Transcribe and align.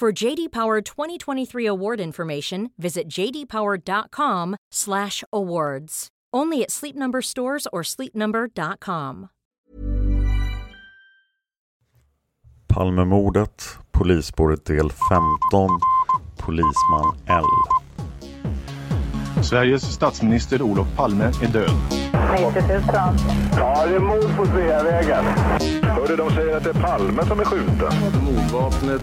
For 0.00 0.24
JD 0.24 0.52
Power 0.52 0.80
2023 0.80 1.66
award 1.66 2.00
information, 2.00 2.70
visit 2.76 3.08
jdpower.com/awards. 3.08 6.08
Only 6.36 6.62
at 6.62 6.70
Sleep 6.70 6.94
Number 6.94 7.22
stores 7.22 7.66
or 7.72 7.82
sleepnumber.com. 7.82 9.28
Palmemordet, 12.68 13.78
polisspåret 13.90 14.66
del 14.66 14.90
15, 14.90 15.80
polisman 16.36 17.18
L. 17.26 17.44
Sveriges 19.42 19.94
statsminister 19.94 20.62
Olof 20.62 20.96
Palme 20.96 21.24
är 21.24 21.52
död. 21.52 21.70
90 22.38 22.62
000. 22.68 22.82
Ja, 23.56 23.86
det 23.86 23.94
är 23.94 24.00
mord 24.00 24.36
på 24.36 24.46
Sveavägen. 24.46 25.24
Hörde 25.82 26.16
de 26.16 26.30
säger 26.30 26.56
att 26.56 26.64
det 26.64 26.70
är 26.70 26.82
Palme 26.82 27.26
som 27.26 27.40
är 27.40 27.44
skjuten. 27.44 27.92
Mordvapnet 28.24 29.02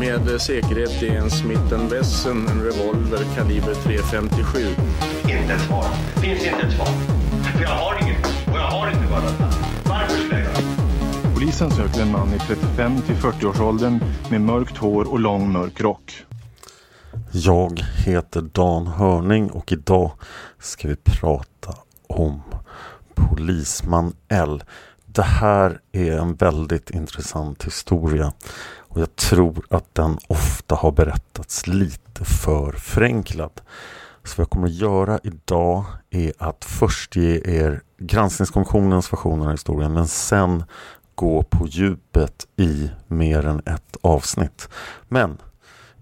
med 0.00 0.40
säkerhet 0.40 1.02
är 1.02 1.16
en 1.16 1.30
Smith 1.30 1.74
Wesson, 1.90 2.48
en 2.48 2.62
revolver 2.62 3.24
kaliber 3.36 3.74
.357. 3.74 4.58
Inte 5.22 5.54
ett 5.54 5.60
svar. 5.60 5.84
Finns 6.22 6.44
inte 6.44 6.66
ett 6.66 6.72
svar. 6.72 6.86
För 7.56 7.62
jag 7.62 7.70
har 7.70 8.02
inget. 8.02 8.26
Och 8.26 8.58
jag 8.58 8.70
har 8.70 8.90
inte 8.90 9.06
varit 9.12 9.40
Varför 9.84 10.16
skulle 10.16 10.40
jag 10.40 11.34
Polisen 11.34 11.70
söker 11.70 12.02
en 12.02 12.10
man 12.10 12.34
i 12.34 12.38
35 12.38 13.02
till 13.02 13.14
40-årsåldern 13.14 14.00
med 14.30 14.40
mörkt 14.40 14.76
hår 14.76 15.10
och 15.10 15.20
lång 15.20 15.52
mörk 15.52 15.80
rock. 15.80 16.24
Jag 17.32 17.80
heter 18.04 18.40
Dan 18.40 18.86
Hörning 18.86 19.50
och 19.50 19.72
idag 19.72 20.12
ska 20.58 20.88
vi 20.88 20.96
prata 20.96 21.74
om 22.06 22.42
Polisman 23.14 24.12
L. 24.28 24.62
Det 25.06 25.22
här 25.22 25.80
är 25.92 26.12
en 26.12 26.34
väldigt 26.34 26.90
intressant 26.90 27.64
historia 27.64 28.32
och 28.90 29.00
jag 29.00 29.16
tror 29.16 29.64
att 29.70 29.94
den 29.94 30.18
ofta 30.28 30.74
har 30.74 30.92
berättats 30.92 31.66
lite 31.66 32.24
för 32.24 32.72
förenklad. 32.72 33.60
Så 34.24 34.34
vad 34.36 34.42
jag 34.42 34.50
kommer 34.50 34.66
att 34.66 34.74
göra 34.74 35.20
idag 35.22 35.84
är 36.10 36.32
att 36.38 36.64
först 36.64 37.16
ge 37.16 37.40
er 37.44 37.82
granskningskommissionens 37.98 39.12
version 39.12 39.42
av 39.42 39.50
historien 39.50 39.92
men 39.92 40.08
sen 40.08 40.64
gå 41.14 41.42
på 41.42 41.66
djupet 41.66 42.46
i 42.56 42.90
mer 43.06 43.46
än 43.46 43.58
ett 43.58 43.96
avsnitt. 44.00 44.68
Men 45.08 45.38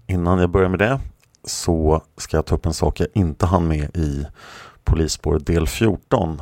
innan 0.07 0.39
jag 0.39 0.49
börjar 0.49 0.69
med 0.69 0.79
det 0.79 0.99
så 1.43 2.03
ska 2.17 2.37
jag 2.37 2.45
ta 2.45 2.55
upp 2.55 2.65
en 2.65 2.73
sak 2.73 2.99
jag 2.99 3.07
inte 3.13 3.45
hann 3.45 3.67
med 3.67 3.97
i 3.97 4.25
polisspår 4.83 5.39
del 5.39 5.67
14. 5.67 6.41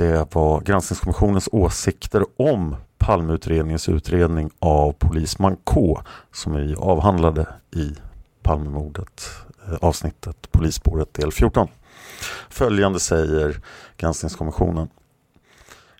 Det 0.00 0.34
var 0.34 0.60
granskningskommissionens 0.60 1.48
åsikter 1.52 2.24
om 2.36 2.76
Palmeutredningens 2.98 3.88
utredning 3.88 4.50
av 4.58 4.92
polisman 4.92 5.56
K 5.64 6.00
som 6.32 6.52
vi 6.52 6.74
avhandlade 6.74 7.46
i 7.76 7.94
Palmemordet 8.42 9.30
eh, 9.68 9.74
avsnittet 9.80 10.52
Polisspåret 10.52 11.14
del 11.14 11.32
14. 11.32 11.68
Följande 12.48 13.00
säger 13.00 13.60
granskningskommissionen. 13.96 14.88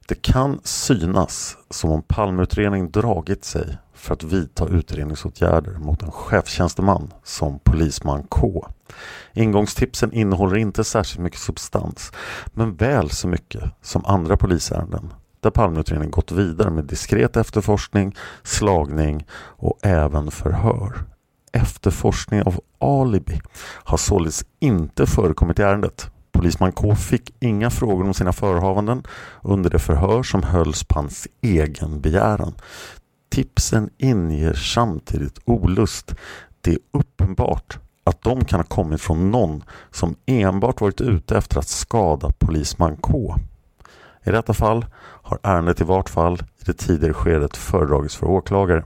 Det 0.09 0.23
kan 0.23 0.61
synas 0.65 1.57
som 1.71 1.91
om 1.91 2.03
Palmeutredningen 2.03 2.91
dragit 2.91 3.45
sig 3.45 3.79
för 4.01 4.15
att 4.15 4.23
vidta 4.23 4.69
utredningsåtgärder 4.69 5.79
mot 5.79 6.03
en 6.03 6.11
chefstjänsteman 6.11 7.13
som 7.25 7.59
polisman 7.59 8.23
K. 8.29 8.67
Ingångstipsen 9.33 10.13
innehåller 10.13 10.57
inte 10.57 10.85
särskilt 10.85 11.23
mycket 11.23 11.41
substans 11.41 12.13
men 12.47 12.75
väl 12.75 13.11
så 13.11 13.29
mycket 13.29 13.63
som 13.83 14.05
andra 14.05 14.37
polisärenden 14.37 15.13
där 15.41 15.51
Palmeutredningen 15.51 16.11
gått 16.11 16.33
vidare 16.33 16.71
med 16.71 16.85
diskret 16.85 17.37
efterforskning, 17.37 18.17
slagning 18.43 19.27
och 19.33 19.79
även 19.83 20.31
förhör. 20.31 21.05
Efterforskning 21.53 22.43
av 22.43 22.61
alibi 22.79 23.41
har 23.85 23.97
således 23.97 24.45
inte 24.61 25.07
förekommit 25.07 25.59
i 25.59 25.63
ärendet. 25.63 26.11
Polisman 26.33 26.73
K 26.73 26.95
fick 26.97 27.35
inga 27.41 27.71
frågor 27.71 28.05
om 28.05 28.15
sina 28.15 28.33
förehavanden 28.33 29.03
under 29.43 29.71
det 29.71 29.79
förhör 29.79 30.23
som 30.23 30.43
hölls 30.43 30.85
på 30.85 30.95
hans 30.95 31.29
egen 31.41 32.01
begäran. 32.01 32.55
Tipsen 33.31 33.91
inger 33.99 34.53
samtidigt 34.53 35.39
olust. 35.45 36.15
Det 36.61 36.71
är 36.71 36.79
uppenbart 36.93 37.79
att 38.05 38.23
de 38.23 38.45
kan 38.45 38.61
ha 38.61 38.65
kommit 38.65 39.01
från 39.01 39.31
någon 39.31 39.65
som 39.91 40.17
enbart 40.27 40.81
varit 40.81 41.01
ute 41.01 41.37
efter 41.37 41.59
att 41.59 41.69
skada 41.69 42.33
polisman 42.39 42.97
K. 42.97 43.35
I 44.25 44.31
detta 44.31 44.55
fall 44.55 44.87
har 44.97 45.39
ärendet 45.43 45.81
i 45.81 45.85
vart 45.85 46.09
fall 46.09 46.35
i 46.35 46.65
det 46.65 46.73
tidigare 46.73 47.15
skedet 47.15 47.57
föredragits 47.57 48.17
för 48.17 48.27
åklagare. 48.27 48.85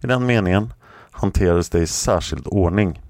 I 0.00 0.06
den 0.06 0.26
meningen 0.26 0.72
hanterades 1.10 1.70
det 1.70 1.80
i 1.80 1.86
särskild 1.86 2.46
ordning. 2.46 3.00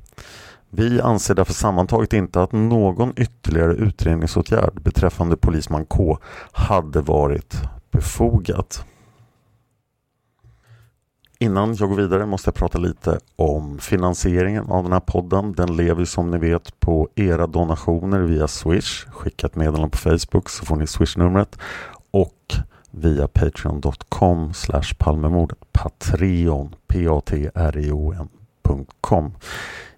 Vi 0.70 1.00
anser 1.00 1.34
därför 1.34 1.52
sammantaget 1.52 2.12
inte 2.12 2.42
att 2.42 2.52
någon 2.52 3.12
ytterligare 3.16 3.72
utredningsåtgärd 3.72 4.82
beträffande 4.82 5.36
polisman 5.36 5.86
K 5.86 6.18
hade 6.52 7.00
varit 7.00 7.62
befogat. 7.90 8.84
Innan 11.42 11.74
jag 11.74 11.88
går 11.88 11.96
vidare 11.96 12.26
måste 12.26 12.48
jag 12.48 12.54
prata 12.54 12.78
lite 12.78 13.18
om 13.36 13.78
finansieringen 13.78 14.70
av 14.70 14.82
den 14.82 14.92
här 14.92 15.00
podden. 15.00 15.52
Den 15.52 15.76
lever 15.76 16.04
som 16.04 16.30
ni 16.30 16.38
vet 16.38 16.80
på 16.80 17.08
era 17.14 17.46
donationer 17.46 18.20
via 18.20 18.48
Swish. 18.48 19.06
Skicka 19.10 19.46
ett 19.46 19.56
meddelande 19.56 19.88
på 19.90 19.98
Facebook 19.98 20.48
så 20.48 20.64
får 20.64 20.76
ni 20.76 20.86
Swish-numret. 20.86 21.58
Och 22.10 22.54
via 22.90 23.28
patreon.com 23.28 24.54
slash 24.54 24.94
palmemordet. 24.98 25.58
Patreon, 25.72 26.74
p-a-t-r-e-o-n.com. 26.86 28.22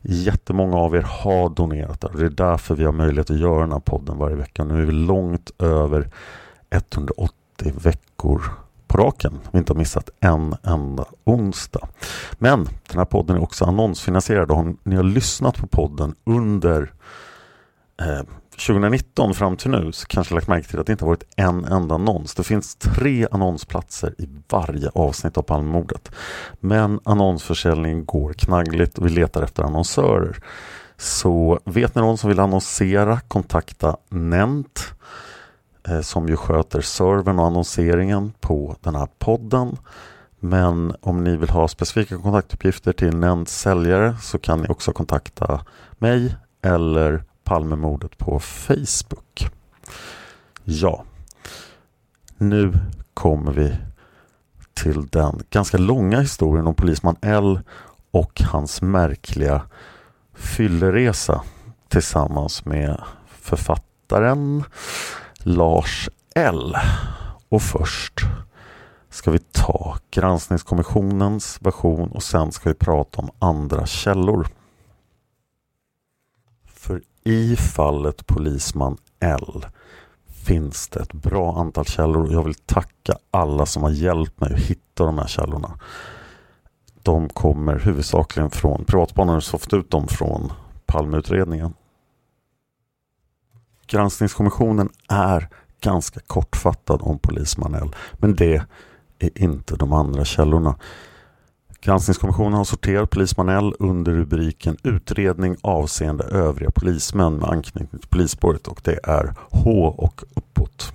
Jättemånga 0.02 0.76
av 0.76 0.96
er 0.96 1.02
har 1.02 1.48
donerat 1.48 2.00
där. 2.00 2.10
Det 2.16 2.24
är 2.24 2.30
därför 2.30 2.74
vi 2.74 2.84
har 2.84 2.92
möjlighet 2.92 3.30
att 3.30 3.38
göra 3.38 3.60
den 3.60 3.72
här 3.72 3.80
podden 3.80 4.18
varje 4.18 4.36
vecka. 4.36 4.64
Nu 4.64 4.82
är 4.82 4.86
vi 4.86 4.92
långt 4.92 5.50
över 5.58 6.10
180 6.70 7.72
veckor 7.82 8.63
på 8.94 9.00
raken. 9.00 9.40
Vi 9.52 9.58
inte 9.58 9.72
har 9.72 9.78
missat 9.78 10.10
en 10.20 10.56
enda 10.62 11.04
onsdag. 11.24 11.88
Men 12.32 12.64
den 12.64 12.98
här 12.98 13.04
podden 13.04 13.36
är 13.36 13.42
också 13.42 13.64
annonsfinansierad. 13.64 14.50
Om 14.50 14.78
ni 14.82 14.96
har 14.96 15.02
lyssnat 15.02 15.56
på 15.56 15.66
podden 15.66 16.14
under 16.24 16.92
eh, 18.00 18.22
2019 18.50 19.34
fram 19.34 19.56
till 19.56 19.70
nu 19.70 19.92
så 19.92 20.06
kanske 20.06 20.34
lagt 20.34 20.48
märke 20.48 20.68
till 20.68 20.78
att 20.80 20.86
det 20.86 20.92
inte 20.92 21.04
har 21.04 21.10
varit 21.10 21.32
en 21.36 21.64
enda 21.64 21.94
annons. 21.94 22.34
Det 22.34 22.44
finns 22.44 22.74
tre 22.74 23.26
annonsplatser 23.30 24.14
i 24.18 24.28
varje 24.48 24.88
avsnitt 24.94 25.38
av 25.38 25.42
Palmemordet. 25.42 26.10
Men 26.60 27.00
annonsförsäljningen 27.04 28.04
går 28.04 28.32
knaggligt 28.32 28.98
och 28.98 29.06
vi 29.06 29.10
letar 29.10 29.42
efter 29.42 29.62
annonsörer. 29.62 30.36
Så 30.96 31.60
vet 31.64 31.94
ni 31.94 32.02
någon 32.02 32.18
som 32.18 32.28
vill 32.28 32.40
annonsera, 32.40 33.20
kontakta 33.20 33.96
Nent 34.10 34.93
Eh, 35.88 36.00
som 36.00 36.28
ju 36.28 36.36
sköter 36.36 36.80
servern 36.80 37.38
och 37.38 37.46
annonseringen 37.46 38.32
på 38.40 38.76
den 38.80 38.94
här 38.94 39.08
podden. 39.18 39.76
Men 40.40 40.96
om 41.00 41.24
ni 41.24 41.36
vill 41.36 41.50
ha 41.50 41.68
specifika 41.68 42.18
kontaktuppgifter 42.18 42.92
till 42.92 43.16
nämnd 43.16 43.48
säljare 43.48 44.16
så 44.22 44.38
kan 44.38 44.60
ni 44.60 44.68
också 44.68 44.92
kontakta 44.92 45.60
mig 45.98 46.36
eller 46.62 47.24
Palmemordet 47.44 48.18
på 48.18 48.40
Facebook. 48.40 49.50
Ja, 50.64 51.04
nu 52.36 52.72
kommer 53.14 53.52
vi 53.52 53.76
till 54.74 55.06
den 55.06 55.42
ganska 55.50 55.78
långa 55.78 56.20
historien 56.20 56.66
om 56.66 56.74
polisman 56.74 57.16
L 57.20 57.60
och 58.10 58.40
hans 58.40 58.82
märkliga 58.82 59.62
fylleresa 60.34 61.42
tillsammans 61.88 62.64
med 62.64 63.02
författaren 63.26 64.64
Lars 65.46 66.08
L. 66.34 66.76
Och 67.48 67.62
först 67.62 68.20
ska 69.10 69.30
vi 69.30 69.38
ta 69.38 69.96
granskningskommissionens 70.10 71.58
version 71.60 72.08
och 72.08 72.22
sen 72.22 72.52
ska 72.52 72.68
vi 72.68 72.74
prata 72.74 73.20
om 73.20 73.30
andra 73.38 73.86
källor. 73.86 74.46
För 76.66 77.02
i 77.24 77.56
fallet 77.56 78.26
polisman 78.26 78.96
L 79.20 79.66
finns 80.26 80.88
det 80.88 81.00
ett 81.00 81.12
bra 81.12 81.58
antal 81.58 81.84
källor 81.84 82.22
och 82.26 82.32
jag 82.32 82.42
vill 82.42 82.54
tacka 82.54 83.18
alla 83.30 83.66
som 83.66 83.82
har 83.82 83.90
hjälpt 83.90 84.40
mig 84.40 84.52
att 84.52 84.60
hitta 84.60 85.04
de 85.04 85.18
här 85.18 85.26
källorna. 85.26 85.78
De 87.02 87.28
kommer 87.28 87.78
huvudsakligen 87.78 88.50
från 88.50 88.84
privatspanare 88.84 89.40
som 89.40 89.58
fått 89.58 89.72
ut 89.72 89.90
dem 89.90 90.08
från 90.08 90.52
Palmeutredningen. 90.86 91.74
Granskningskommissionen 93.94 94.88
är 95.08 95.48
ganska 95.80 96.20
kortfattad 96.20 97.00
om 97.02 97.18
polismanell, 97.18 97.94
men 98.12 98.34
det 98.34 98.62
är 99.18 99.42
inte 99.42 99.76
de 99.76 99.92
andra 99.92 100.24
källorna. 100.24 100.76
Granskningskommissionen 101.80 102.52
har 102.52 102.64
sorterat 102.64 103.10
polismanell 103.10 103.74
under 103.78 104.12
rubriken 104.12 104.76
Utredning 104.82 105.56
avseende 105.62 106.24
övriga 106.24 106.70
polismän 106.70 107.36
med 107.36 107.48
anknytning 107.48 108.00
till 108.00 108.08
polisspåret 108.08 108.68
och 108.68 108.80
det 108.84 108.98
är 109.04 109.34
H 109.50 109.94
och 109.98 110.24
uppåt. 110.34 110.92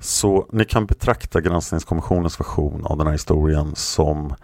Så 0.00 0.46
ni 0.52 0.64
kan 0.64 0.86
betrakta 0.86 1.40
Granskningskommissionens 1.40 2.40
version 2.40 2.86
av 2.86 2.98
den 2.98 3.06
här 3.06 3.14
historien 3.14 3.74
som 3.74 4.34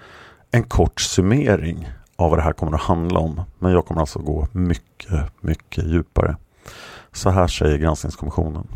en 0.51 0.63
kort 0.63 1.01
summering 1.01 1.89
av 2.17 2.31
vad 2.31 2.39
det 2.39 2.43
här 2.43 2.53
kommer 2.53 2.73
att 2.73 2.81
handla 2.83 3.19
om. 3.21 3.41
Men 3.59 3.73
jag 3.73 3.87
kommer 3.87 4.01
alltså 4.01 4.19
gå 4.19 4.47
mycket, 4.53 5.43
mycket 5.43 5.85
djupare. 5.85 6.37
Så 7.19 7.31
här 7.31 7.47
säger 7.47 7.79
Granskningskommissionen. 7.79 8.67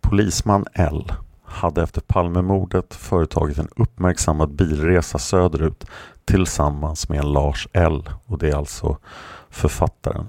Polisman 0.00 0.64
L 0.72 1.12
hade 1.44 1.82
efter 1.82 2.00
Palmemordet 2.00 2.94
företagit 2.94 3.58
en 3.58 3.68
uppmärksammad 3.76 4.50
bilresa 4.50 5.18
söderut 5.18 5.84
tillsammans 6.24 7.08
med 7.08 7.18
en 7.18 7.32
Lars 7.32 7.68
L 7.72 8.08
och 8.26 8.38
det 8.38 8.48
är 8.48 8.56
alltså 8.56 8.98
författaren. 9.50 10.26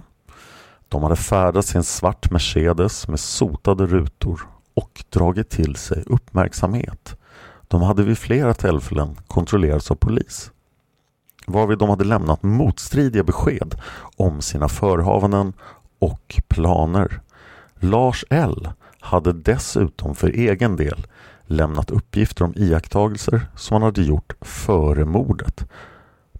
De 0.88 1.04
hade 1.04 1.16
färdats 1.16 1.76
i 1.76 1.78
en 1.78 1.84
svart 1.84 2.32
Mercedes 2.32 3.08
med 3.08 3.20
sotade 3.20 3.86
rutor 3.86 4.42
och 4.74 5.04
dragit 5.10 5.50
till 5.50 5.76
sig 5.76 6.04
uppmärksamhet. 6.06 7.18
De 7.68 7.82
hade 7.82 8.04
vid 8.04 8.18
flera 8.18 8.54
tillfällen 8.54 9.16
kontrollerats 9.28 9.92
av 9.92 9.96
polis. 9.96 10.52
Varvid 11.48 11.78
de 11.78 11.90
hade 11.90 12.04
lämnat 12.04 12.44
motstridiga 12.44 13.24
besked 13.24 13.76
om 14.16 14.42
sina 14.42 14.70
förhavanden 14.70 15.54
och 16.00 16.42
planer. 16.48 17.22
Lars 17.80 18.26
L 18.30 18.70
hade 19.00 19.34
dessutom 19.34 20.16
för 20.16 20.30
egen 20.30 20.76
del 20.76 21.08
lämnat 21.46 21.92
uppgifter 21.92 22.46
om 22.46 22.54
iakttagelser 22.56 23.48
som 23.56 23.74
han 23.74 23.82
hade 23.82 24.02
gjort 24.02 24.34
före 24.42 25.06
mordet. 25.06 25.66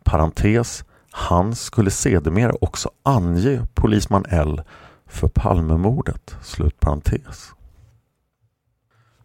Parentes, 0.04 0.84
han 1.12 1.56
skulle 1.56 1.92
sedermera 1.92 2.54
också 2.62 2.90
ange 3.04 3.62
polisman 3.74 4.26
L 4.30 4.62
för 5.06 5.28
Palmemordet. 5.28 6.36
Slut 6.42 6.80
parentes. 6.80 7.52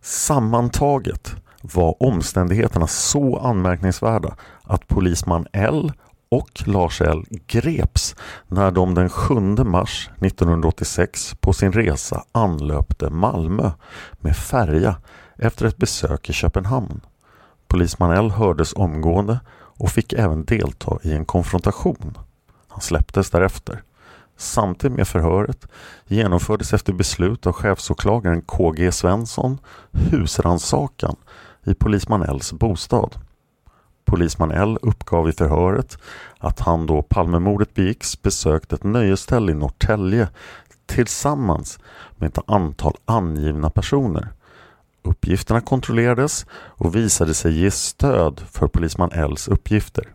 Sammantaget 0.00 1.36
var 1.62 2.02
omständigheterna 2.02 2.86
så 2.86 3.38
anmärkningsvärda 3.38 4.36
att 4.62 4.88
polisman 4.88 5.46
L 5.52 5.92
och 6.32 6.62
Lars 6.67 7.00
L 7.00 7.25
greps 7.46 8.17
när 8.49 8.70
de 8.70 8.94
den 8.94 9.08
7 9.08 9.34
mars 9.64 10.11
1986 10.20 11.34
på 11.40 11.52
sin 11.52 11.73
resa 11.73 12.25
anlöpte 12.32 13.11
Malmö 13.11 13.70
med 14.12 14.37
färja 14.37 14.96
efter 15.37 15.67
ett 15.67 15.76
besök 15.76 16.31
i 16.31 16.32
Köpenhamn. 16.32 17.00
Polisman 17.69 18.12
L 18.12 18.31
hördes 18.31 18.73
omgående 18.73 19.40
och 19.55 19.90
fick 19.90 20.12
även 20.12 20.44
delta 20.44 20.99
i 21.02 21.12
en 21.12 21.25
konfrontation. 21.25 22.19
Han 22.69 22.81
släpptes 22.81 23.31
därefter. 23.31 23.82
Samtidigt 24.37 24.96
med 24.96 25.08
förhöret 25.08 25.67
genomfördes 26.06 26.73
efter 26.73 26.93
beslut 26.93 27.46
av 27.46 27.52
chefsåklagaren 27.52 28.43
KG 28.43 28.93
Svensson 28.93 29.58
husransakan 29.90 31.17
i 31.64 31.75
polisman 31.75 32.23
Ls 32.23 32.52
bostad. 32.52 33.19
Polisman 34.12 34.50
L 34.50 34.78
uppgav 34.82 35.28
i 35.28 35.32
förhöret 35.32 35.98
att 36.38 36.60
han 36.60 36.86
då 36.86 37.02
Palmemordet 37.02 37.74
begicks 37.74 38.22
besökte 38.22 38.74
ett 38.74 38.84
nöjesställe 38.84 39.52
i 39.52 39.54
Norrtälje 39.54 40.28
tillsammans 40.86 41.78
med 42.16 42.28
ett 42.28 42.38
antal 42.46 42.96
angivna 43.04 43.70
personer. 43.70 44.28
Uppgifterna 45.02 45.60
kontrollerades 45.60 46.46
och 46.52 46.96
visade 46.96 47.34
sig 47.34 47.52
ge 47.52 47.70
stöd 47.70 48.40
för 48.50 48.66
polisman 48.66 49.10
Ls 49.12 49.48
uppgifter. 49.48 50.08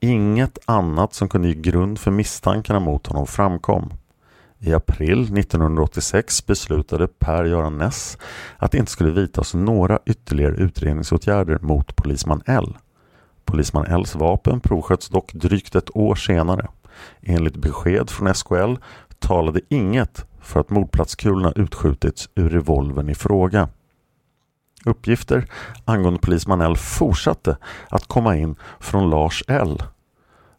Inget 0.00 0.58
annat 0.64 1.14
som 1.14 1.28
kunde 1.28 1.48
ge 1.48 1.54
grund 1.54 1.98
för 1.98 2.10
misstankarna 2.10 2.80
mot 2.80 3.06
honom 3.06 3.26
framkom. 3.26 3.92
I 4.58 4.74
april 4.74 5.38
1986 5.38 6.46
beslutade 6.46 7.08
Per-Göran 7.08 7.78
Ness 7.78 8.18
att 8.56 8.72
det 8.72 8.78
inte 8.78 8.92
skulle 8.92 9.10
vidtas 9.10 9.54
några 9.54 9.98
ytterligare 10.06 10.54
utredningsåtgärder 10.54 11.58
mot 11.58 11.96
polisman 11.96 12.42
L. 12.46 12.76
Polisman 13.50 14.00
Ls 14.00 14.14
vapen 14.14 14.60
provsköts 14.60 15.08
dock 15.08 15.32
drygt 15.32 15.74
ett 15.74 15.96
år 15.96 16.14
senare. 16.14 16.68
Enligt 17.22 17.56
besked 17.56 18.10
från 18.10 18.34
SKL 18.34 18.74
talade 19.18 19.60
inget 19.68 20.26
för 20.40 20.60
att 20.60 20.70
mordplatskulorna 20.70 21.52
utskjutits 21.56 22.28
ur 22.34 22.48
revolvern 22.48 23.08
i 23.08 23.14
fråga. 23.14 23.68
Uppgifter 24.84 25.46
angående 25.84 26.20
polisman 26.20 26.60
L 26.60 26.76
fortsatte 26.76 27.56
att 27.88 28.06
komma 28.06 28.36
in 28.36 28.56
från 28.80 29.10
Lars 29.10 29.44
L. 29.48 29.82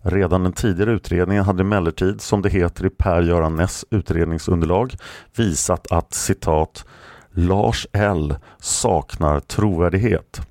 Redan 0.03 0.43
den 0.43 0.53
tidigare 0.53 0.91
utredningen 0.91 1.43
hade 1.43 1.61
emellertid, 1.61 2.21
som 2.21 2.41
det 2.41 2.49
heter 2.49 2.85
i 2.85 2.89
Per-Göran 2.89 3.55
Ness 3.55 3.85
utredningsunderlag, 3.89 4.95
visat 5.35 5.91
att 5.91 6.13
citat 6.13 6.85
Lars 7.31 7.87
L 7.91 8.35
saknar 8.59 9.39
trovärdighet. 9.39 10.41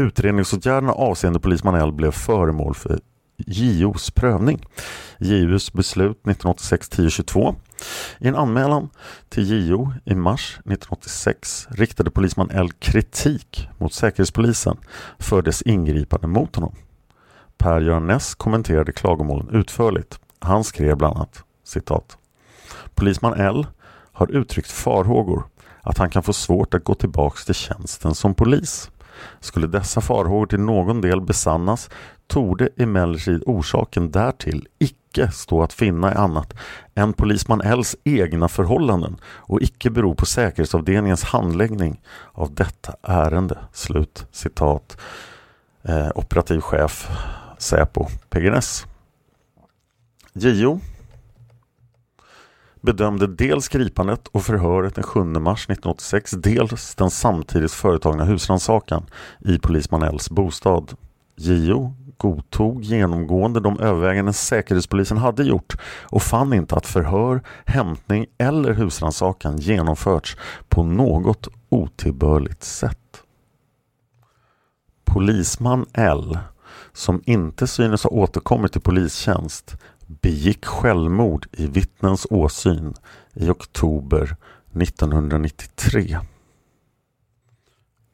Utredningsåtgärderna 0.00 0.92
avseende 0.92 1.40
polisman 1.40 1.74
L 1.74 1.92
blev 1.92 2.10
föremål 2.10 2.74
för 2.74 3.00
JOs 3.36 4.10
prövning. 4.10 4.66
JOs 5.18 5.72
beslut 5.72 6.22
1986-1022. 6.22 7.54
I 8.18 8.28
en 8.28 8.36
anmälan 8.36 8.88
till 9.28 9.68
JO 9.68 9.92
i 10.04 10.14
mars 10.14 10.52
1986 10.58 11.68
riktade 11.70 12.10
polisman 12.10 12.50
L 12.50 12.70
kritik 12.78 13.68
mot 13.78 13.92
Säkerhetspolisen 13.92 14.76
för 15.18 15.42
dess 15.42 15.62
ingripande 15.62 16.26
mot 16.26 16.56
honom. 16.56 16.74
Per-Göran 17.58 18.06
Ness 18.06 18.34
kommenterade 18.34 18.92
klagomålen 18.92 19.48
utförligt. 19.50 20.20
Han 20.38 20.64
skrev 20.64 20.96
bland 20.96 21.16
annat 21.16 21.44
citat. 21.64 22.18
Polisman 22.94 23.40
L 23.40 23.66
har 24.12 24.30
uttryckt 24.30 24.70
farhågor 24.70 25.44
att 25.82 25.98
han 25.98 26.10
kan 26.10 26.22
få 26.22 26.32
svårt 26.32 26.74
att 26.74 26.84
gå 26.84 26.94
tillbaks 26.94 27.44
till 27.44 27.54
tjänsten 27.54 28.14
som 28.14 28.34
polis. 28.34 28.90
Skulle 29.40 29.66
dessa 29.66 30.00
farhågor 30.00 30.46
till 30.46 30.60
någon 30.60 31.00
del 31.00 31.20
besannas 31.20 31.90
torde 32.26 32.68
emellertid 32.76 33.42
orsaken 33.46 34.10
därtill 34.10 34.66
icke 34.78 35.30
stå 35.30 35.62
att 35.62 35.72
finna 35.72 36.12
i 36.12 36.14
annat 36.14 36.54
än 36.94 37.12
polisman 37.12 37.60
Ls 37.60 37.96
egna 38.04 38.48
förhållanden 38.48 39.16
och 39.24 39.62
icke 39.62 39.90
bero 39.90 40.14
på 40.14 40.26
säkerhetsavdelningens 40.26 41.24
handläggning 41.24 42.00
av 42.32 42.54
detta 42.54 42.94
ärende. 43.02 43.58
Slut 43.72 44.26
citat. 44.32 44.96
Eh, 45.82 46.08
operativ 46.14 46.60
chef 46.60 47.08
Säpo 47.58 48.06
PGNS. 48.30 48.86
JO 50.32 50.80
bedömde 52.80 53.26
dels 53.26 53.68
gripandet 53.68 54.28
och 54.28 54.42
förhöret 54.42 54.94
den 54.94 55.04
7 55.04 55.24
mars 55.24 55.64
1986, 55.64 56.30
dels 56.30 56.94
den 56.94 57.10
samtidigt 57.10 57.72
företagna 57.72 58.24
husrannsakan 58.24 59.06
i 59.44 59.58
polisman 59.58 60.02
Ls 60.02 60.30
bostad. 60.30 60.96
JO 61.36 61.94
godtog 62.16 62.82
genomgående 62.82 63.60
de 63.60 63.80
överväganden 63.80 64.34
Säkerhetspolisen 64.34 65.18
hade 65.18 65.44
gjort 65.44 65.76
och 66.02 66.22
fann 66.22 66.52
inte 66.52 66.74
att 66.74 66.86
förhör, 66.86 67.42
hämtning 67.66 68.26
eller 68.38 68.72
husrannsakan 68.72 69.56
genomförts 69.56 70.36
på 70.68 70.82
något 70.82 71.48
otillbörligt 71.68 72.64
sätt. 72.64 73.22
Polisman 75.04 75.86
L, 75.92 76.38
som 76.92 77.22
inte 77.26 77.66
synes 77.66 78.04
ha 78.04 78.10
återkommit 78.10 78.72
till 78.72 78.80
polistjänst, 78.80 79.76
begick 80.20 80.64
självmord 80.64 81.46
i 81.52 81.66
vittnens 81.66 82.26
åsyn 82.30 82.94
i 83.34 83.48
oktober 83.48 84.36
1993. 84.80 86.18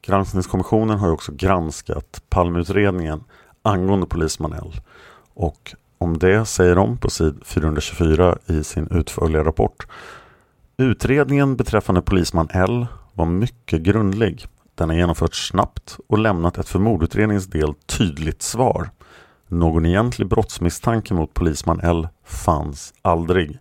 Granskningskommissionen 0.01 0.99
har 0.99 1.11
också 1.11 1.31
granskat 1.35 2.23
Palmeutredningen 2.29 3.23
angående 3.61 4.07
polisman 4.07 4.53
L 4.53 4.81
och 5.33 5.75
om 5.97 6.17
det 6.17 6.45
säger 6.45 6.75
de 6.75 6.97
på 6.97 7.09
sid 7.09 7.41
424 7.45 8.37
i 8.45 8.63
sin 8.63 8.87
utförliga 8.91 9.43
rapport. 9.43 9.87
Utredningen 10.77 11.55
beträffande 11.55 12.01
polisman 12.01 12.47
L 12.51 12.87
var 13.13 13.25
mycket 13.25 13.81
grundlig. 13.81 14.45
Den 14.75 14.89
har 14.89 14.95
genomförts 14.95 15.47
snabbt 15.47 15.97
och 16.07 16.17
lämnat 16.17 16.57
ett 16.57 16.69
för 16.69 16.79
mordutredningens 16.79 17.47
del 17.47 17.73
tydligt 17.73 18.41
svar. 18.41 18.89
Någon 19.47 19.85
egentlig 19.85 20.27
brottsmisstanke 20.27 21.13
mot 21.13 21.33
polisman 21.33 21.79
L 21.79 22.07
fanns 22.23 22.93
aldrig. 23.01 23.59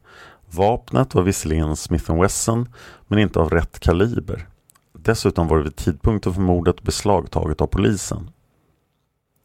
Vapnet 0.51 1.15
var 1.15 1.23
visserligen 1.23 1.77
Smith 1.77 2.21
Wesson 2.21 2.69
men 3.07 3.19
inte 3.19 3.39
av 3.39 3.51
rätt 3.51 3.81
kaliber. 3.81 4.49
Dessutom 4.93 5.49
var 5.49 5.57
det 5.57 5.65
vid 5.65 5.77
tidpunkten 5.77 6.35
för 6.35 6.41
mordet 6.41 6.83
beslagtaget 6.83 7.61
av 7.61 7.67
polisen. 7.67 8.31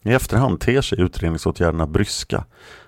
I 0.04 0.14
efterhand 0.14 0.60
ter 0.60 0.82
sig 0.82 1.02
utredningsåtgärderna 1.02 1.88
bryska 1.88 2.46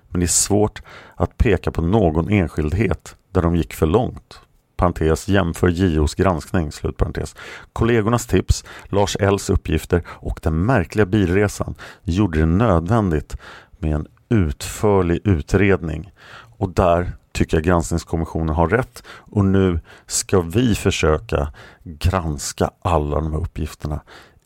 men 0.10 0.20
det 0.20 0.26
är 0.26 0.28
svårt 0.28 0.82
att 1.16 1.38
peka 1.38 1.72
på 1.72 1.82
någon 1.82 2.30
enskildhet 2.30 3.16
där 3.32 3.42
de 3.42 3.56
gick 3.56 3.74
för 3.74 3.86
långt. 3.86 4.40
Parentes 4.84 5.28
jämför 5.28 5.68
JOs 5.68 6.16
granskning, 6.16 6.72
slutparentes. 6.72 7.36
Kollegornas 7.74 8.28
tips, 8.28 8.66
Lars 8.86 9.16
Ls 9.16 9.50
uppgifter 9.50 10.04
och 10.08 10.40
den 10.44 10.66
märkliga 10.66 11.06
bilresan 11.06 11.76
gjorde 12.04 12.40
det 12.40 12.46
nödvändigt 12.46 13.38
med 13.80 13.96
en 13.96 14.08
utförlig 14.30 15.20
utredning. 15.24 16.12
Och 16.58 16.70
där 16.70 17.12
tycker 17.32 17.58
jag 17.58 17.64
granskningskommissionen 17.64 18.56
har 18.56 18.68
rätt 18.68 19.04
och 19.08 19.46
nu 19.46 19.80
ska 20.08 20.42
vi 20.42 20.76
försöka 20.76 21.54
granska 21.84 22.72
alla 22.82 23.16
de 23.16 23.32
här 23.34 23.40
uppgifterna 23.40 24.02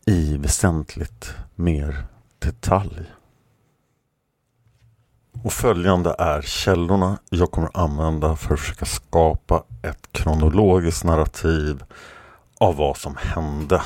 i 0.06 0.38
väsentligt 0.38 1.34
mer 1.56 2.03
detalj. 2.39 3.17
Och 5.48 5.54
följande 5.54 6.16
är 6.18 6.42
källorna 6.42 7.20
jag 7.30 7.51
kommer 7.51 7.70
använda 7.74 8.36
för 8.36 8.54
att 8.54 8.60
försöka 8.60 8.86
skapa 8.86 9.63
ett 9.82 10.10
kronologiskt 10.12 11.04
narrativ 11.04 11.84
av 12.58 12.75
vad 12.75 12.98
som 12.98 13.16
hände 13.20 13.82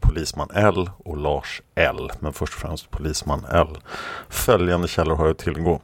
Polisman 0.00 0.48
L 0.54 0.90
och 0.98 1.16
Lars 1.16 1.62
L. 1.74 2.12
Men 2.20 2.32
först 2.32 2.54
och 2.54 2.60
främst 2.60 2.90
Polisman 2.90 3.44
L. 3.50 3.78
Följande 4.28 4.88
källor 4.88 5.16
har 5.16 5.26
jag 5.26 5.38
tillgå. 5.38 5.80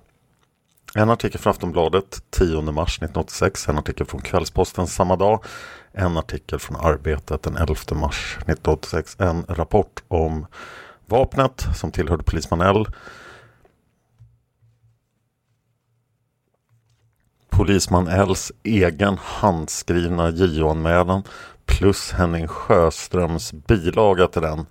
En 0.94 1.10
artikel 1.10 1.40
från 1.40 1.50
Aftonbladet 1.50 2.22
10 2.30 2.62
mars 2.62 2.96
1986, 2.96 3.68
en 3.68 3.78
artikel 3.78 4.06
från 4.06 4.20
Kvällsposten 4.20 4.86
samma 4.86 5.16
dag, 5.16 5.44
en 5.92 6.16
artikel 6.16 6.58
från 6.58 6.76
Arbetet 6.76 7.42
den 7.42 7.56
11 7.56 7.74
mars 7.92 8.36
1986, 8.36 9.16
en 9.18 9.44
rapport 9.48 10.02
om 10.08 10.46
vapnet 11.06 11.66
som 11.76 11.92
tillhörde 11.92 12.22
Polisman 12.22 12.60
L 12.60 12.86
polisman 17.60 18.08
Ls 18.08 18.52
egen 18.62 19.18
handskrivna 19.22 20.30
JO-anmälan 20.30 21.22
plus 21.66 22.12
Henning 22.12 22.48
Sjöströms 22.48 23.52
bilaga 23.52 24.26
till 24.26 24.42
den 24.42 24.66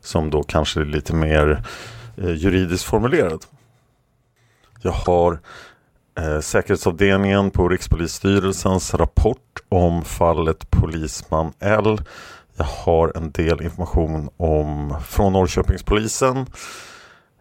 som 0.00 0.30
då 0.30 0.42
kanske 0.42 0.80
är 0.80 0.84
lite 0.84 1.14
mer 1.14 1.64
eh, 2.16 2.32
juridiskt 2.32 2.84
formulerad. 2.84 3.44
Jag 4.82 4.92
har 4.92 5.40
eh, 6.18 6.40
säkerhetsavdelningen 6.40 7.50
på 7.50 7.68
Rikspolisstyrelsens 7.68 8.94
rapport 8.94 9.62
om 9.68 10.04
fallet 10.04 10.70
polisman 10.70 11.52
L. 11.60 11.98
Jag 12.56 12.64
har 12.64 13.12
en 13.16 13.30
del 13.30 13.62
information 13.62 14.28
om 14.36 14.96
från 15.06 15.32
Norrköpingspolisen 15.32 16.46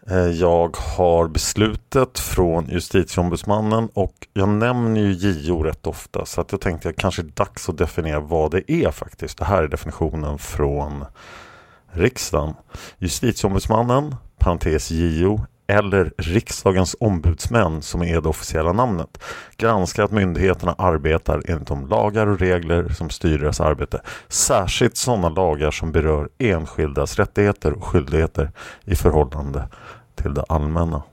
Eh, 0.10 0.17
jag 0.17 0.77
har 0.77 1.27
beslutet 1.27 2.19
från 2.19 2.67
justitieombudsmannen 2.69 3.89
och 3.93 4.27
jag 4.33 4.50
nämner 4.50 5.01
ju 5.01 5.12
JO 5.12 5.63
rätt 5.63 5.88
ofta 5.88 6.25
så 6.25 6.41
att 6.41 6.51
jag 6.51 6.62
tänkte 6.62 6.89
att 6.89 6.95
det 6.95 7.01
kanske 7.01 7.22
är 7.22 7.31
dags 7.33 7.69
att 7.69 7.77
definiera 7.77 8.19
vad 8.19 8.51
det 8.51 8.72
är 8.72 8.91
faktiskt. 8.91 9.38
Det 9.38 9.45
här 9.45 9.63
är 9.63 9.67
definitionen 9.67 10.38
från 10.38 11.05
riksdagen. 11.91 12.53
Justitieombudsmannen, 12.98 14.15
parentes 14.38 14.91
JO, 14.91 15.45
eller 15.67 16.13
riksdagens 16.17 16.96
ombudsmän 17.00 17.82
som 17.82 18.03
är 18.03 18.22
det 18.22 18.29
officiella 18.29 18.74
namnet 18.74 19.24
granskar 19.58 20.03
att 20.03 20.12
myndigheterna 20.12 20.75
arbetar 20.77 21.41
enligt 21.46 21.67
de 21.67 21.88
lagar 21.88 22.27
och 22.27 22.39
regler 22.39 22.89
som 22.89 23.10
styr 23.10 23.38
deras 23.38 23.62
arbete. 23.62 24.01
Särskilt 24.27 24.98
sådana 24.98 25.29
lagar 25.29 25.72
som 25.72 25.91
berör 25.91 26.29
enskildas 26.38 27.20
rättigheter 27.20 27.74
och 27.74 27.84
skyldigheter 27.84 28.51
i 28.86 28.96
förhållande 28.96 29.67
till 30.15 30.34
det 30.34 30.43
allmänna. 30.50 31.03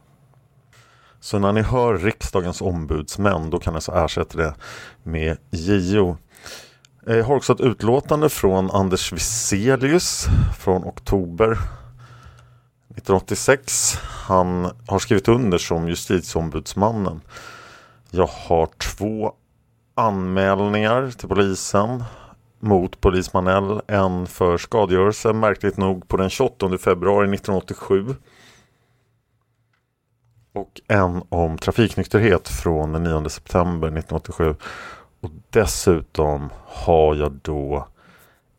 Så 1.21 1.39
när 1.39 1.53
ni 1.53 1.63
hör 1.63 1.99
riksdagens 1.99 2.61
ombudsmän 2.61 3.51
då 3.51 3.59
kan 3.59 3.75
ni 3.75 3.81
så 3.81 3.93
ersätta 3.93 4.39
det 4.39 4.55
med 5.03 5.37
JO. 5.51 6.17
Jag 7.07 7.25
har 7.25 7.37
också 7.37 7.53
ett 7.53 7.61
utlåtande 7.61 8.29
från 8.29 8.71
Anders 8.71 9.13
Wieselius 9.13 10.27
från 10.59 10.85
oktober 10.85 11.59
1986. 13.01 13.99
Han 14.03 14.71
har 14.87 14.99
skrivit 14.99 15.29
under 15.29 15.59
som 15.59 15.89
justitieombudsmannen. 15.89 17.21
Jag 18.11 18.27
har 18.27 18.67
två 18.67 19.33
anmälningar 19.95 21.11
till 21.11 21.29
polisen 21.29 22.05
mot 22.59 23.01
polisman 23.01 23.47
L. 23.47 23.81
En 23.87 24.27
för 24.27 24.59
skadegörelse 24.59 25.33
märkligt 25.33 25.77
nog 25.77 26.09
på 26.09 26.17
den 26.17 26.31
28 26.31 26.79
februari 26.79 27.35
1987. 27.35 28.15
Och 30.53 30.81
en 30.89 31.23
om 31.29 31.59
trafiknykterhet 31.59 32.49
från 32.49 32.93
den 32.93 33.03
9 33.03 33.29
september 33.29 33.89
1987. 33.89 34.55
Och 35.21 35.31
dessutom 35.51 36.51
har 36.67 37.15
jag 37.15 37.33
då 37.33 37.89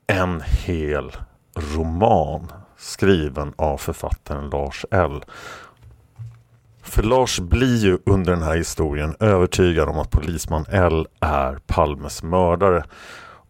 en 0.07 0.41
hel 0.41 1.11
roman 1.55 2.51
skriven 2.81 3.53
av 3.55 3.77
författaren 3.77 4.49
Lars 4.49 4.85
L. 4.91 5.23
För 6.83 7.03
Lars 7.03 7.39
blir 7.39 7.77
ju 7.77 7.97
under 8.05 8.31
den 8.31 8.41
här 8.41 8.55
historien 8.55 9.15
övertygad 9.19 9.89
om 9.89 9.99
att 9.99 10.11
polisman 10.11 10.65
L 10.69 11.07
är 11.19 11.59
Palmes 11.67 12.23
mördare. 12.23 12.83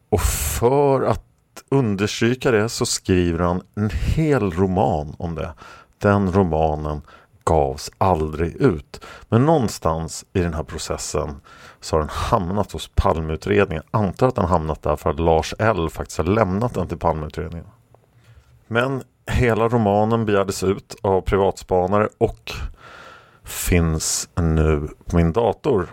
Och 0.09 0.21
för 0.21 1.01
att 1.01 1.23
understryka 1.69 2.51
det 2.51 2.69
så 2.69 2.85
skriver 2.85 3.39
han 3.39 3.61
en 3.75 3.89
hel 3.89 4.51
roman 4.51 5.15
om 5.17 5.35
det. 5.35 5.53
Den 5.97 6.33
romanen 6.33 7.01
gavs 7.43 7.91
aldrig 7.97 8.55
ut. 8.55 9.05
Men 9.29 9.45
någonstans 9.45 10.25
i 10.33 10.39
den 10.39 10.53
här 10.53 10.63
processen 10.63 11.41
så 11.79 11.95
har 11.95 11.99
den 11.99 12.09
hamnat 12.09 12.71
hos 12.71 12.91
Palmeutredningen. 12.95 13.83
Antar 13.91 14.27
att 14.27 14.35
den 14.35 14.45
hamnat 14.45 14.81
där 14.81 14.95
för 14.95 15.09
att 15.09 15.19
Lars 15.19 15.53
L 15.59 15.89
faktiskt 15.89 16.17
har 16.17 16.25
lämnat 16.25 16.73
den 16.73 16.87
till 16.87 16.97
Palmeutredningen. 16.97 17.67
Men 18.67 19.03
hela 19.31 19.67
romanen 19.67 20.25
begärdes 20.25 20.63
ut 20.63 20.95
av 21.01 21.21
privatspanare 21.21 22.09
och 22.17 22.51
finns 23.43 24.29
nu 24.35 24.87
på 25.05 25.15
min 25.15 25.31
dator. 25.31 25.87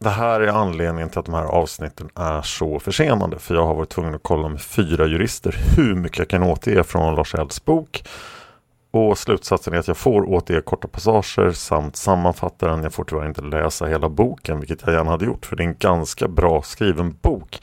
Det 0.00 0.10
här 0.10 0.40
är 0.40 0.48
anledningen 0.48 1.10
till 1.10 1.18
att 1.18 1.26
de 1.26 1.34
här 1.34 1.44
avsnitten 1.44 2.08
är 2.14 2.42
så 2.42 2.80
försenade. 2.80 3.38
För 3.38 3.54
jag 3.54 3.66
har 3.66 3.74
varit 3.74 3.88
tvungen 3.88 4.14
att 4.14 4.22
kolla 4.22 4.48
med 4.48 4.60
fyra 4.60 5.06
jurister 5.06 5.56
hur 5.76 5.94
mycket 5.94 6.18
jag 6.18 6.28
kan 6.28 6.42
återge 6.42 6.84
från 6.84 7.14
Lars 7.14 7.34
Elds 7.34 7.64
bok. 7.64 8.04
Och 8.90 9.18
slutsatsen 9.18 9.74
är 9.74 9.78
att 9.78 9.88
jag 9.88 9.96
får 9.96 10.28
återge 10.28 10.60
korta 10.60 10.88
passager 10.88 11.52
samt 11.52 11.96
sammanfatta 11.96 12.68
den. 12.68 12.82
Jag 12.82 12.92
får 12.94 13.04
tyvärr 13.04 13.26
inte 13.26 13.42
läsa 13.42 13.86
hela 13.86 14.08
boken, 14.08 14.60
vilket 14.60 14.82
jag 14.86 14.94
gärna 14.94 15.10
hade 15.10 15.24
gjort. 15.24 15.46
För 15.46 15.56
det 15.56 15.62
är 15.62 15.68
en 15.68 15.76
ganska 15.78 16.28
bra 16.28 16.62
skriven 16.62 17.16
bok. 17.22 17.58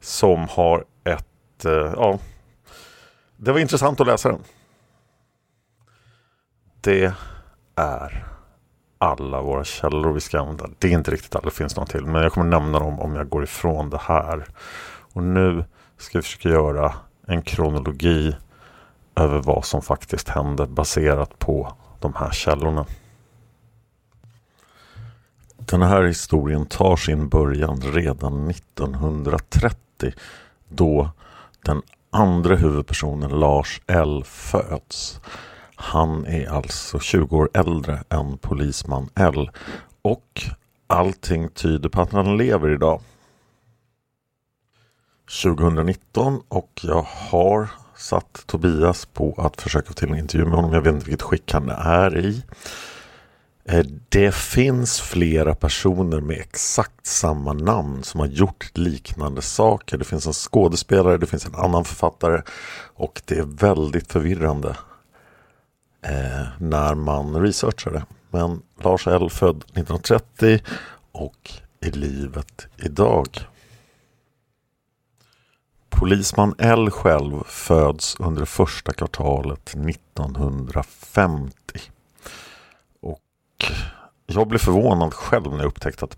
Som 0.00 0.48
har 0.50 0.84
ett, 1.04 1.64
eh, 1.64 1.92
ja, 1.96 2.18
det 3.36 3.52
var 3.52 3.58
intressant 3.58 4.00
att 4.00 4.06
läsa 4.06 4.28
den. 4.28 4.42
Det 6.80 7.14
är 7.74 8.26
alla 8.98 9.42
våra 9.42 9.64
källor 9.64 10.12
vi 10.12 10.20
ska 10.20 10.40
använda. 10.40 10.68
Det 10.78 10.88
är 10.88 10.92
inte 10.92 11.10
riktigt 11.10 11.36
alla, 11.36 11.44
det 11.44 11.50
finns 11.50 11.76
några 11.76 11.86
till. 11.86 12.06
Men 12.06 12.22
jag 12.22 12.32
kommer 12.32 12.46
nämna 12.46 12.78
dem 12.78 13.00
om 13.00 13.16
jag 13.16 13.28
går 13.28 13.44
ifrån 13.44 13.90
det 13.90 14.00
här. 14.00 14.46
Och 15.12 15.22
nu 15.22 15.64
ska 15.96 16.18
vi 16.18 16.22
försöka 16.22 16.48
göra 16.48 16.94
en 17.26 17.42
kronologi 17.42 18.36
över 19.14 19.42
vad 19.42 19.64
som 19.64 19.82
faktiskt 19.82 20.28
hände 20.28 20.66
baserat 20.66 21.38
på 21.38 21.72
de 22.00 22.14
här 22.14 22.30
källorna. 22.30 22.86
Den 25.56 25.82
här 25.82 26.02
historien 26.02 26.66
tar 26.66 26.96
sin 26.96 27.28
början 27.28 27.80
redan 27.80 28.50
1930 28.50 30.12
då 30.68 31.10
den 31.64 31.82
andra 32.16 32.56
huvudpersonen 32.56 33.30
Lars 33.30 33.80
L 33.86 34.24
föds. 34.26 35.20
Han 35.74 36.26
är 36.26 36.48
alltså 36.48 36.98
20 36.98 37.36
år 37.36 37.50
äldre 37.54 38.04
än 38.08 38.38
polisman 38.38 39.08
L 39.14 39.50
och 40.02 40.42
allting 40.86 41.48
tyder 41.48 41.88
på 41.88 42.00
att 42.00 42.12
han 42.12 42.36
lever 42.36 42.70
idag. 42.74 43.00
2019 45.42 46.42
och 46.48 46.80
jag 46.82 47.02
har 47.02 47.68
satt 47.96 48.46
Tobias 48.46 49.06
på 49.06 49.34
att 49.38 49.62
försöka 49.62 49.88
få 49.88 49.94
till 49.94 50.08
en 50.08 50.18
intervju 50.18 50.44
med 50.44 50.54
honom. 50.54 50.72
Jag 50.72 50.80
vet 50.80 50.94
inte 50.94 51.06
vilket 51.06 51.22
skick 51.22 51.52
han 51.52 51.70
är 51.70 52.18
i. 52.18 52.42
Eh, 53.68 53.84
det 54.08 54.34
finns 54.34 55.00
flera 55.00 55.54
personer 55.54 56.20
med 56.20 56.36
exakt 56.40 57.06
samma 57.06 57.52
namn 57.52 58.02
som 58.02 58.20
har 58.20 58.26
gjort 58.26 58.70
liknande 58.78 59.42
saker. 59.42 59.98
Det 59.98 60.04
finns 60.04 60.26
en 60.26 60.32
skådespelare, 60.32 61.18
det 61.18 61.26
finns 61.26 61.46
en 61.46 61.54
annan 61.54 61.84
författare 61.84 62.42
och 62.94 63.22
det 63.24 63.38
är 63.38 63.42
väldigt 63.42 64.12
förvirrande 64.12 64.76
eh, 66.02 66.46
när 66.58 66.94
man 66.94 67.42
researchar 67.42 67.90
det. 67.90 68.04
Men 68.30 68.62
Lars 68.82 69.06
L 69.06 69.30
född 69.30 69.56
1930 69.56 70.60
och 71.12 71.52
i 71.80 71.90
livet 71.90 72.66
idag. 72.76 73.28
Polisman 75.88 76.54
L 76.58 76.90
själv 76.90 77.42
föds 77.46 78.16
under 78.18 78.44
första 78.44 78.92
kvartalet 78.92 79.68
1950. 79.68 81.52
Och 84.28 84.34
jag 84.34 84.48
blev 84.48 84.58
förvånad 84.58 85.14
själv 85.14 85.50
när 85.50 85.58
jag 85.58 85.66
upptäckte 85.66 86.04
att, 86.04 86.16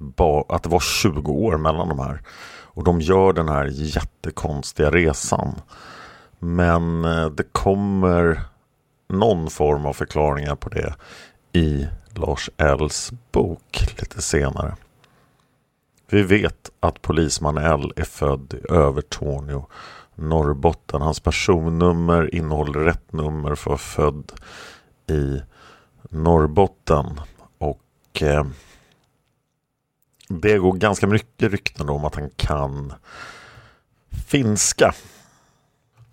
att 0.49 0.63
det 0.63 0.69
var 0.69 0.81
20 0.81 1.33
år 1.33 1.57
mellan 1.57 1.89
de 1.89 1.99
här. 1.99 2.23
Och 2.79 2.85
de 2.85 3.01
gör 3.01 3.33
den 3.33 3.49
här 3.49 3.65
jättekonstiga 3.73 4.91
resan. 4.91 5.55
Men 6.39 7.05
eh, 7.05 7.27
det 7.27 7.53
kommer 7.53 8.43
någon 9.09 9.51
form 9.51 9.87
av 9.87 9.93
förklaringar 9.93 10.57
på 10.57 10.69
det 10.69 10.95
i 11.53 11.87
Lars 12.15 12.51
Ls 12.57 13.13
bok 13.33 13.95
lite 13.99 14.23
senare. 14.23 14.77
Vi 16.11 16.23
vet 16.23 16.71
att 16.81 17.03
polisman 17.03 17.59
L 17.59 17.93
är 17.97 18.05
född 18.05 18.55
i 18.55 18.73
Övertorneå, 18.73 19.67
Norrbotten. 20.15 21.03
Hans 21.03 21.21
personnummer 21.21 22.35
innehåller 22.35 22.81
rätt 22.81 23.13
nummer 23.13 23.55
för 23.55 23.77
född 23.77 24.33
i 25.11 25.41
Norrbotten. 26.11 27.21
Och 27.59 28.23
eh, 28.23 28.47
det 30.29 30.59
går 30.59 30.73
ganska 30.73 31.07
mycket 31.07 31.53
rykten 31.53 31.89
om 31.89 32.05
att 32.05 32.15
han 32.15 32.31
kan 32.37 32.93
finska. 34.27 34.95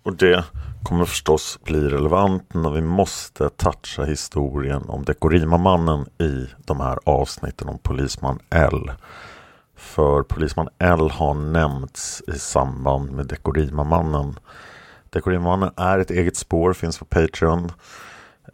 Och 0.02 0.16
det 0.16 0.44
kommer 0.82 1.04
förstås 1.04 1.58
bli 1.64 1.80
relevant 1.80 2.54
när 2.54 2.70
vi 2.70 2.80
måste 2.80 3.48
toucha 3.48 4.04
historien 4.04 4.82
om 4.88 5.04
Dekorima-mannen 5.04 6.06
i 6.18 6.46
de 6.64 6.80
här 6.80 6.98
avsnitten 7.04 7.68
om 7.68 7.78
polisman 7.78 8.38
L. 8.50 8.90
För 9.76 10.22
polisman 10.22 10.68
L 10.78 11.10
har 11.10 11.34
nämnts 11.34 12.22
i 12.26 12.38
samband 12.38 13.12
med 13.12 13.26
Dekorima-mannen. 13.26 14.38
Dekorima-mannen 15.10 15.70
är 15.76 15.98
ett 15.98 16.10
eget 16.10 16.36
spår, 16.36 16.72
finns 16.72 16.98
på 16.98 17.04
Patreon. 17.04 17.72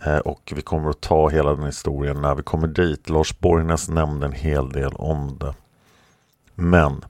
Eh, 0.04 0.18
och 0.18 0.52
vi 0.56 0.62
kommer 0.62 0.90
att 0.90 1.00
ta 1.00 1.28
hela 1.28 1.54
den 1.54 1.66
historien 1.66 2.20
när 2.20 2.34
vi 2.34 2.42
kommer 2.42 2.66
dit. 2.66 3.08
Lars 3.08 3.38
Borgnäs 3.38 3.88
nämnde 3.88 4.26
en 4.26 4.32
hel 4.32 4.68
del 4.68 4.92
om 4.94 5.38
det. 5.38 5.54
Men 6.54 7.04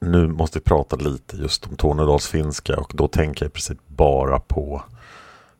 nu 0.00 0.28
måste 0.28 0.58
vi 0.58 0.64
prata 0.64 0.96
lite 0.96 1.36
just 1.36 1.66
om 1.66 1.76
Tornedalsfinska 1.76 2.76
och 2.76 2.92
då 2.94 3.08
tänker 3.08 3.44
jag 3.44 3.50
i 3.50 3.52
princip 3.52 3.78
bara 3.86 4.40
på 4.40 4.82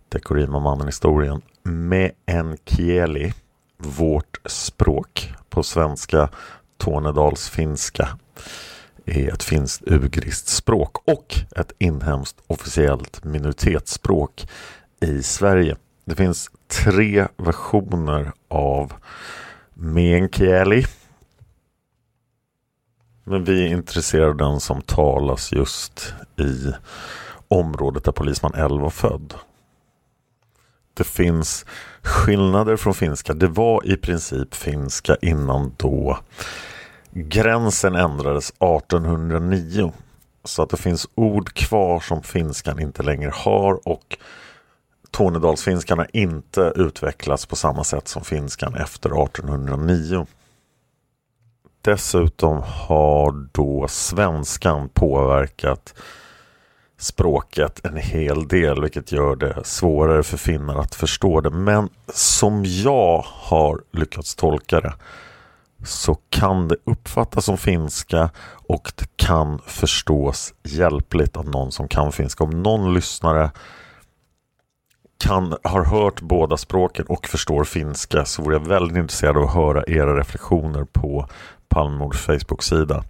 Dekorima-mannen-historien. 0.08 1.42
Med 1.62 2.12
en 2.26 2.56
kieli, 2.64 3.34
vårt 3.78 4.40
språk 4.44 5.32
på 5.48 5.62
svenska 5.62 6.28
Tornedalsfinska 6.76 8.08
är 9.04 9.32
ett 9.32 9.42
finskt 9.42 9.82
ugriskt 9.86 10.48
språk 10.48 10.96
och 11.08 11.34
ett 11.56 11.72
inhemskt 11.78 12.36
officiellt 12.46 13.24
minoritetsspråk 13.24 14.48
i 15.00 15.22
Sverige. 15.22 15.76
Det 16.04 16.16
finns 16.16 16.50
tre 16.68 17.28
versioner 17.36 18.32
av 18.48 18.92
meänkieli 19.74 20.84
men 23.24 23.44
vi 23.44 23.62
är 23.62 23.66
intresserade 23.66 24.28
av 24.28 24.36
den 24.36 24.60
som 24.60 24.80
talas 24.82 25.52
just 25.52 26.14
i 26.38 26.72
området 27.48 28.04
där 28.04 28.12
polisman 28.12 28.54
11 28.54 28.76
var 28.76 28.90
född. 28.90 29.34
Det 30.94 31.04
finns 31.04 31.66
skillnader 32.02 32.76
från 32.76 32.94
finska. 32.94 33.34
Det 33.34 33.46
var 33.46 33.86
i 33.86 33.96
princip 33.96 34.54
finska 34.54 35.16
innan 35.22 35.74
då 35.76 36.18
gränsen 37.10 37.94
ändrades 37.94 38.50
1809. 38.50 39.92
Så 40.44 40.62
att 40.62 40.70
det 40.70 40.76
finns 40.76 41.08
ord 41.14 41.52
kvar 41.54 42.00
som 42.00 42.22
finskan 42.22 42.80
inte 42.80 43.02
längre 43.02 43.30
har 43.34 43.88
och 43.88 44.18
Tornedalsfinskan 45.14 45.98
har 45.98 46.08
inte 46.12 46.72
utvecklats 46.76 47.46
på 47.46 47.56
samma 47.56 47.84
sätt 47.84 48.08
som 48.08 48.24
finskan 48.24 48.74
efter 48.74 49.24
1809. 49.24 50.26
Dessutom 51.82 52.62
har 52.62 53.48
då 53.52 53.88
svenskan 53.88 54.88
påverkat 54.88 55.94
språket 56.98 57.86
en 57.86 57.96
hel 57.96 58.48
del 58.48 58.82
vilket 58.82 59.12
gör 59.12 59.36
det 59.36 59.64
svårare 59.64 60.22
för 60.22 60.36
finnar 60.36 60.78
att 60.78 60.94
förstå 60.94 61.40
det. 61.40 61.50
Men 61.50 61.88
som 62.14 62.64
jag 62.64 63.24
har 63.26 63.80
lyckats 63.92 64.34
tolka 64.34 64.80
det 64.80 64.94
så 65.84 66.14
kan 66.28 66.68
det 66.68 66.76
uppfattas 66.84 67.44
som 67.44 67.58
finska 67.58 68.30
och 68.68 68.92
det 68.96 69.16
kan 69.16 69.58
förstås 69.66 70.54
hjälpligt 70.62 71.36
av 71.36 71.48
någon 71.48 71.72
som 71.72 71.88
kan 71.88 72.12
finska. 72.12 72.44
Om 72.44 72.62
någon 72.62 72.94
lyssnare 72.94 73.50
kan, 75.18 75.56
har 75.62 75.84
hört 75.84 76.20
båda 76.20 76.56
språken 76.56 77.06
och 77.08 77.26
förstår 77.26 77.64
finska 77.64 78.24
så 78.24 78.42
vore 78.42 78.54
jag 78.54 78.66
väldigt 78.66 78.96
intresserad 78.96 79.36
av 79.36 79.42
att 79.42 79.54
höra 79.54 79.84
era 79.86 80.18
reflektioner 80.18 80.84
på 80.84 81.28
Palmemords 81.68 82.18
Facebook-sida. 82.18 83.04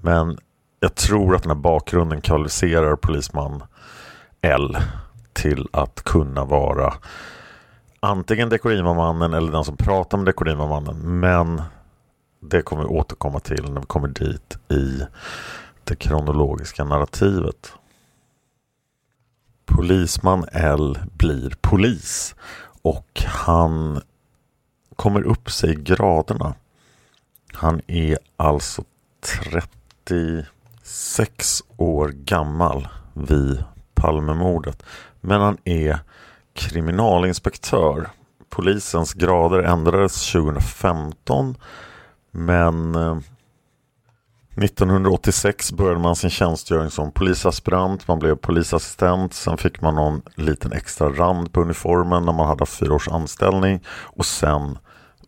Men 0.00 0.38
jag 0.80 0.94
tror 0.94 1.34
att 1.34 1.42
den 1.42 1.50
här 1.50 1.58
bakgrunden 1.58 2.20
kvalificerar 2.20 2.96
polisman 2.96 3.62
L 4.42 4.76
till 5.32 5.68
att 5.72 6.02
kunna 6.04 6.44
vara 6.44 6.94
antingen 8.00 8.48
Dekorima-mannen 8.48 9.34
eller 9.34 9.52
den 9.52 9.64
som 9.64 9.76
pratar 9.76 10.18
med 10.18 10.26
Dekorima-mannen. 10.26 11.20
Men 11.20 11.62
det 12.40 12.62
kommer 12.62 12.82
vi 12.82 12.88
återkomma 12.88 13.40
till 13.40 13.72
när 13.72 13.80
vi 13.80 13.86
kommer 13.86 14.08
dit 14.08 14.58
i 14.70 15.02
det 15.84 15.96
kronologiska 15.96 16.84
narrativet. 16.84 17.72
Polisman 19.78 20.44
L 20.52 20.98
blir 21.12 21.54
polis 21.60 22.34
och 22.82 23.22
han 23.26 24.02
kommer 24.96 25.22
upp 25.22 25.50
sig 25.50 25.70
i 25.70 25.74
graderna. 25.74 26.54
Han 27.52 27.80
är 27.86 28.18
alltså 28.36 28.84
36 29.20 31.62
år 31.76 32.08
gammal 32.08 32.88
vid 33.12 33.64
Palmemordet. 33.94 34.82
Men 35.20 35.40
han 35.40 35.58
är 35.64 35.98
kriminalinspektör. 36.52 38.10
Polisens 38.48 39.14
grader 39.14 39.58
ändrades 39.58 40.32
2015 40.32 41.56
men 42.30 42.94
eh, 42.94 43.18
1986 44.62 45.72
började 45.72 46.00
man 46.00 46.16
sin 46.16 46.30
tjänstgöring 46.30 46.90
som 46.90 47.12
polisaspirant, 47.12 48.08
man 48.08 48.18
blev 48.18 48.36
polisassistent, 48.36 49.34
sen 49.34 49.56
fick 49.56 49.80
man 49.80 49.94
någon 49.94 50.22
liten 50.34 50.72
extra 50.72 51.08
rand 51.08 51.52
på 51.52 51.60
uniformen 51.60 52.24
när 52.24 52.32
man 52.32 52.46
hade 52.46 52.66
fyra 52.66 52.94
års 52.94 53.08
anställning 53.08 53.80
och 53.88 54.26
sen 54.26 54.78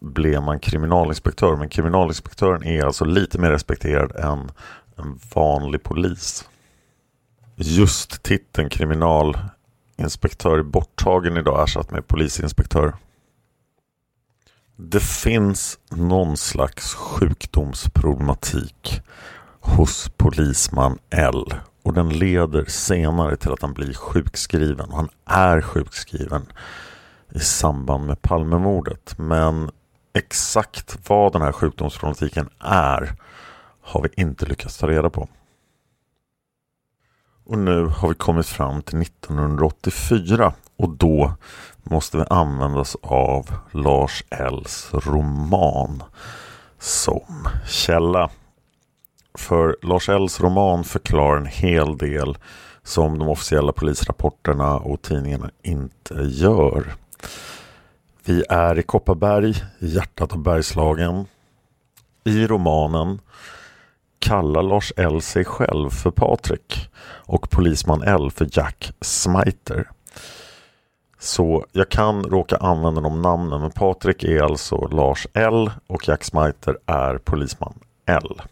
blev 0.00 0.42
man 0.42 0.60
kriminalinspektör. 0.60 1.56
Men 1.56 1.68
kriminalinspektören 1.68 2.64
är 2.64 2.84
alltså 2.84 3.04
lite 3.04 3.38
mer 3.38 3.50
respekterad 3.50 4.16
än 4.16 4.50
en 4.96 5.18
vanlig 5.34 5.82
polis. 5.82 6.48
Just 7.56 8.22
titeln 8.22 8.68
kriminalinspektör 8.68 10.58
är 10.58 10.62
borttagen 10.62 11.36
idag 11.36 11.62
ersatt 11.62 11.90
med 11.90 12.06
polisinspektör. 12.06 12.94
Det 14.82 15.00
finns 15.00 15.78
någon 15.90 16.36
slags 16.36 16.94
sjukdomsproblematik 16.94 19.02
hos 19.60 20.10
polisman 20.16 20.98
L 21.10 21.54
och 21.82 21.94
den 21.94 22.08
leder 22.08 22.64
senare 22.64 23.36
till 23.36 23.52
att 23.52 23.62
han 23.62 23.72
blir 23.72 23.94
sjukskriven 23.94 24.90
och 24.90 24.96
han 24.96 25.08
är 25.24 25.60
sjukskriven 25.60 26.46
i 27.34 27.38
samband 27.38 28.06
med 28.06 28.22
Palmemordet. 28.22 29.18
Men 29.18 29.70
exakt 30.12 30.98
vad 31.08 31.32
den 31.32 31.42
här 31.42 31.52
sjukdomsproblematiken 31.52 32.48
är 32.58 33.16
har 33.80 34.02
vi 34.02 34.22
inte 34.22 34.46
lyckats 34.46 34.78
ta 34.78 34.88
reda 34.88 35.10
på. 35.10 35.28
Och 37.44 37.58
nu 37.58 37.84
har 37.84 38.08
vi 38.08 38.14
kommit 38.14 38.46
fram 38.46 38.82
till 38.82 39.02
1984 39.02 40.52
och 40.76 40.88
då 40.88 41.34
måste 41.82 42.16
vi 42.16 42.24
använda 42.30 42.80
oss 42.80 42.96
av 43.02 43.54
Lars 43.70 44.24
Ells 44.30 44.88
roman 44.92 46.02
som 46.78 47.48
källa. 47.68 48.30
För 49.34 49.76
Lars 49.82 50.08
Ells 50.08 50.40
roman 50.40 50.84
förklarar 50.84 51.36
en 51.36 51.46
hel 51.46 51.98
del 51.98 52.38
som 52.82 53.18
de 53.18 53.28
officiella 53.28 53.72
polisrapporterna 53.72 54.76
och 54.76 55.02
tidningarna 55.02 55.50
inte 55.62 56.14
gör. 56.14 56.94
Vi 58.24 58.44
är 58.48 58.78
i 58.78 58.82
Kopparberg, 58.82 59.50
i 59.78 59.86
hjärtat 59.86 60.32
av 60.32 60.38
Bergslagen. 60.38 61.26
I 62.24 62.46
romanen 62.46 63.20
kallar 64.18 64.62
Lars 64.62 64.92
L 64.96 65.22
sig 65.22 65.44
själv 65.44 65.90
för 65.90 66.10
Patrik 66.10 66.88
och 67.02 67.50
polisman 67.50 68.02
L 68.02 68.30
för 68.30 68.48
Jack 68.52 68.92
Smiter. 69.00 69.90
Så 71.22 71.64
jag 71.72 71.88
kan 71.88 72.24
råka 72.24 72.56
använda 72.56 73.00
de 73.00 73.22
namnen 73.22 73.60
men 73.60 73.70
Patrik 73.70 74.24
är 74.24 74.42
alltså 74.42 74.86
Lars 74.86 75.26
L 75.34 75.70
och 75.86 76.08
Jack 76.08 76.24
Smiter 76.24 76.78
är 76.86 77.18
polisman 77.18 77.74
L. 78.06 78.42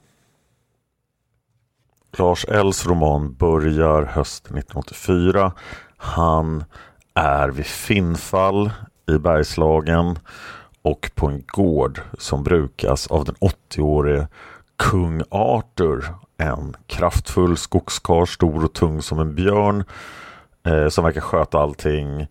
Lars 2.18 2.44
Ls 2.44 2.86
roman 2.86 3.34
börjar 3.34 4.02
hösten 4.02 4.58
1984. 4.58 5.52
Han 5.96 6.64
är 7.14 7.48
vid 7.48 7.66
Finnfall 7.66 8.70
i 9.10 9.18
Bergslagen 9.18 10.18
och 10.82 11.10
på 11.14 11.26
en 11.26 11.42
gård 11.46 12.00
som 12.18 12.44
brukas 12.44 13.06
av 13.06 13.24
den 13.24 13.34
80-årige 13.34 14.28
kung 14.76 15.22
Arthur. 15.30 16.04
En 16.36 16.76
kraftfull 16.86 17.56
skogskar, 17.56 18.26
stor 18.26 18.64
och 18.64 18.72
tung 18.72 19.02
som 19.02 19.18
en 19.18 19.34
björn 19.34 19.84
eh, 20.66 20.88
som 20.88 21.04
verkar 21.04 21.20
sköta 21.20 21.58
allting 21.58 22.26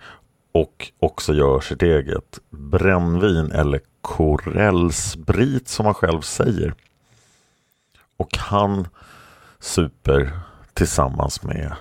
och 0.58 0.92
också 1.00 1.34
gör 1.34 1.60
sitt 1.60 1.82
eget 1.82 2.40
brännvin 2.50 3.52
eller 3.52 3.82
korellsprit 4.02 5.68
som 5.68 5.86
han 5.86 5.96
själv 5.96 6.22
säger. 6.22 6.74
Och 8.18 8.38
han 8.38 8.88
super 9.60 10.40
tillsammans 10.74 11.44
med 11.44 11.74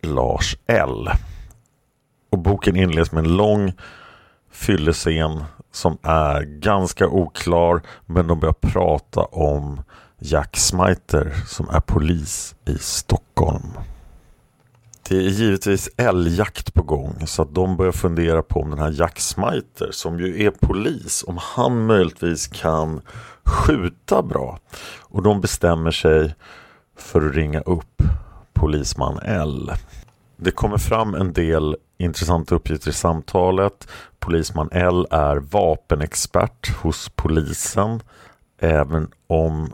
Lars 0.00 0.56
L. 0.66 1.10
Och 2.30 2.38
boken 2.38 2.76
inleds 2.76 3.12
med 3.12 3.24
en 3.24 3.36
lång 3.36 3.72
fyllescen 4.50 5.44
som 5.72 5.98
är 6.02 6.42
ganska 6.42 7.08
oklar 7.08 7.82
men 8.06 8.26
de 8.26 8.40
börjar 8.40 8.52
prata 8.52 9.20
om 9.20 9.82
Jack 10.18 10.56
Smiter 10.56 11.34
som 11.46 11.68
är 11.68 11.80
polis 11.80 12.54
i 12.64 12.78
Stockholm. 12.78 13.72
Det 15.08 15.16
är 15.16 15.30
givetvis 15.30 15.90
älgjakt 15.96 16.74
på 16.74 16.82
gång 16.82 17.26
så 17.26 17.42
att 17.42 17.54
de 17.54 17.76
börjar 17.76 17.92
fundera 17.92 18.42
på 18.42 18.60
om 18.60 18.70
den 18.70 18.78
här 18.78 18.94
Jack 18.98 19.20
Smiter 19.20 19.88
som 19.90 20.20
ju 20.20 20.44
är 20.44 20.50
polis 20.50 21.24
om 21.26 21.38
han 21.40 21.86
möjligtvis 21.86 22.46
kan 22.46 23.00
skjuta 23.44 24.22
bra. 24.22 24.58
Och 24.98 25.22
de 25.22 25.40
bestämmer 25.40 25.90
sig 25.90 26.34
för 26.96 27.28
att 27.28 27.34
ringa 27.34 27.60
upp 27.60 28.02
polisman 28.52 29.18
L. 29.22 29.70
Det 30.36 30.50
kommer 30.50 30.78
fram 30.78 31.14
en 31.14 31.32
del 31.32 31.76
intressanta 31.98 32.54
uppgifter 32.54 32.90
i 32.90 32.94
samtalet. 32.94 33.88
Polisman 34.18 34.68
L 34.72 35.06
är 35.10 35.36
vapenexpert 35.36 36.76
hos 36.76 37.08
polisen. 37.08 38.00
Även 38.60 39.10
om 39.26 39.72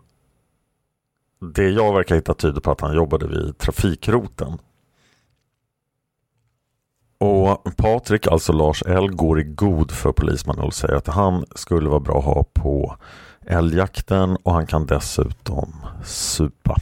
det 1.54 1.68
jag 1.68 1.94
verkar 1.94 2.14
hitta 2.14 2.34
tyder 2.34 2.60
på 2.60 2.70
att 2.70 2.80
han 2.80 2.94
jobbade 2.94 3.26
vid 3.26 3.58
trafikroten. 3.58 4.58
Och 7.24 7.76
Patrik, 7.76 8.26
alltså 8.26 8.52
Lars 8.52 8.82
L, 8.86 9.10
går 9.10 9.40
i 9.40 9.42
god 9.42 9.90
för 9.90 10.12
polisman 10.12 10.58
och 10.58 10.74
säger 10.74 10.94
att 10.94 11.06
han 11.06 11.44
skulle 11.54 11.88
vara 11.88 12.00
bra 12.00 12.18
att 12.18 12.24
ha 12.24 12.44
på 12.52 12.96
älgjakten 13.46 14.36
och 14.42 14.52
han 14.52 14.66
kan 14.66 14.86
dessutom 14.86 15.86
supa. 16.04 16.76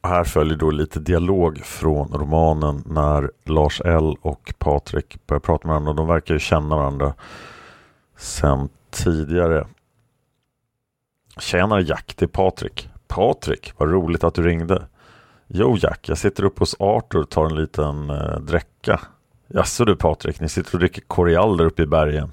Och 0.00 0.08
här 0.08 0.24
följer 0.24 0.56
då 0.56 0.70
lite 0.70 1.00
dialog 1.00 1.58
från 1.58 2.12
romanen 2.12 2.82
när 2.86 3.30
Lars 3.44 3.80
L 3.84 4.16
och 4.22 4.54
Patrik 4.58 5.26
börjar 5.26 5.40
prata 5.40 5.68
med 5.68 5.74
varandra. 5.74 5.92
De 5.92 6.06
verkar 6.06 6.34
ju 6.34 6.40
känna 6.40 6.76
varandra 6.76 7.14
sen 8.16 8.68
tidigare. 8.90 9.66
Tjenare 11.38 11.82
Jack, 11.82 12.14
det 12.16 12.24
är 12.24 12.28
Patrik. 12.28 12.88
Patrik, 13.08 13.72
vad 13.76 13.90
roligt 13.90 14.24
att 14.24 14.34
du 14.34 14.42
ringde. 14.42 14.86
Jo 15.46 15.76
Jack, 15.76 16.08
jag 16.08 16.18
sitter 16.18 16.44
uppe 16.44 16.60
hos 16.60 16.76
Arthur 16.78 17.20
och 17.20 17.30
tar 17.30 17.46
en 17.46 17.54
liten 17.54 18.10
eh, 18.10 18.38
dräcka. 18.38 19.00
Jaså 19.48 19.84
du 19.84 19.96
Patrik, 19.96 20.40
ni 20.40 20.48
sitter 20.48 20.74
och 20.74 20.78
dricker 20.78 21.00
koriander 21.00 21.64
uppe 21.64 21.82
i 21.82 21.86
bergen. 21.86 22.32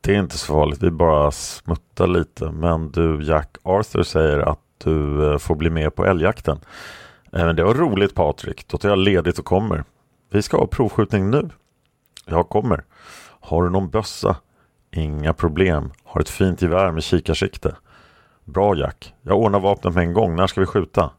Det 0.00 0.14
är 0.14 0.18
inte 0.18 0.38
så 0.38 0.46
farligt, 0.46 0.82
vi 0.82 0.90
bara 0.90 1.30
smuttar 1.30 2.06
lite. 2.06 2.50
Men 2.50 2.90
du 2.90 3.22
Jack, 3.22 3.56
Arthur 3.62 4.02
säger 4.02 4.38
att 4.38 4.58
du 4.84 5.32
eh, 5.32 5.38
får 5.38 5.54
bli 5.54 5.70
med 5.70 5.94
på 5.94 6.06
älgjakten. 6.06 6.60
Eh, 7.32 7.46
men 7.46 7.56
det 7.56 7.64
var 7.64 7.74
roligt 7.74 8.14
Patrik, 8.14 8.68
då 8.68 8.78
tar 8.78 8.88
jag 8.88 8.98
ledigt 8.98 9.38
och 9.38 9.44
kommer. 9.44 9.84
Vi 10.30 10.42
ska 10.42 10.56
ha 10.56 10.66
provskjutning 10.66 11.30
nu. 11.30 11.50
Jag 12.26 12.48
kommer. 12.48 12.84
Har 13.40 13.62
du 13.62 13.70
någon 13.70 13.90
bössa? 13.90 14.36
Inga 14.90 15.32
problem. 15.32 15.90
Har 16.04 16.20
ett 16.20 16.28
fint 16.28 16.62
gevär 16.62 16.90
med 16.90 17.02
kikarsikte. 17.02 17.76
Bra 18.44 18.76
Jack. 18.76 19.14
Jag 19.22 19.38
ordnar 19.38 19.60
vapnet 19.60 19.94
med 19.94 20.04
en 20.04 20.12
gång. 20.12 20.36
När 20.36 20.46
ska 20.46 20.60
vi 20.60 20.66
skjuta? 20.66 21.10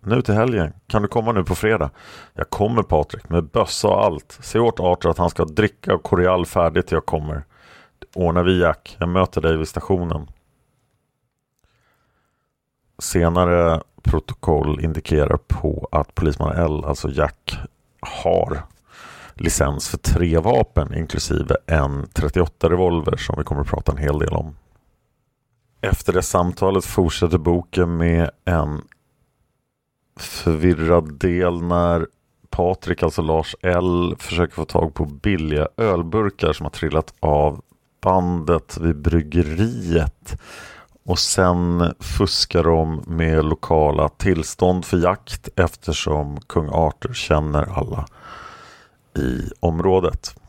Nu 0.00 0.22
till 0.22 0.34
helgen. 0.34 0.72
Kan 0.86 1.02
du 1.02 1.08
komma 1.08 1.32
nu 1.32 1.44
på 1.44 1.54
fredag? 1.54 1.90
Jag 2.34 2.50
kommer 2.50 2.82
Patrik 2.82 3.28
med 3.28 3.44
bössa 3.44 3.88
och 3.88 4.04
allt. 4.04 4.38
Se 4.40 4.58
åt 4.58 4.80
Arthur 4.80 5.10
att 5.10 5.18
han 5.18 5.30
ska 5.30 5.44
dricka 5.44 5.94
och 5.94 6.02
koreal 6.02 6.46
färdigt 6.46 6.86
till 6.86 6.96
jag 6.96 7.06
kommer. 7.06 7.44
Det 7.98 8.20
ordnar 8.20 8.42
vi 8.42 8.60
Jack. 8.60 8.96
Jag 9.00 9.08
möter 9.08 9.40
dig 9.40 9.56
vid 9.56 9.68
stationen. 9.68 10.30
Senare 12.98 13.82
protokoll 14.02 14.80
indikerar 14.80 15.38
på 15.46 15.88
att 15.92 16.14
polisman 16.14 16.56
L, 16.56 16.84
alltså 16.84 17.10
Jack, 17.10 17.58
har 18.00 18.62
licens 19.34 19.88
för 19.88 19.98
tre 19.98 20.38
vapen 20.38 20.94
inklusive 20.94 21.56
en 21.66 22.06
38 22.12 22.70
revolver 22.70 23.16
som 23.16 23.34
vi 23.38 23.44
kommer 23.44 23.60
att 23.60 23.66
prata 23.68 23.92
en 23.92 23.98
hel 23.98 24.18
del 24.18 24.32
om. 24.32 24.56
Efter 25.80 26.12
det 26.12 26.22
samtalet 26.22 26.84
fortsätter 26.84 27.38
boken 27.38 27.96
med 27.96 28.30
en 28.44 28.82
förvirrad 30.22 31.18
del 31.18 31.62
när 31.62 32.06
Patrik, 32.50 33.02
alltså 33.02 33.22
Lars 33.22 33.56
L, 33.62 34.14
försöker 34.18 34.54
få 34.54 34.64
tag 34.64 34.94
på 34.94 35.04
billiga 35.04 35.68
ölburkar 35.76 36.52
som 36.52 36.64
har 36.64 36.70
trillat 36.70 37.14
av 37.20 37.60
bandet 38.02 38.78
vid 38.78 38.96
bryggeriet 38.96 40.40
och 41.04 41.18
sen 41.18 41.94
fuskar 42.00 42.64
de 42.64 43.04
med 43.06 43.44
lokala 43.44 44.08
tillstånd 44.08 44.84
för 44.84 44.96
jakt 44.96 45.48
eftersom 45.56 46.40
kung 46.40 46.68
Arthur 46.68 47.14
känner 47.14 47.78
alla 47.78 48.06
i 49.18 49.50
området. 49.60 50.39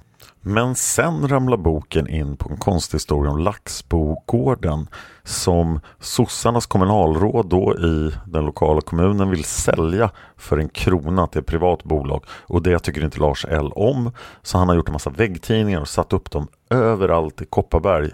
Men 0.43 0.75
sen 0.75 1.27
ramlar 1.27 1.57
boken 1.57 2.07
in 2.07 2.37
på 2.37 2.49
en 2.49 2.57
konsthistoria 2.57 3.31
om 3.31 3.39
Laxbogården 3.39 4.87
som 5.23 5.79
sossarnas 5.99 6.65
kommunalråd 6.65 7.49
då 7.49 7.75
i 7.77 8.11
den 8.25 8.45
lokala 8.45 8.81
kommunen 8.81 9.29
vill 9.29 9.43
sälja 9.43 10.11
för 10.37 10.57
en 10.57 10.69
krona 10.69 11.27
till 11.27 11.39
ett 11.39 11.47
privat 11.47 11.83
bolag. 11.83 12.23
Och 12.29 12.63
det 12.63 12.79
tycker 12.79 13.03
inte 13.03 13.19
Lars 13.19 13.45
L 13.49 13.71
om. 13.75 14.11
Så 14.41 14.57
han 14.57 14.69
har 14.69 14.75
gjort 14.75 14.87
en 14.87 14.93
massa 14.93 15.09
väggtidningar 15.09 15.81
och 15.81 15.87
satt 15.87 16.13
upp 16.13 16.31
dem 16.31 16.47
överallt 16.69 17.41
i 17.41 17.45
Kopparberg 17.45 18.09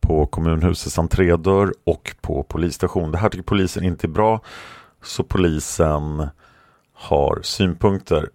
på 0.00 0.26
kommunhusets 0.26 0.98
entrédörr 0.98 1.72
och 1.84 2.16
på 2.20 2.42
polisstation. 2.42 3.12
Det 3.12 3.18
här 3.18 3.28
tycker 3.28 3.44
polisen 3.44 3.84
inte 3.84 4.06
är 4.06 4.08
bra 4.08 4.40
så 5.02 5.22
polisen 5.22 6.28
har 6.94 7.40
synpunkter 7.42 8.30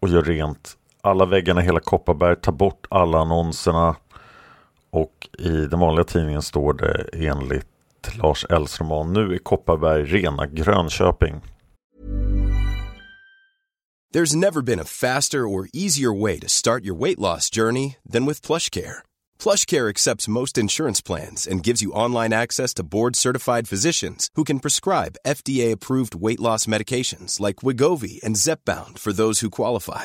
och 0.00 0.08
gör 0.08 0.22
rent 0.22 0.76
alla 1.02 1.26
väggarna 1.26 1.62
i 1.62 1.64
hela 1.64 1.80
Kopparberg, 1.80 2.36
tar 2.36 2.52
bort 2.52 2.86
alla 2.90 3.18
annonserna 3.18 3.96
och 4.90 5.28
i 5.38 5.48
den 5.48 5.80
vanliga 5.80 6.04
tidningen 6.04 6.42
står 6.42 6.72
det 6.72 7.08
enligt 7.12 7.66
Lars 8.22 8.44
Ells 8.50 8.80
roman 8.80 9.12
Nu 9.12 9.34
är 9.34 9.38
Kopparberg 9.38 10.04
rena 10.04 10.46
Grönköping. 10.46 11.40
There's 14.14 14.36
never 14.36 14.62
been 14.62 14.80
a 14.80 14.84
faster 14.84 15.46
or 15.46 15.68
easier 15.72 16.20
way 16.20 16.38
to 16.38 16.48
start 16.48 16.84
your 16.84 17.00
weight 17.00 17.18
loss 17.18 17.48
journey 17.56 17.96
than 18.12 18.26
with 18.26 18.46
plush 18.46 18.68
care. 18.70 19.02
PlushCare 19.42 19.88
accepts 19.88 20.28
most 20.28 20.58
insurance 20.58 21.00
plans 21.00 21.48
and 21.48 21.64
gives 21.64 21.82
you 21.82 21.90
online 21.92 22.32
access 22.32 22.74
to 22.74 22.82
board-certified 22.84 23.66
physicians 23.66 24.28
who 24.36 24.44
can 24.44 24.60
prescribe 24.60 25.16
FDA-approved 25.26 26.14
weight 26.14 26.40
loss 26.40 26.66
medications 26.66 27.40
like 27.40 27.64
Wigovi 27.64 28.22
and 28.22 28.36
Zepbound 28.36 28.98
for 28.98 29.12
those 29.12 29.40
who 29.40 29.50
qualify. 29.50 30.04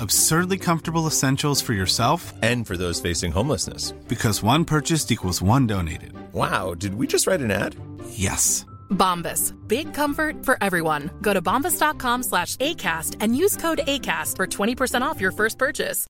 Absurdly 0.00 0.58
comfortable 0.58 1.06
essentials 1.06 1.62
for 1.62 1.72
yourself 1.72 2.32
and 2.42 2.66
for 2.66 2.76
those 2.76 3.00
facing 3.00 3.32
homelessness. 3.32 3.92
Because 4.08 4.42
one 4.42 4.64
purchased 4.64 5.10
equals 5.12 5.40
one 5.42 5.66
donated. 5.66 6.12
Wow, 6.32 6.74
did 6.74 6.94
we 6.94 7.06
just 7.06 7.26
write 7.26 7.40
an 7.40 7.50
ad? 7.50 7.74
Yes. 8.10 8.66
Bombas. 8.90 9.54
Big 9.68 9.94
comfort 9.94 10.44
for 10.44 10.58
everyone. 10.60 11.10
Go 11.22 11.32
to 11.34 11.40
bombas.com 11.42 12.22
slash 12.22 12.56
ACAST 12.56 13.16
and 13.20 13.36
use 13.36 13.56
code 13.56 13.80
ACAST 13.86 14.36
for 14.36 14.46
20% 14.46 15.02
off 15.02 15.20
your 15.20 15.32
first 15.32 15.58
purchase. 15.58 16.06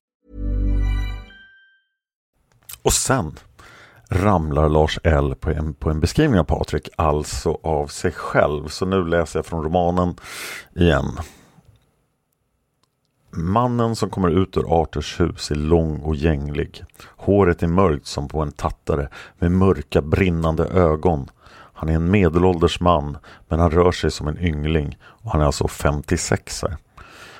Och 2.81 2.93
sen 2.93 3.35
ramlar 4.09 4.69
Lars 4.69 4.99
L 5.03 5.35
på 5.35 5.49
en, 5.49 5.73
på 5.73 5.89
en 5.89 5.99
beskrivning 5.99 6.39
av 6.39 6.43
Patrik, 6.43 6.89
alltså 6.95 7.59
av 7.63 7.87
sig 7.87 8.11
själv. 8.11 8.67
Så 8.67 8.85
nu 8.85 9.05
läser 9.05 9.39
jag 9.39 9.45
från 9.45 9.63
romanen 9.63 10.15
igen. 10.75 11.05
Mannen 13.31 13.95
som 13.95 14.09
kommer 14.09 14.29
ut 14.29 14.57
ur 14.57 14.81
Arthurs 14.81 15.19
hus 15.19 15.51
är 15.51 15.55
lång 15.55 15.99
och 15.99 16.15
gänglig. 16.15 16.83
Håret 17.07 17.63
är 17.63 17.67
mörkt 17.67 18.07
som 18.07 18.27
på 18.27 18.41
en 18.41 18.51
tattare 18.51 19.09
med 19.39 19.51
mörka 19.51 20.01
brinnande 20.01 20.65
ögon. 20.65 21.29
Han 21.49 21.89
är 21.89 21.93
en 21.93 22.11
medelålders 22.11 22.79
man 22.79 23.17
men 23.47 23.59
han 23.59 23.71
rör 23.71 23.91
sig 23.91 24.11
som 24.11 24.27
en 24.27 24.39
yngling 24.39 24.97
och 25.03 25.31
han 25.31 25.41
är 25.41 25.45
alltså 25.45 25.67
56 25.67 26.61
här. 26.61 26.77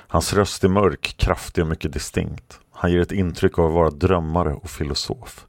Hans 0.08 0.32
röst 0.32 0.64
är 0.64 0.68
mörk, 0.68 1.14
kraftig 1.18 1.64
och 1.64 1.70
mycket 1.70 1.92
distinkt. 1.92 2.60
Han 2.72 2.92
ger 2.92 3.00
ett 3.00 3.12
intryck 3.12 3.58
av 3.58 3.66
att 3.66 3.74
vara 3.74 3.90
drömmare 3.90 4.52
och 4.52 4.70
filosof. 4.70 5.46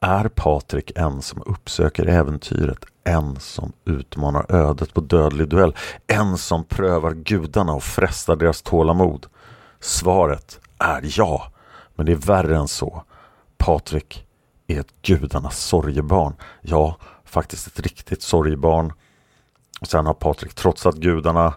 Är 0.00 0.28
Patrik 0.28 0.92
en 0.94 1.22
som 1.22 1.42
uppsöker 1.46 2.06
äventyret, 2.06 2.84
en 3.04 3.40
som 3.40 3.72
utmanar 3.84 4.46
ödet 4.48 4.94
på 4.94 5.00
dödlig 5.00 5.48
duell, 5.48 5.74
en 6.06 6.38
som 6.38 6.64
prövar 6.64 7.12
gudarna 7.12 7.72
och 7.72 7.82
frestar 7.82 8.36
deras 8.36 8.62
tålamod? 8.62 9.26
Svaret 9.84 10.60
är 10.78 11.00
ja, 11.18 11.52
men 11.94 12.06
det 12.06 12.12
är 12.12 12.16
värre 12.16 12.56
än 12.56 12.68
så. 12.68 13.02
Patrik 13.56 14.26
är 14.66 14.80
ett 14.80 15.02
gudarnas 15.02 15.58
sorgebarn. 15.58 16.34
Ja, 16.60 16.96
faktiskt 17.24 17.66
ett 17.66 17.80
riktigt 17.80 18.22
sorgebarn. 18.22 18.92
Och 19.80 19.86
sen 19.86 20.06
har 20.06 20.14
Patrik 20.14 20.54
trotsat 20.54 20.94
gudarna. 20.94 21.54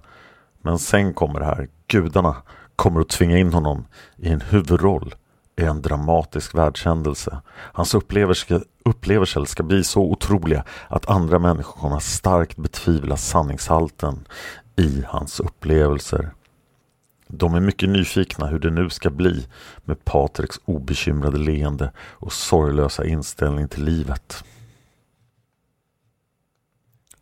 Men 0.61 0.79
sen 0.79 1.13
kommer 1.13 1.39
det 1.39 1.45
här. 1.45 1.67
Gudarna 1.87 2.35
kommer 2.75 3.01
att 3.01 3.09
tvinga 3.09 3.37
in 3.37 3.53
honom 3.53 3.85
i 4.17 4.29
en 4.29 4.41
huvudroll 4.41 5.15
i 5.61 5.63
en 5.63 5.81
dramatisk 5.81 6.55
världshändelse. 6.55 7.41
Hans 7.49 7.93
upplevelser, 7.93 8.63
upplevelser 8.85 9.45
ska 9.45 9.63
bli 9.63 9.83
så 9.83 10.01
otroliga 10.01 10.63
att 10.87 11.09
andra 11.09 11.39
människor 11.39 11.81
kommer 11.81 11.95
att 11.97 12.03
starkt 12.03 12.57
betvivla 12.57 13.17
sanningshalten 13.17 14.27
i 14.75 15.03
hans 15.07 15.39
upplevelser. 15.39 16.31
De 17.27 17.55
är 17.55 17.59
mycket 17.59 17.89
nyfikna 17.89 18.47
hur 18.47 18.59
det 18.59 18.69
nu 18.69 18.89
ska 18.89 19.09
bli 19.09 19.47
med 19.85 20.05
Patriks 20.05 20.59
obekymrade 20.65 21.37
leende 21.37 21.91
och 21.99 22.33
sorglösa 22.33 23.05
inställning 23.05 23.67
till 23.67 23.83
livet. 23.83 24.43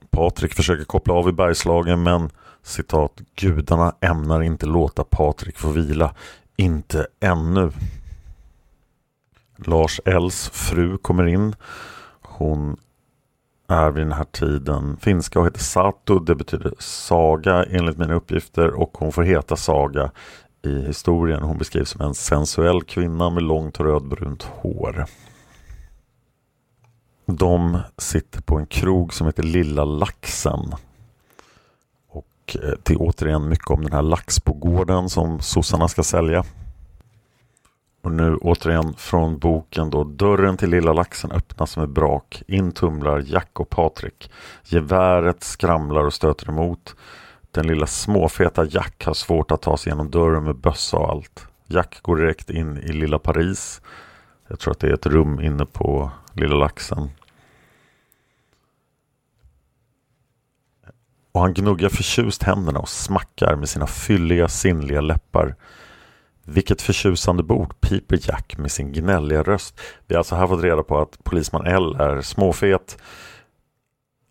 Patrik 0.10 0.54
försöker 0.54 0.84
koppla 0.84 1.14
av 1.14 1.30
i 1.30 1.32
Bergslagen 1.32 2.04
men 2.04 2.30
citat 2.64 3.22
Gudarna 3.36 3.96
ämnar 4.02 4.42
inte 4.42 4.66
låta 4.66 5.04
Patrik 5.04 5.58
få 5.58 5.70
vila. 5.70 6.16
Inte 6.58 7.08
ännu. 7.20 7.72
Lars 9.58 10.02
Els 10.06 10.50
fru 10.50 10.98
kommer 10.98 11.26
in. 11.26 11.56
Hon 12.22 12.78
är 13.68 13.92
vid 13.92 14.06
den 14.06 14.12
här 14.12 14.26
tiden 14.32 14.98
finska 14.98 15.40
och 15.40 15.46
heter 15.46 15.60
Satu. 15.60 16.20
Det 16.20 16.36
betyder 16.36 16.74
saga 16.80 17.64
enligt 17.64 17.98
mina 17.98 18.14
uppgifter 18.14 18.68
och 18.72 18.98
hon 18.98 19.12
får 19.12 19.24
heta 19.24 19.56
Saga 19.56 20.12
i 20.62 20.82
historien. 20.82 21.44
Hon 21.44 21.58
beskrivs 21.58 21.90
som 21.90 22.02
en 22.02 22.14
sensuell 22.14 22.84
kvinna 22.84 23.30
med 23.30 23.44
långt 23.44 23.80
rödbrunt 23.80 24.44
hår. 24.44 25.06
De 27.26 27.80
sitter 27.98 28.42
på 28.42 28.58
en 28.58 28.66
krog 28.66 29.14
som 29.14 29.28
heter 29.28 29.44
Lilla 29.44 29.86
Laxen. 29.86 30.76
Och 32.10 32.58
eh, 32.64 32.72
det 32.84 32.94
är 32.94 32.98
återigen 33.00 33.50
mycket 33.50 33.70
om 33.70 33.84
den 33.84 33.94
här 33.94 34.02
Laxbogården 34.02 35.10
som 35.10 35.40
sossarna 35.40 35.88
ska 35.88 36.04
sälja. 36.04 36.44
Och 38.06 38.12
nu 38.12 38.36
återigen 38.36 38.94
från 38.94 39.38
boken 39.40 39.90
då. 39.90 40.04
Dörren 40.04 40.58
till 40.58 40.70
Lilla 40.70 40.94
Laxen 40.94 41.32
öppnas 41.32 41.78
med 41.78 41.90
brak. 41.90 42.44
In 42.48 42.72
tumlar 42.72 43.24
Jack 43.26 43.60
och 43.60 43.70
Patrik. 43.70 44.32
Geväret 44.64 45.44
skramlar 45.44 46.04
och 46.04 46.14
stöter 46.14 46.50
emot. 46.50 46.96
Den 47.52 47.68
lilla 47.68 47.88
småfeta 47.88 48.66
Jack 48.66 49.06
har 49.06 49.14
svårt 49.14 49.52
att 49.52 49.62
ta 49.62 49.78
sig 49.78 49.92
genom 49.92 50.12
dörren 50.12 50.44
med 50.44 50.56
bössa 50.56 50.98
och 50.98 51.10
allt. 51.10 51.48
Jack 51.68 52.00
går 52.02 52.18
direkt 52.18 52.50
in 52.50 52.78
i 52.78 52.94
Lilla 52.94 53.20
Paris. 53.20 53.82
Jag 54.48 54.60
tror 54.60 54.72
att 54.72 54.80
det 54.80 54.88
är 54.88 54.94
ett 54.94 55.06
rum 55.06 55.42
inne 55.42 55.66
på 55.66 56.12
Lilla 56.34 56.56
Laxen. 56.56 57.10
Och 61.32 61.42
han 61.42 61.54
gnuggar 61.54 61.90
förtjust 61.90 62.44
händerna 62.44 62.80
och 62.80 62.90
smackar 62.90 63.56
med 63.56 63.70
sina 63.70 63.88
fylliga 63.88 64.48
sinnliga 64.48 65.02
läppar. 65.02 65.56
Vilket 66.46 66.82
förtjusande 66.82 67.44
bord, 67.44 67.82
piper 67.82 68.20
Jack 68.22 68.58
med 68.58 68.72
sin 68.72 68.92
gnälliga 68.92 69.44
röst. 69.44 69.80
Vi 70.08 70.16
har 70.16 70.20
alltså 70.20 70.36
här 70.36 70.48
fått 70.48 70.64
reda 70.64 70.84
på 70.84 71.00
att 71.00 71.24
polisman 71.24 71.66
L 71.66 71.96
är 72.00 72.22
småfet 72.22 72.98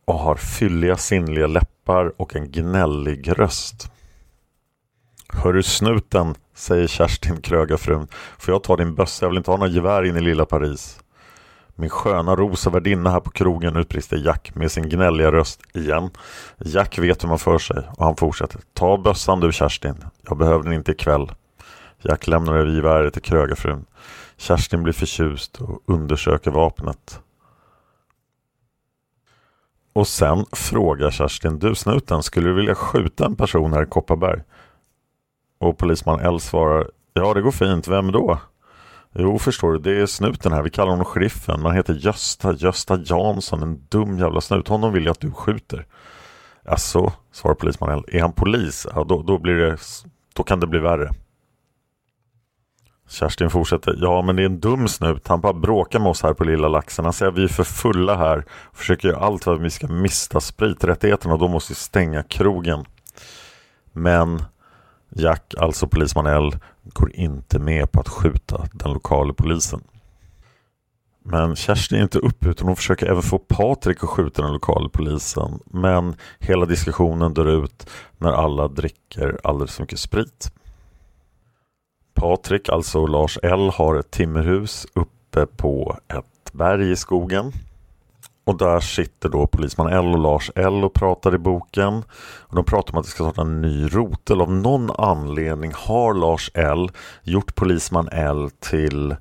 och 0.04 0.18
har 0.18 0.36
fylliga 0.36 0.96
sinnliga 0.96 1.46
läppar 1.46 2.12
och 2.16 2.36
en 2.36 2.50
gnällig 2.50 3.38
röst. 3.38 3.90
Hörru 5.28 5.62
snuten, 5.62 6.34
säger 6.54 6.86
Kerstin 6.86 7.40
Krögarfrun. 7.40 8.08
Får 8.38 8.54
jag 8.54 8.62
ta 8.62 8.76
din 8.76 8.94
bössa? 8.94 9.24
Jag 9.24 9.30
vill 9.30 9.38
inte 9.38 9.50
ha 9.50 9.58
några 9.58 9.72
gevär 9.72 10.04
in 10.04 10.16
i 10.16 10.20
lilla 10.20 10.44
Paris. 10.44 11.00
Min 11.76 11.90
sköna 11.90 12.36
rosa 12.36 12.70
värdinna 12.70 13.10
här 13.10 13.20
på 13.20 13.30
krogen 13.30 13.76
utbrister 13.76 14.16
Jack 14.16 14.54
med 14.54 14.72
sin 14.72 14.88
gnälliga 14.88 15.32
röst 15.32 15.60
igen. 15.72 16.10
Jack 16.58 16.98
vet 16.98 17.24
hur 17.24 17.28
man 17.28 17.38
för 17.38 17.58
sig 17.58 17.76
och 17.96 18.04
han 18.04 18.16
fortsätter. 18.16 18.60
Ta 18.72 18.98
bössan 18.98 19.40
du 19.40 19.52
Kerstin. 19.52 19.94
Jag 20.28 20.38
behöver 20.38 20.64
den 20.64 20.72
inte 20.72 20.92
ikväll. 20.92 21.30
Jack 22.04 22.26
lämnar 22.26 22.54
över 22.54 22.70
geväret 22.70 23.12
till 23.12 23.22
krögarfrun. 23.22 23.84
Kerstin 24.36 24.82
blir 24.82 24.92
förtjust 24.92 25.60
och 25.60 25.82
undersöker 25.86 26.50
vapnet. 26.50 27.20
Och 29.92 30.08
sen 30.08 30.44
frågar 30.52 31.10
Kerstin, 31.10 31.58
du 31.58 31.74
snuten, 31.74 32.22
skulle 32.22 32.48
du 32.48 32.54
vilja 32.54 32.74
skjuta 32.74 33.26
en 33.26 33.36
person 33.36 33.72
här 33.72 33.82
i 33.82 33.86
Kopparberg? 33.86 34.42
Och 35.58 35.78
polisman 35.78 36.20
L 36.20 36.40
svarar, 36.40 36.90
ja 37.12 37.34
det 37.34 37.42
går 37.42 37.50
fint, 37.50 37.88
vem 37.88 38.12
då? 38.12 38.40
Jo, 39.12 39.38
förstår 39.38 39.72
du, 39.72 39.78
det 39.78 40.02
är 40.02 40.06
snuten 40.06 40.52
här, 40.52 40.62
vi 40.62 40.70
kallar 40.70 40.90
honom 40.90 41.04
sheriffen, 41.04 41.62
man 41.62 41.74
heter 41.74 41.94
Gösta, 41.94 42.52
Gösta 42.52 42.98
Jansson, 43.04 43.62
en 43.62 43.86
dum 43.88 44.18
jävla 44.18 44.40
snut, 44.40 44.68
honom 44.68 44.92
vill 44.92 45.04
jag 45.04 45.12
att 45.12 45.20
du 45.20 45.30
skjuter. 45.30 45.86
Alltså, 46.64 47.12
svarar 47.32 47.54
polisman 47.54 47.90
L, 47.90 48.04
är 48.08 48.20
han 48.20 48.32
polis? 48.32 48.86
Ja, 48.94 49.04
då, 49.04 49.22
då, 49.22 49.38
blir 49.38 49.54
det, 49.54 49.78
då 50.34 50.42
kan 50.42 50.60
det 50.60 50.66
bli 50.66 50.78
värre. 50.78 51.10
Kerstin 53.08 53.50
fortsätter. 53.50 53.96
Ja, 54.00 54.22
men 54.22 54.36
det 54.36 54.42
är 54.42 54.46
en 54.46 54.60
dum 54.60 54.88
snut. 54.88 55.28
Han 55.28 55.40
bara 55.40 55.52
bråkar 55.52 55.98
med 55.98 56.08
oss 56.08 56.22
här 56.22 56.34
på 56.34 56.44
Lilla 56.44 56.68
Laxen. 56.68 57.04
Han 57.04 57.12
säger 57.12 57.32
att 57.32 57.38
vi 57.38 57.44
är 57.44 57.48
för 57.48 57.64
fulla 57.64 58.16
här 58.16 58.44
och 58.48 58.76
försöker 58.76 59.08
göra 59.08 59.20
allt 59.20 59.44
för 59.44 59.54
att 59.54 59.60
vi 59.60 59.70
ska 59.70 59.86
mista 59.86 60.40
spriträttigheterna 60.40 61.34
och 61.34 61.40
då 61.40 61.48
måste 61.48 61.70
vi 61.72 61.74
stänga 61.74 62.22
krogen. 62.22 62.84
Men 63.92 64.42
Jack, 65.16 65.54
alltså 65.58 65.86
polisman 65.86 66.26
L, 66.26 66.56
går 66.82 67.12
inte 67.14 67.58
med 67.58 67.92
på 67.92 68.00
att 68.00 68.08
skjuta 68.08 68.66
den 68.72 68.92
lokala 68.92 69.32
polisen. 69.32 69.80
Men 71.26 71.56
Kerstin 71.56 71.98
är 71.98 72.02
inte 72.02 72.18
upp 72.18 72.46
utan 72.46 72.66
hon 72.66 72.76
försöker 72.76 73.06
även 73.06 73.22
få 73.22 73.38
Patrik 73.38 74.02
att 74.04 74.10
skjuta 74.10 74.42
den 74.42 74.52
lokala 74.52 74.88
polisen. 74.88 75.60
Men 75.66 76.16
hela 76.38 76.66
diskussionen 76.66 77.34
dör 77.34 77.64
ut 77.64 77.90
när 78.18 78.32
alla 78.32 78.68
dricker 78.68 79.38
alldeles 79.44 79.74
för 79.74 79.82
mycket 79.82 79.98
sprit. 79.98 80.52
Patrik, 82.14 82.68
alltså 82.68 83.06
Lars 83.06 83.38
L, 83.42 83.70
har 83.74 83.96
ett 83.96 84.10
timmerhus 84.10 84.86
uppe 84.94 85.46
på 85.46 85.96
ett 86.08 86.52
berg 86.52 86.90
i 86.90 86.96
skogen. 86.96 87.52
Och 88.44 88.58
där 88.58 88.80
sitter 88.80 89.28
då 89.28 89.46
polisman 89.46 89.92
L 89.92 90.06
och 90.06 90.18
Lars 90.18 90.50
L 90.54 90.84
och 90.84 90.94
pratar 90.94 91.34
i 91.34 91.38
boken. 91.38 92.04
Och 92.20 92.56
de 92.56 92.64
pratar 92.64 92.92
om 92.92 92.98
att 92.98 93.04
det 93.04 93.10
ska 93.10 93.24
starta 93.24 93.40
en 93.40 93.60
ny 93.60 93.86
rotel. 93.86 94.40
Av 94.40 94.52
någon 94.52 94.90
anledning 94.90 95.72
har 95.74 96.14
Lars 96.14 96.50
L 96.54 96.90
gjort 97.22 97.54
polisman 97.54 98.08
L 98.12 98.50
till 98.58 99.16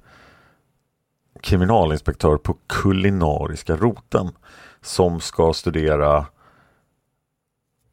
kriminalinspektör 1.41 2.38
på 2.38 2.58
kulinariska 2.67 3.75
roten 3.75 4.32
som 4.82 5.19
ska 5.19 5.53
studera 5.53 6.25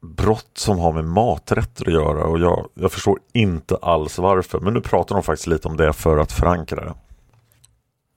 brott 0.01 0.51
som 0.53 0.79
har 0.79 0.91
med 0.91 1.05
maträtter 1.05 1.87
att 1.87 1.93
göra 1.93 2.23
och 2.23 2.39
jag, 2.39 2.69
jag 2.73 2.91
förstår 2.91 3.19
inte 3.33 3.75
alls 3.81 4.17
varför 4.17 4.59
men 4.59 4.73
nu 4.73 4.81
pratar 4.81 5.15
de 5.15 5.23
faktiskt 5.23 5.47
lite 5.47 5.67
om 5.67 5.77
det 5.77 5.93
för 5.93 6.17
att 6.17 6.31
förankra 6.31 6.85
det. 6.85 6.93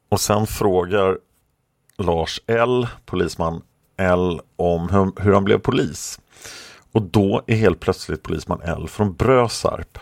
Och 0.09 0.21
sen 0.21 0.47
frågar 0.47 1.19
Lars 1.99 2.41
L, 2.47 2.87
polisman 3.07 3.63
L, 3.97 4.41
om 4.57 4.89
hur, 4.89 5.23
hur 5.23 5.33
han 5.33 5.45
blev 5.45 5.59
polis. 5.59 6.21
Och 6.93 7.03
då 7.03 7.43
är 7.47 7.57
helt 7.57 7.81
plötsligt 7.81 8.23
polisman 8.23 8.61
L 8.63 8.89
från 8.89 9.15
Brösarp. 9.15 9.99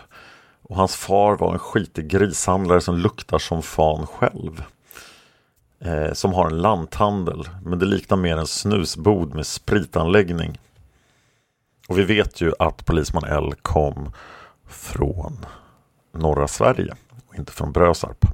Och 0.61 0.75
hans 0.75 0.95
far 0.95 1.37
var 1.37 1.53
en 1.53 1.59
skitig 1.59 2.07
grishandlare 2.07 2.81
som 2.81 2.97
luktar 2.97 3.39
som 3.39 3.61
fan 3.61 4.07
själv. 4.07 4.63
Eh, 5.79 6.13
som 6.13 6.33
har 6.33 6.47
en 6.47 6.61
lanthandel, 6.61 7.49
men 7.65 7.79
det 7.79 7.85
liknar 7.85 8.17
mer 8.17 8.37
en 8.37 8.47
snusbod 8.47 9.35
med 9.35 9.45
spritanläggning. 9.45 10.59
Och 11.87 11.99
vi 11.99 12.03
vet 12.03 12.41
ju 12.41 12.51
att 12.59 12.85
polisman 12.85 13.23
L 13.23 13.53
kom 13.61 14.11
från 14.67 15.45
norra 16.13 16.47
Sverige 16.47 16.93
och 17.27 17.35
inte 17.35 17.51
från 17.51 17.71
Brösarp. 17.71 18.25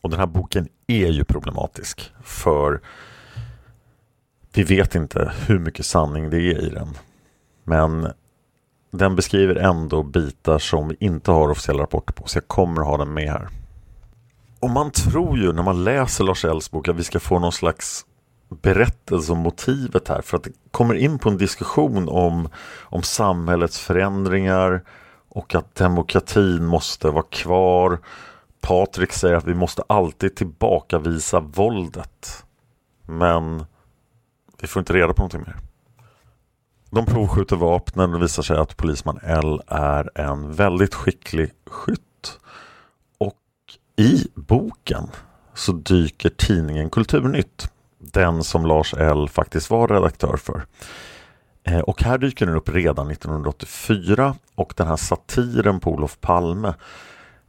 Och 0.00 0.10
den 0.10 0.18
här 0.18 0.26
boken 0.26 0.68
är 0.86 1.08
ju 1.08 1.24
problematisk 1.24 2.12
för 2.22 2.80
vi 4.52 4.62
vet 4.62 4.94
inte 4.94 5.32
hur 5.46 5.58
mycket 5.58 5.86
sanning 5.86 6.30
det 6.30 6.36
är 6.36 6.66
i 6.66 6.68
den. 6.68 6.88
Men 7.64 8.12
den 8.90 9.16
beskriver 9.16 9.54
ändå 9.54 10.02
bitar 10.02 10.58
som 10.58 10.88
vi 10.88 10.96
inte 11.00 11.30
har 11.30 11.50
officiella 11.50 11.82
rapporter 11.82 12.12
på 12.12 12.26
så 12.26 12.36
jag 12.36 12.48
kommer 12.48 12.82
ha 12.82 12.96
den 12.96 13.14
med 13.14 13.30
här. 13.30 13.48
Och 14.60 14.70
man 14.70 14.90
tror 14.90 15.38
ju 15.38 15.52
när 15.52 15.62
man 15.62 15.84
läser 15.84 16.24
Lars 16.24 16.44
Ells 16.44 16.70
bok 16.70 16.88
att 16.88 16.96
vi 16.96 17.04
ska 17.04 17.20
få 17.20 17.38
någon 17.38 17.52
slags 17.52 18.06
berättelse 18.62 19.32
om 19.32 19.38
motivet 19.38 20.08
här 20.08 20.22
för 20.22 20.36
att 20.36 20.44
det 20.44 20.52
kommer 20.70 20.94
in 20.94 21.18
på 21.18 21.28
en 21.28 21.38
diskussion 21.38 22.08
om, 22.08 22.48
om 22.82 23.02
samhällets 23.02 23.78
förändringar 23.80 24.84
och 25.28 25.54
att 25.54 25.74
demokratin 25.74 26.64
måste 26.64 27.10
vara 27.10 27.24
kvar. 27.30 27.98
Patrik 28.60 29.12
säger 29.12 29.34
att 29.34 29.44
vi 29.44 29.54
måste 29.54 29.82
alltid 29.86 30.36
tillbakavisa 30.36 31.40
våldet. 31.40 32.44
Men 33.06 33.64
vi 34.60 34.66
får 34.66 34.80
inte 34.80 34.92
reda 34.92 35.12
på 35.12 35.22
någonting 35.22 35.40
mer. 35.46 35.56
De 36.90 37.06
provskjuter 37.06 37.56
vapnen 37.56 38.12
och 38.12 38.18
det 38.18 38.24
visar 38.24 38.42
sig 38.42 38.56
att 38.56 38.76
polisman 38.76 39.18
L 39.22 39.60
är 39.66 40.10
en 40.20 40.52
väldigt 40.52 40.94
skicklig 40.94 41.50
skytt. 41.66 42.38
Och 43.18 43.38
i 43.96 44.28
boken 44.34 45.08
så 45.54 45.72
dyker 45.72 46.28
tidningen 46.28 46.90
Kulturnytt 46.90 47.70
den 48.12 48.44
som 48.44 48.66
Lars 48.66 48.94
L 48.94 49.28
faktiskt 49.28 49.70
var 49.70 49.88
redaktör 49.88 50.36
för. 50.36 50.66
Eh, 51.64 51.80
och 51.80 52.02
här 52.02 52.18
dyker 52.18 52.46
den 52.46 52.56
upp 52.56 52.68
redan 52.68 53.10
1984 53.10 54.34
och 54.54 54.74
den 54.76 54.86
här 54.86 54.96
satiren 54.96 55.80
på 55.80 55.90
Olof 55.90 56.20
Palme 56.20 56.74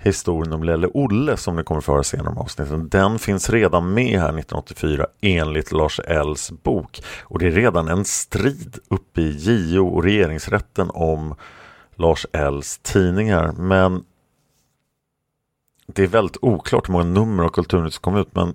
historien 0.05 0.53
om 0.53 0.63
Lelle 0.63 0.87
Olle 0.93 1.37
som 1.37 1.55
ni 1.55 1.63
kommer 1.63 1.79
att 1.79 1.85
få 1.85 1.91
höra 1.91 2.03
senare 2.03 2.29
om 2.29 2.37
avsnitten. 2.37 2.89
Den 2.89 3.19
finns 3.19 3.49
redan 3.49 3.93
med 3.93 4.19
här 4.19 4.29
1984 4.29 5.07
enligt 5.21 5.71
Lars 5.71 5.99
Ls 5.99 6.51
bok. 6.51 7.01
Och 7.21 7.39
det 7.39 7.47
är 7.47 7.51
redan 7.51 7.87
en 7.87 8.05
strid 8.05 8.77
uppe 8.87 9.21
i 9.21 9.37
JO 9.37 9.87
och 9.87 10.03
regeringsrätten 10.03 10.89
om 10.93 11.35
Lars 11.95 12.25
Ls 12.33 12.77
tidningar. 12.77 13.51
Men 13.51 14.03
det 15.87 16.03
är 16.03 16.07
väldigt 16.07 16.37
oklart 16.41 16.89
hur 16.89 16.91
många 16.91 17.05
nummer 17.05 17.43
av 17.43 17.49
Kulturnytt 17.49 17.93
som 17.93 18.01
kom 18.01 18.15
ut 18.17 18.35
men 18.35 18.53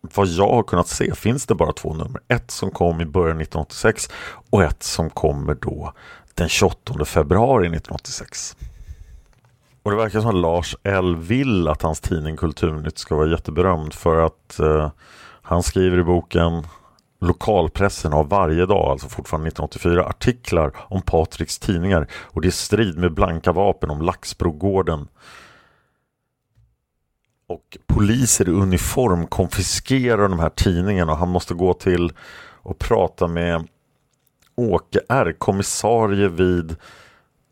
vad 0.00 0.26
jag 0.26 0.48
har 0.48 0.62
kunnat 0.62 0.88
se 0.88 1.14
finns 1.14 1.46
det 1.46 1.54
bara 1.54 1.72
två 1.72 1.94
nummer. 1.94 2.20
Ett 2.28 2.50
som 2.50 2.70
kom 2.70 3.00
i 3.00 3.06
början 3.06 3.40
1986 3.40 4.08
och 4.50 4.62
ett 4.62 4.82
som 4.82 5.10
kommer 5.10 5.54
då 5.54 5.92
den 6.34 6.48
28 6.48 7.04
februari 7.04 7.66
1986. 7.66 8.56
Och 9.82 9.90
det 9.90 9.96
verkar 9.96 10.20
som 10.20 10.30
att 10.30 10.34
Lars 10.34 10.76
L 10.82 11.16
vill 11.16 11.68
att 11.68 11.82
hans 11.82 12.00
tidning 12.00 12.36
Kulturnytt 12.36 12.98
ska 12.98 13.16
vara 13.16 13.30
jätteberömd 13.30 13.94
för 13.94 14.16
att 14.16 14.58
eh, 14.58 14.90
han 15.42 15.62
skriver 15.62 15.98
i 15.98 16.04
boken 16.04 16.66
Lokalpressen 17.20 18.12
har 18.12 18.24
varje 18.24 18.66
dag, 18.66 18.90
alltså 18.90 19.08
fortfarande 19.08 19.48
1984, 19.48 20.06
artiklar 20.06 20.72
om 20.76 21.02
Patriks 21.02 21.58
tidningar 21.58 22.06
och 22.12 22.40
det 22.40 22.48
är 22.48 22.52
strid 22.52 22.98
med 22.98 23.14
blanka 23.14 23.52
vapen 23.52 23.90
om 23.90 24.02
Laxbrogården 24.02 25.08
och 27.50 27.78
poliser 27.86 28.48
i 28.48 28.52
uniform 28.52 29.26
konfiskerar 29.26 30.28
de 30.28 30.38
här 30.38 30.50
tidningarna 30.50 31.12
och 31.12 31.18
han 31.18 31.28
måste 31.28 31.54
gå 31.54 31.74
till 31.74 32.12
och 32.62 32.78
prata 32.78 33.28
med 33.28 33.68
Åke 34.56 35.00
R, 35.08 35.34
kommissarie 35.38 36.28
vid 36.28 36.76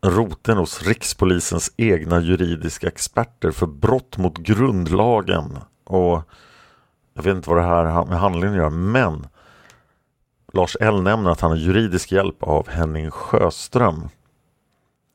roten 0.05 0.57
hos 0.57 0.83
Rikspolisens 0.83 1.71
egna 1.77 2.19
juridiska 2.19 2.87
experter 2.87 3.51
för 3.51 3.67
brott 3.67 4.17
mot 4.17 4.37
grundlagen. 4.37 5.57
Och 5.83 6.21
jag 7.13 7.23
vet 7.23 7.35
inte 7.35 7.49
vad 7.49 7.59
det 7.59 7.67
här 7.67 7.85
har 7.85 8.05
med 8.05 8.19
handlingen 8.19 8.55
gör, 8.55 8.69
men 8.69 9.27
Lars 10.53 10.77
L 10.79 11.03
nämner 11.03 11.31
att 11.31 11.41
han 11.41 11.51
har 11.51 11.57
juridisk 11.57 12.11
hjälp 12.11 12.43
av 12.43 12.69
Henning 12.69 13.11
Sjöström 13.11 14.09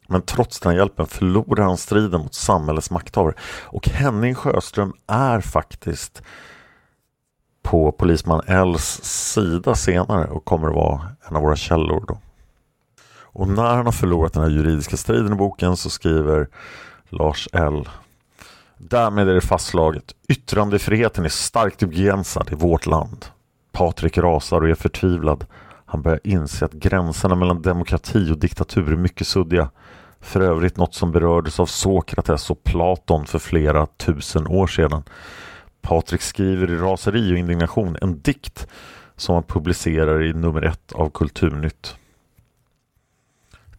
men 0.07 0.23
trots 0.23 0.61
den 0.61 0.77
hjälpen 0.77 1.07
förlorar 1.07 1.65
han 1.65 1.77
striden 1.77 2.21
mot 2.21 2.35
samhällets 2.35 2.91
makthavare. 2.91 3.35
Och 3.63 3.89
Henning 3.89 4.35
Sjöström 4.35 4.93
är 5.07 5.41
faktiskt 5.41 6.23
på 7.63 7.93
polisman 7.93 8.43
Ls 8.49 9.05
sida 9.05 9.75
senare 9.75 10.27
och 10.27 10.45
kommer 10.45 10.69
att 10.69 10.75
vara 10.75 11.01
en 11.29 11.37
av 11.37 11.43
våra 11.43 11.57
källor. 11.57 12.05
Då. 12.09 12.19
Och 13.35 13.49
när 13.49 13.77
han 13.77 13.85
har 13.85 13.93
förlorat 13.93 14.33
den 14.33 14.43
här 14.43 14.51
juridiska 14.51 14.97
striden 14.97 15.33
i 15.33 15.37
boken 15.37 15.77
så 15.77 15.91
skriver 15.91 16.49
Lars 17.09 17.49
L. 17.53 17.89
Därmed 18.79 19.29
är 19.29 19.35
det 19.35 19.41
fastslaget. 19.41 20.15
Yttrandefriheten 20.29 21.25
är 21.25 21.29
starkt 21.29 21.79
begränsad 21.79 22.49
i 22.53 22.55
vårt 22.55 22.87
land. 22.87 23.27
Patrik 23.73 24.19
rasar 24.19 24.61
och 24.61 24.69
är 24.69 24.75
förtvivlad. 24.75 25.47
Han 25.87 26.03
börjar 26.03 26.21
inse 26.25 26.65
att 26.65 26.73
gränserna 26.73 27.35
mellan 27.35 27.63
demokrati 27.63 28.33
och 28.33 28.39
diktatur 28.39 28.93
är 28.93 28.97
mycket 28.97 29.27
suddiga. 29.27 29.71
För 30.25 30.41
övrigt 30.41 30.77
något 30.77 30.95
som 30.95 31.13
berördes 31.13 31.61
av 31.61 31.67
Sokrates 31.67 32.51
och 32.51 32.65
Platon 32.65 33.27
för 33.27 33.39
flera 33.39 33.87
tusen 33.87 34.47
år 34.47 34.67
sedan. 34.67 35.03
Patrik 35.83 36.23
skriver 36.23 36.71
i 36.71 36.77
raseri 36.77 37.35
och 37.35 37.39
indignation 37.39 37.97
en 38.01 38.21
dikt 38.21 38.67
som 39.17 39.35
han 39.35 39.43
publicerar 39.43 40.23
i 40.23 40.33
nummer 40.33 40.63
ett 40.63 40.93
av 40.93 41.11
Kulturnytt. 41.11 41.97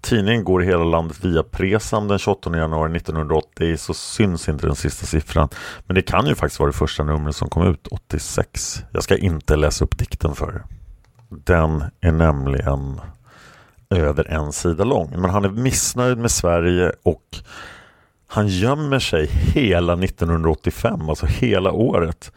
Tidningen 0.02 0.44
går 0.44 0.64
i 0.64 0.66
hela 0.66 0.84
landet 0.84 1.26
via 1.26 1.44
Presam 1.44 2.08
den 2.08 2.20
28 2.20 2.58
januari 2.58 2.98
1980 2.98 3.78
så 3.78 3.94
syns 3.94 4.50
inte 4.50 4.68
den 4.68 4.76
sista 4.76 5.06
siffran. 5.06 5.50
Men 5.86 5.96
det 5.96 6.02
kan 6.02 6.28
ju 6.28 6.36
faktiskt 6.36 6.60
vara 6.60 6.72
det 6.72 6.78
första 6.78 7.04
numret 7.04 7.36
som 7.36 7.50
kom 7.50 7.68
ut 7.68 7.88
86. 7.88 8.84
Jag 8.92 9.04
ska 9.04 9.18
inte 9.18 9.56
läsa 9.56 9.86
upp 9.86 9.98
dikten 9.98 10.36
för 10.36 10.48
er. 10.48 10.64
Den 11.30 11.84
är 12.02 12.12
nämligen 12.12 13.02
över 14.00 14.32
en 14.32 14.54
sida 14.54 14.84
lång. 14.84 15.10
Men 15.22 15.30
han 15.30 15.46
är 15.46 15.50
missnöjd 15.50 16.18
med 16.18 16.32
Sverige 16.32 16.92
och 17.04 17.38
han 18.28 18.48
gömmer 18.48 19.00
sig 19.00 19.28
hela 19.28 19.94
1985, 19.94 21.10
alltså 21.10 21.26
hela 21.26 21.72
året 21.72 22.32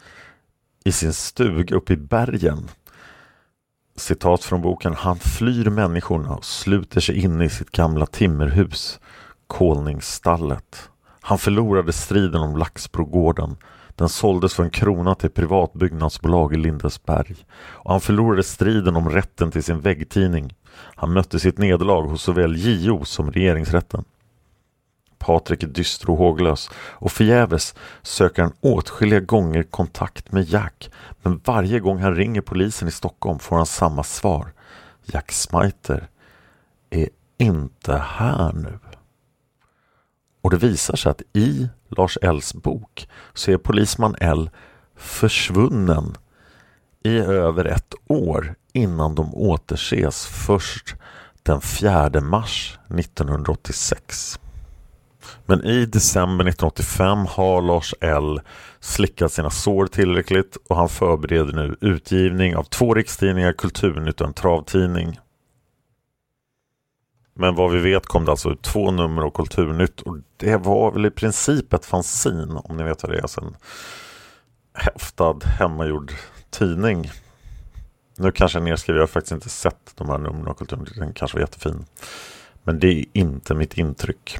i 0.85 0.91
sin 0.91 1.13
stuga 1.13 1.75
uppe 1.75 1.93
i 1.93 1.97
bergen. 1.97 2.69
Citat 3.95 4.43
från 4.43 4.61
boken. 4.61 4.93
Han 4.93 5.19
flyr 5.19 5.69
människorna 5.69 6.35
och 6.35 6.45
sluter 6.45 7.01
sig 7.01 7.17
inne 7.17 7.45
i 7.45 7.49
sitt 7.49 7.71
gamla 7.71 8.05
timmerhus, 8.05 8.99
kolningsstallet. 9.47 10.89
Han 11.21 11.37
förlorade 11.37 11.93
striden 11.93 12.41
om 12.41 12.57
Laxbrogården. 12.57 13.57
Den 13.99 14.09
såldes 14.09 14.53
för 14.53 14.63
en 14.63 14.69
krona 14.69 15.15
till 15.15 15.29
privat 15.29 15.73
byggnadsbolag 15.73 16.53
i 16.53 16.57
Lindesberg. 16.57 17.35
Och 17.59 17.91
han 17.91 18.01
förlorade 18.01 18.43
striden 18.43 18.95
om 18.95 19.09
rätten 19.09 19.51
till 19.51 19.63
sin 19.63 19.79
väggtidning. 19.79 20.55
Han 20.73 21.13
mötte 21.13 21.39
sitt 21.39 21.57
nederlag 21.57 22.01
hos 22.01 22.23
såväl 22.23 22.55
JO 22.57 23.05
som 23.05 23.31
regeringsrätten. 23.31 24.03
Patrik 25.17 25.63
är 25.63 25.67
dyster 25.67 26.09
och 26.09 26.17
håglös 26.17 26.69
och 26.75 27.11
förgäves 27.11 27.75
söker 28.01 28.41
han 28.41 28.53
åtskilliga 28.61 29.19
gånger 29.19 29.63
kontakt 29.63 30.31
med 30.31 30.49
Jack. 30.49 30.91
Men 31.21 31.41
varje 31.45 31.79
gång 31.79 31.99
han 31.99 32.15
ringer 32.15 32.41
polisen 32.41 32.87
i 32.87 32.91
Stockholm 32.91 33.39
får 33.39 33.55
han 33.55 33.65
samma 33.65 34.03
svar. 34.03 34.53
Jack 35.05 35.31
Smiter 35.31 36.07
är 36.89 37.09
inte 37.37 37.97
här 37.97 38.53
nu. 38.53 38.79
Och 40.41 40.49
det 40.49 40.57
visar 40.57 40.95
sig 40.95 41.09
att 41.09 41.21
i 41.33 41.69
Lars 41.89 42.17
Ls 42.21 42.53
bok 42.53 43.07
så 43.33 43.51
är 43.51 43.57
polisman 43.57 44.15
L 44.19 44.49
försvunnen 44.95 46.17
i 47.03 47.17
över 47.17 47.65
ett 47.65 47.93
år 48.07 48.55
innan 48.73 49.15
de 49.15 49.35
återses 49.35 50.25
först 50.25 50.95
den 51.43 51.61
4 51.61 52.21
mars 52.21 52.79
1986. 52.99 54.39
Men 55.45 55.65
i 55.65 55.85
december 55.85 56.45
1985 56.45 57.25
har 57.25 57.61
Lars 57.61 57.93
L 58.01 58.41
slickat 58.79 59.31
sina 59.31 59.49
sår 59.49 59.87
tillräckligt 59.87 60.57
och 60.69 60.75
han 60.75 60.89
förbereder 60.89 61.53
nu 61.53 61.75
utgivning 61.81 62.55
av 62.55 62.63
två 62.63 62.93
rikstidningar, 62.93 63.53
Kulturnytt 63.53 64.21
och 64.21 64.27
en 64.27 64.33
travtidning. 64.33 65.19
Men 67.39 67.55
vad 67.55 67.71
vi 67.71 67.79
vet 67.79 68.05
kom 68.05 68.25
det 68.25 68.31
alltså 68.31 68.51
ut 68.51 68.61
två 68.61 68.91
nummer 68.91 69.21
av 69.21 69.31
Kulturnytt 69.31 70.01
och 70.01 70.17
det 70.37 70.57
var 70.57 70.91
väl 70.91 71.05
i 71.05 71.11
princip 71.11 71.73
ett 71.73 71.85
fanzin 71.85 72.59
om 72.63 72.77
ni 72.77 72.83
vet 72.83 73.03
vad 73.03 73.11
det 73.11 73.17
är. 73.17 73.21
Alltså 73.21 73.41
en 73.41 73.55
häftad 74.73 75.39
hemmagjord 75.43 76.13
tidning. 76.49 77.11
Nu 78.17 78.31
kanske 78.31 78.57
jag 78.59 78.65
nedskriver, 78.65 78.99
jag 78.99 79.03
har 79.03 79.07
faktiskt 79.07 79.31
inte 79.31 79.49
sett 79.49 79.93
de 79.95 80.09
här 80.09 80.17
numren 80.17 80.47
av 80.47 80.53
Kulturnytt. 80.53 80.95
Den 80.95 81.13
kanske 81.13 81.37
var 81.37 81.41
jättefin. 81.41 81.85
Men 82.63 82.79
det 82.79 82.87
är 82.87 83.05
inte 83.13 83.53
mitt 83.53 83.77
intryck. 83.77 84.39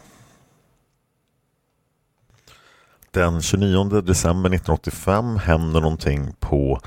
Den 3.12 3.42
29 3.42 4.02
december 4.02 4.50
1985 4.50 5.38
händer 5.38 5.82
någonting 5.82 6.34
på 6.40 6.80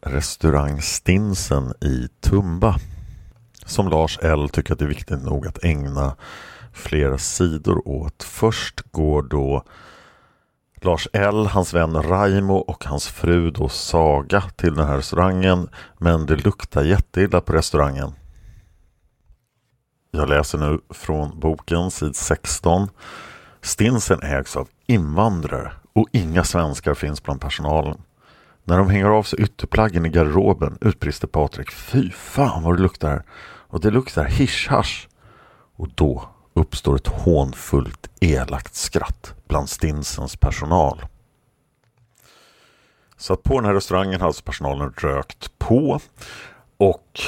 restaurang 0.00 0.82
Stinsen 0.82 1.74
i 1.80 2.08
Tumba. 2.20 2.76
Som 3.66 3.88
Lars 3.88 4.18
L 4.22 4.48
tycker 4.48 4.72
att 4.72 4.78
det 4.78 4.84
är 4.84 4.88
viktigt 4.88 5.22
nog 5.22 5.46
att 5.46 5.64
ägna 5.64 6.16
flera 6.72 7.18
sidor 7.18 7.88
åt. 7.88 8.22
Först 8.22 8.80
går 8.92 9.22
då 9.22 9.62
Lars 10.80 11.08
L, 11.12 11.46
hans 11.46 11.74
vän 11.74 12.02
Raimo 12.02 12.54
och 12.54 12.84
hans 12.84 13.08
fru 13.08 13.50
då 13.50 13.68
Saga 13.68 14.40
till 14.40 14.74
den 14.74 14.86
här 14.86 14.96
restaurangen. 14.96 15.68
Men 15.98 16.26
det 16.26 16.36
luktar 16.36 16.84
jätteilla 16.84 17.40
på 17.40 17.52
restaurangen. 17.52 18.12
Jag 20.10 20.28
läser 20.28 20.58
nu 20.58 20.80
från 20.90 21.40
boken, 21.40 21.90
sid 21.90 22.16
16. 22.16 22.88
Stinsen 23.60 24.22
ägs 24.22 24.56
av 24.56 24.68
invandrare 24.86 25.72
och 25.92 26.08
inga 26.12 26.44
svenskar 26.44 26.94
finns 26.94 27.22
bland 27.22 27.40
personalen. 27.40 27.98
När 28.64 28.78
de 28.78 28.90
hänger 28.90 29.06
av 29.06 29.22
sig 29.22 29.40
ytterplaggen 29.40 30.06
i 30.06 30.08
garderoben 30.08 30.78
utbrister 30.80 31.26
Patrik 31.26 31.70
Fy 31.70 32.10
fan 32.10 32.62
vad 32.62 32.76
det 32.76 32.82
luktar 32.82 33.08
här. 33.08 33.22
Och 33.68 33.80
det 33.80 33.90
luktar 33.90 34.24
hisch 34.24 35.08
Och 35.76 35.88
då 35.94 36.28
uppstår 36.54 36.96
ett 36.96 37.06
hånfullt 37.06 38.10
elakt 38.20 38.74
skratt 38.74 39.34
bland 39.48 39.68
Stinsens 39.68 40.36
personal. 40.36 41.06
Så 43.16 43.32
att 43.32 43.42
på 43.42 43.54
den 43.54 43.64
här 43.64 43.74
restaurangen 43.74 44.12
hade 44.12 44.24
alltså 44.24 44.42
personalen 44.42 44.92
rökt 44.96 45.58
på 45.58 46.00
och 46.76 47.20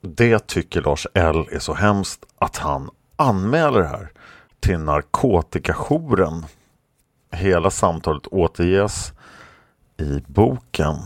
det 0.00 0.46
tycker 0.46 0.82
Lars 0.82 1.06
L 1.14 1.48
är 1.50 1.58
så 1.58 1.74
hemskt 1.74 2.24
att 2.38 2.56
han 2.56 2.90
anmäler 3.16 3.80
det 3.80 3.88
här 3.88 4.12
till 4.60 4.78
narkotikajouren. 4.78 6.44
Hela 7.30 7.70
samtalet 7.70 8.26
återges 8.26 9.12
i 9.96 10.22
boken. 10.26 10.96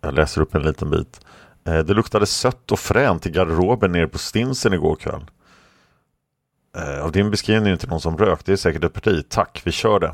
Jag 0.00 0.14
läser 0.14 0.40
upp 0.40 0.54
en 0.54 0.62
liten 0.62 0.90
bit. 0.90 1.20
Eh, 1.64 1.78
det 1.78 1.94
luktade 1.94 2.26
sött 2.26 2.72
och 2.72 2.78
fränt 2.78 3.26
i 3.26 3.30
garderoben 3.30 3.92
nere 3.92 4.08
på 4.08 4.18
Stinsen 4.18 4.72
igår 4.72 4.96
kväll. 4.96 5.30
Eh, 6.76 7.04
av 7.04 7.12
din 7.12 7.30
beskrivning 7.30 7.64
är 7.66 7.70
det 7.70 7.72
inte 7.72 7.86
någon 7.86 8.00
som 8.00 8.18
rök, 8.18 8.44
Det 8.44 8.52
är 8.52 8.56
säkert 8.56 8.84
ett 8.84 8.94
parti. 8.94 9.24
Tack, 9.28 9.62
vi 9.64 9.72
kör 9.72 10.00
det. 10.00 10.12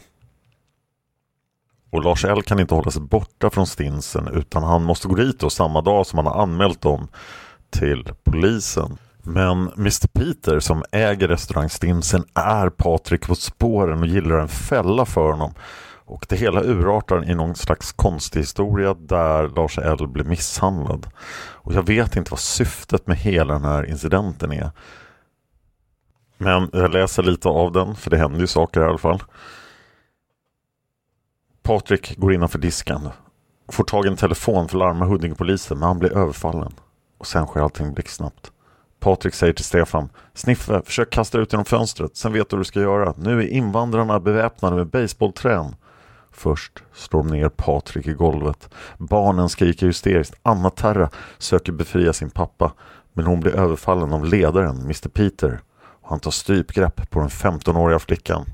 Och 1.90 2.04
Lars 2.04 2.24
L 2.24 2.42
kan 2.42 2.60
inte 2.60 2.74
hålla 2.74 2.90
sig 2.90 3.02
borta 3.02 3.50
från 3.50 3.66
Stinsen 3.66 4.28
utan 4.28 4.62
han 4.62 4.82
måste 4.82 5.08
gå 5.08 5.14
dit 5.14 5.40
då 5.40 5.50
samma 5.50 5.80
dag 5.80 6.06
som 6.06 6.16
han 6.16 6.26
har 6.26 6.42
anmält 6.42 6.80
dem 6.80 7.08
till 7.70 8.12
polisen. 8.24 8.98
Men 9.22 9.72
Mr 9.76 10.06
Peter 10.06 10.60
som 10.60 10.84
äger 10.92 11.28
restaurang 11.28 11.68
Stinsen 11.68 12.24
är 12.34 12.70
Patrik 12.70 13.26
på 13.26 13.34
spåren 13.34 14.00
och 14.00 14.06
gillar 14.06 14.38
en 14.38 14.48
fälla 14.48 15.04
för 15.04 15.30
honom. 15.30 15.54
Och 16.06 16.26
det 16.28 16.36
hela 16.36 16.62
urartar 16.62 17.30
i 17.30 17.34
någon 17.34 17.54
slags 17.54 17.92
konstig 17.92 18.40
historia 18.40 18.94
där 18.94 19.48
Lars 19.48 19.78
L 19.78 20.08
blir 20.08 20.24
misshandlad. 20.24 21.06
Och 21.52 21.72
jag 21.72 21.86
vet 21.86 22.16
inte 22.16 22.30
vad 22.30 22.40
syftet 22.40 23.06
med 23.06 23.16
hela 23.16 23.54
den 23.54 23.64
här 23.64 23.86
incidenten 23.86 24.52
är. 24.52 24.70
Men 26.38 26.70
jag 26.72 26.92
läser 26.92 27.22
lite 27.22 27.48
av 27.48 27.72
den, 27.72 27.94
för 27.94 28.10
det 28.10 28.16
händer 28.16 28.40
ju 28.40 28.46
saker 28.46 28.80
i 28.80 28.84
alla 28.84 28.98
fall. 28.98 29.22
Patrik 31.62 32.16
går 32.16 32.32
innanför 32.32 32.58
disken. 32.58 33.08
Får 33.68 33.84
tag 33.84 34.06
i 34.06 34.08
en 34.08 34.16
telefon 34.16 34.68
för 34.68 34.76
att 34.76 34.78
larma 34.78 35.04
Huddingepolisen 35.04 35.78
men 35.78 35.88
han 35.88 35.98
blir 35.98 36.16
överfallen. 36.16 36.72
Och 37.18 37.26
sen 37.26 37.46
sker 37.46 37.60
allting 37.60 37.94
blixtsnabbt. 37.94 38.50
Patrik 39.00 39.34
säger 39.34 39.52
till 39.52 39.64
Stefan 39.64 40.08
Sniffe, 40.34 40.82
försök 40.84 41.10
kasta 41.10 41.38
ut 41.38 41.52
genom 41.52 41.64
fönstret, 41.64 42.16
sen 42.16 42.32
vet 42.32 42.50
du 42.50 42.56
hur 42.56 42.60
du 42.60 42.64
ska 42.64 42.80
göra. 42.80 43.14
Nu 43.16 43.42
är 43.42 43.46
invandrarna 43.46 44.20
beväpnade 44.20 44.76
med 44.76 44.86
baseballträn. 44.86 45.76
Först 46.36 46.82
slår 46.94 47.22
de 47.22 47.30
ner 47.30 47.48
Patrik 47.48 48.06
i 48.06 48.12
golvet. 48.12 48.68
Barnen 48.98 49.48
skriker 49.48 49.86
hysteriskt. 49.86 50.34
Anna-Terra 50.42 51.10
söker 51.38 51.72
befria 51.72 52.12
sin 52.12 52.30
pappa. 52.30 52.72
Men 53.12 53.26
hon 53.26 53.40
blir 53.40 53.56
överfallen 53.56 54.12
av 54.12 54.24
ledaren, 54.24 54.80
Mr 54.80 55.08
Peter. 55.08 55.60
Och 56.02 56.10
han 56.10 56.20
tar 56.20 56.30
strypgrepp 56.30 57.10
på 57.10 57.20
den 57.20 57.28
15-åriga 57.28 57.98
flickan. 57.98 58.46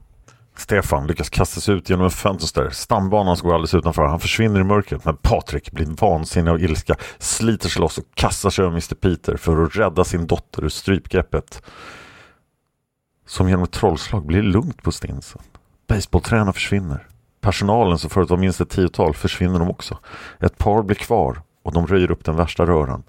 Stefan 0.57 1.07
lyckas 1.07 1.29
kasta 1.29 1.61
sig 1.61 1.75
ut 1.75 1.91
genom 1.91 2.07
ett 2.07 2.15
fönster. 2.15 2.71
Stambanan 2.71 3.37
går 3.43 3.55
alldeles 3.55 3.75
utanför. 3.75 4.07
Han 4.07 4.21
försvinner 4.21 4.61
i 4.61 4.65
mörkret. 4.65 5.05
Men 5.05 5.17
Patrik 5.17 5.73
blir 5.73 5.87
vansinnig 5.87 6.51
av 6.51 6.63
ilska, 6.63 6.97
sliter 7.19 7.69
sig 7.69 7.83
loss 7.83 7.99
och 7.99 8.05
kastar 8.15 8.51
sig 8.51 8.63
över 8.63 8.73
Mr 8.73 8.95
Peter 8.95 9.37
för 9.37 9.65
att 9.65 9.77
rädda 9.77 10.05
sin 10.05 10.27
dotter 10.27 10.65
ur 10.65 10.69
strypgreppet. 10.69 11.63
Som 13.27 13.49
genom 13.49 13.65
ett 13.65 13.73
trollslag 13.73 14.27
blir 14.27 14.43
det 14.43 14.49
lugnt 14.49 14.83
på 14.83 14.93
Stinsen. 14.93 15.43
Baseballtränaren 15.89 16.53
försvinner. 16.53 17.10
Personalen 17.41 17.99
som 17.99 18.11
förut 18.11 18.31
var 18.31 18.37
minst 18.37 18.61
ett 18.61 18.71
tiotal 18.71 19.15
försvinner 19.15 19.59
de 19.59 19.71
också. 19.71 19.99
Ett 20.41 20.59
par 20.59 20.83
blir 20.83 20.97
kvar 20.97 21.43
och 21.63 21.73
de 21.73 21.87
röjer 21.87 22.11
upp 22.11 22.25
den 22.25 22.37
värsta 22.37 22.67
röran. 22.67 23.03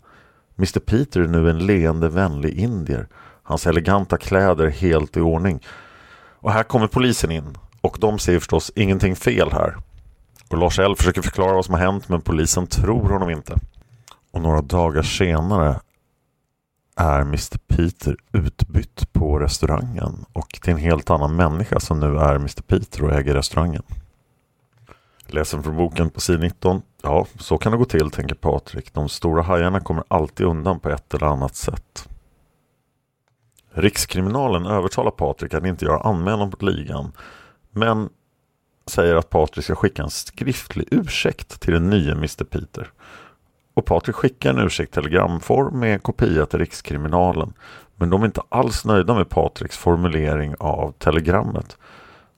Mr 0.57 0.79
Peter 0.79 1.21
är 1.21 1.27
nu 1.27 1.49
en 1.49 1.65
leende 1.65 2.09
vänlig 2.09 2.59
indier. 2.59 3.07
Hans 3.43 3.67
eleganta 3.67 4.17
kläder 4.17 4.65
är 4.65 4.69
helt 4.69 5.17
i 5.17 5.19
ordning. 5.19 5.65
Och 6.39 6.51
här 6.51 6.63
kommer 6.63 6.87
polisen 6.87 7.31
in 7.31 7.57
och 7.81 7.97
de 7.99 8.19
ser 8.19 8.39
förstås 8.39 8.71
ingenting 8.75 9.15
fel 9.15 9.51
här. 9.51 9.75
Och 10.49 10.57
Lars 10.57 10.79
L 10.79 10.95
försöker 10.97 11.21
förklara 11.21 11.53
vad 11.53 11.65
som 11.65 11.73
har 11.73 11.81
hänt 11.81 12.09
men 12.09 12.21
polisen 12.21 12.67
tror 12.67 13.09
honom 13.09 13.29
inte. 13.29 13.57
Och 14.31 14.41
några 14.41 14.61
dagar 14.61 15.01
senare 15.01 15.79
är 16.95 17.21
Mr 17.21 17.57
Peter 17.67 18.15
utbytt 18.33 19.13
på 19.13 19.39
restaurangen 19.39 20.25
och 20.33 20.49
till 20.61 20.73
en 20.73 20.79
helt 20.79 21.09
annan 21.09 21.35
människa 21.35 21.79
som 21.79 21.99
nu 21.99 22.17
är 22.17 22.35
Mr 22.35 22.61
Peter 22.61 23.03
och 23.03 23.13
äger 23.13 23.33
restaurangen. 23.33 23.83
Läsen 25.33 25.63
från 25.63 25.77
boken 25.77 26.09
på 26.09 26.21
sid 26.21 26.39
19. 26.39 26.81
Ja, 27.03 27.25
så 27.39 27.57
kan 27.57 27.71
det 27.71 27.77
gå 27.77 27.85
till, 27.85 28.11
tänker 28.11 28.35
Patrik. 28.35 28.93
De 28.93 29.09
stora 29.09 29.41
hajarna 29.41 29.79
kommer 29.79 30.03
alltid 30.07 30.45
undan 30.45 30.79
på 30.79 30.89
ett 30.89 31.13
eller 31.13 31.27
annat 31.27 31.55
sätt. 31.55 32.09
Rikskriminalen 33.73 34.65
övertalar 34.65 35.11
Patrik 35.11 35.53
att 35.53 35.65
inte 35.65 35.85
göra 35.85 35.99
anmälan 35.99 36.49
mot 36.49 36.61
ligan. 36.61 37.11
Men 37.71 38.09
säger 38.85 39.15
att 39.15 39.29
Patrik 39.29 39.65
ska 39.65 39.75
skicka 39.75 40.03
en 40.03 40.09
skriftlig 40.09 40.87
ursäkt 40.91 41.59
till 41.61 41.73
den 41.73 41.89
nya 41.89 42.11
Mr 42.11 42.43
Peter. 42.43 42.91
Och 43.73 43.85
Patrik 43.85 44.15
skickar 44.15 44.49
en 44.49 44.59
ursäkt 44.59 44.93
telegramform 44.93 45.79
med 45.79 46.03
kopia 46.03 46.45
till 46.45 46.59
Rikskriminalen. 46.59 47.53
Men 47.95 48.09
de 48.09 48.21
är 48.21 48.25
inte 48.25 48.41
alls 48.49 48.85
nöjda 48.85 49.13
med 49.13 49.29
Patriks 49.29 49.77
formulering 49.77 50.55
av 50.59 50.91
telegrammet. 50.91 51.77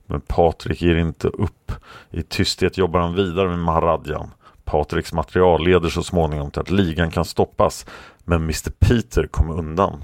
Men 0.07 0.21
Patrik 0.21 0.81
ger 0.81 0.95
inte 0.95 1.27
upp. 1.27 1.71
I 2.11 2.23
tysthet 2.23 2.77
jobbar 2.77 2.99
han 2.99 3.15
vidare 3.15 3.49
med 3.49 3.59
Maharadjan. 3.59 4.31
Patriks 4.63 5.13
material 5.13 5.63
leder 5.63 5.89
så 5.89 6.03
småningom 6.03 6.51
till 6.51 6.61
att 6.61 6.71
ligan 6.71 7.11
kan 7.11 7.25
stoppas. 7.25 7.85
Men 8.23 8.43
Mr 8.43 8.71
Peter 8.79 9.27
kommer 9.27 9.59
undan. 9.59 10.01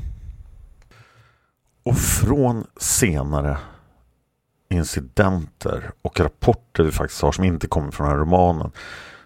Och 1.84 1.98
från 1.98 2.66
senare 2.78 3.58
incidenter 4.70 5.92
och 6.02 6.20
rapporter 6.20 6.84
vi 6.84 6.92
faktiskt 6.92 7.22
har 7.22 7.32
som 7.32 7.44
inte 7.44 7.68
kommer 7.68 7.92
från 7.92 8.08
den 8.08 8.16
här 8.16 8.26
romanen 8.26 8.72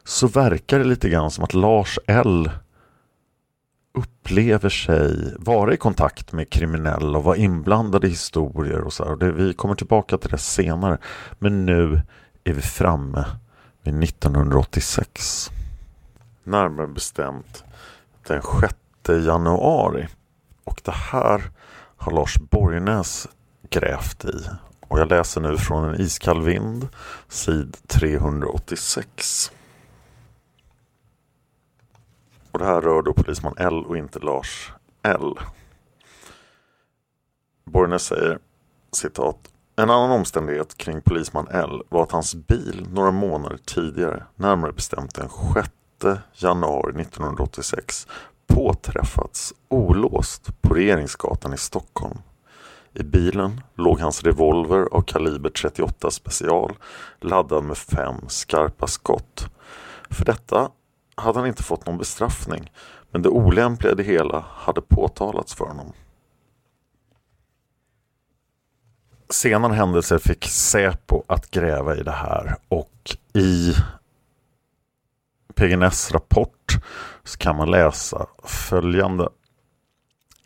så 0.03 0.27
verkar 0.27 0.79
det 0.79 0.85
lite 0.85 1.09
grann 1.09 1.31
som 1.31 1.43
att 1.43 1.53
Lars 1.53 1.99
L 2.07 2.49
upplever 3.93 4.69
sig 4.69 5.33
vara 5.39 5.73
i 5.73 5.77
kontakt 5.77 6.31
med 6.31 6.49
kriminella 6.49 7.17
och 7.17 7.23
vara 7.23 7.37
inblandade 7.37 8.07
i 8.07 8.09
historier 8.09 8.81
och 8.81 8.93
så 8.93 9.03
här. 9.03 9.11
Och 9.11 9.17
det, 9.17 9.31
vi 9.31 9.53
kommer 9.53 9.75
tillbaka 9.75 10.17
till 10.17 10.29
det 10.29 10.37
senare. 10.37 10.97
Men 11.39 11.65
nu 11.65 12.01
är 12.43 12.53
vi 12.53 12.61
framme 12.61 13.25
vid 13.81 14.03
1986. 14.03 15.51
Närmare 16.43 16.87
bestämt 16.87 17.63
den 18.27 18.41
6 18.61 18.75
januari. 19.25 20.07
Och 20.63 20.81
det 20.83 20.91
här 20.91 21.41
har 21.97 22.11
Lars 22.11 22.37
Borgnäs 22.37 23.27
grävt 23.69 24.25
i. 24.25 24.49
Och 24.87 24.99
jag 24.99 25.09
läser 25.09 25.41
nu 25.41 25.57
från 25.57 25.89
en 25.89 26.01
iskall 26.01 26.41
vind, 26.41 26.87
sid 27.27 27.77
386. 27.87 29.51
Och 32.53 32.59
det 32.59 32.65
här 32.65 32.81
rör 32.81 33.01
då 33.01 33.13
polisman 33.13 33.55
L 33.57 33.85
och 33.85 33.97
inte 33.97 34.19
Lars 34.19 34.73
L. 35.03 35.39
Borgnäs 37.65 38.03
säger 38.03 38.39
citat 38.91 39.53
en 39.75 39.89
annan 39.89 40.11
omständighet 40.11 40.77
kring 40.77 41.01
polisman 41.01 41.47
L 41.47 41.81
var 41.89 42.03
att 42.03 42.11
hans 42.11 42.35
bil 42.35 42.87
några 42.91 43.11
månader 43.11 43.57
tidigare, 43.65 44.23
närmare 44.35 44.71
bestämt 44.71 45.15
den 45.15 45.29
6 45.53 45.69
januari 46.33 47.01
1986, 47.01 48.07
påträffats 48.47 49.53
olåst 49.69 50.61
på 50.61 50.73
Regeringsgatan 50.73 51.53
i 51.53 51.57
Stockholm. 51.57 52.17
I 52.93 53.03
bilen 53.03 53.61
låg 53.75 53.99
hans 53.99 54.23
revolver 54.23 54.87
av 54.91 55.01
kaliber 55.01 55.49
38 55.49 56.11
special 56.11 56.73
laddad 57.21 57.63
med 57.63 57.77
fem 57.77 58.15
skarpa 58.27 58.87
skott. 58.87 59.47
För 60.09 60.25
detta 60.25 60.69
hade 61.15 61.39
han 61.39 61.47
inte 61.47 61.63
fått 61.63 61.85
någon 61.85 61.97
bestraffning 61.97 62.71
men 63.11 63.21
det 63.21 63.29
olämpliga 63.29 63.91
i 63.91 63.95
det 63.95 64.03
hela 64.03 64.45
hade 64.49 64.81
påtalats 64.81 65.55
för 65.55 65.65
honom. 65.65 65.93
Senare 69.29 69.73
händelser 69.73 70.17
fick 70.17 70.45
Säpo 70.45 71.23
att 71.27 71.51
gräva 71.51 71.95
i 71.95 72.03
det 72.03 72.11
här 72.11 72.55
och 72.67 73.17
i 73.33 73.73
PGNS 75.55 76.11
rapport 76.11 76.77
så 77.23 77.37
kan 77.37 77.55
man 77.55 77.71
läsa 77.71 78.27
följande. 78.43 79.29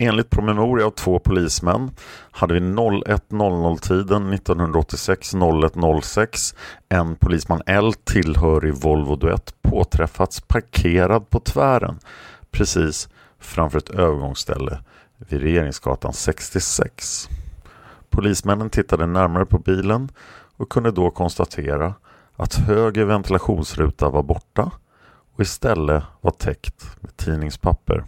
Enligt 0.00 0.30
promemoria 0.30 0.86
av 0.86 0.90
två 0.90 1.18
polismän 1.18 1.90
hade 2.30 2.54
vid 2.54 2.62
01.00-tiden 2.62 4.34
1986-01.06 4.34 6.56
en 6.88 7.16
polisman 7.16 7.62
L 7.66 7.92
tillhörig 8.04 8.74
Volvo 8.74 9.16
Duett 9.16 9.54
påträffats 9.62 10.40
parkerad 10.40 11.30
på 11.30 11.40
tvären 11.40 11.98
precis 12.50 13.08
framför 13.38 13.78
ett 13.78 13.90
övergångsställe 13.90 14.78
vid 15.16 15.42
Regeringsgatan 15.42 16.12
66. 16.12 17.28
Polismännen 18.10 18.70
tittade 18.70 19.06
närmare 19.06 19.46
på 19.46 19.58
bilen 19.58 20.08
och 20.56 20.68
kunde 20.68 20.90
då 20.90 21.10
konstatera 21.10 21.94
att 22.36 22.54
höger 22.54 23.04
ventilationsruta 23.04 24.10
var 24.10 24.22
borta 24.22 24.70
och 25.34 25.40
istället 25.40 26.04
var 26.20 26.30
täckt 26.30 26.96
med 27.00 27.16
tidningspapper. 27.16 28.04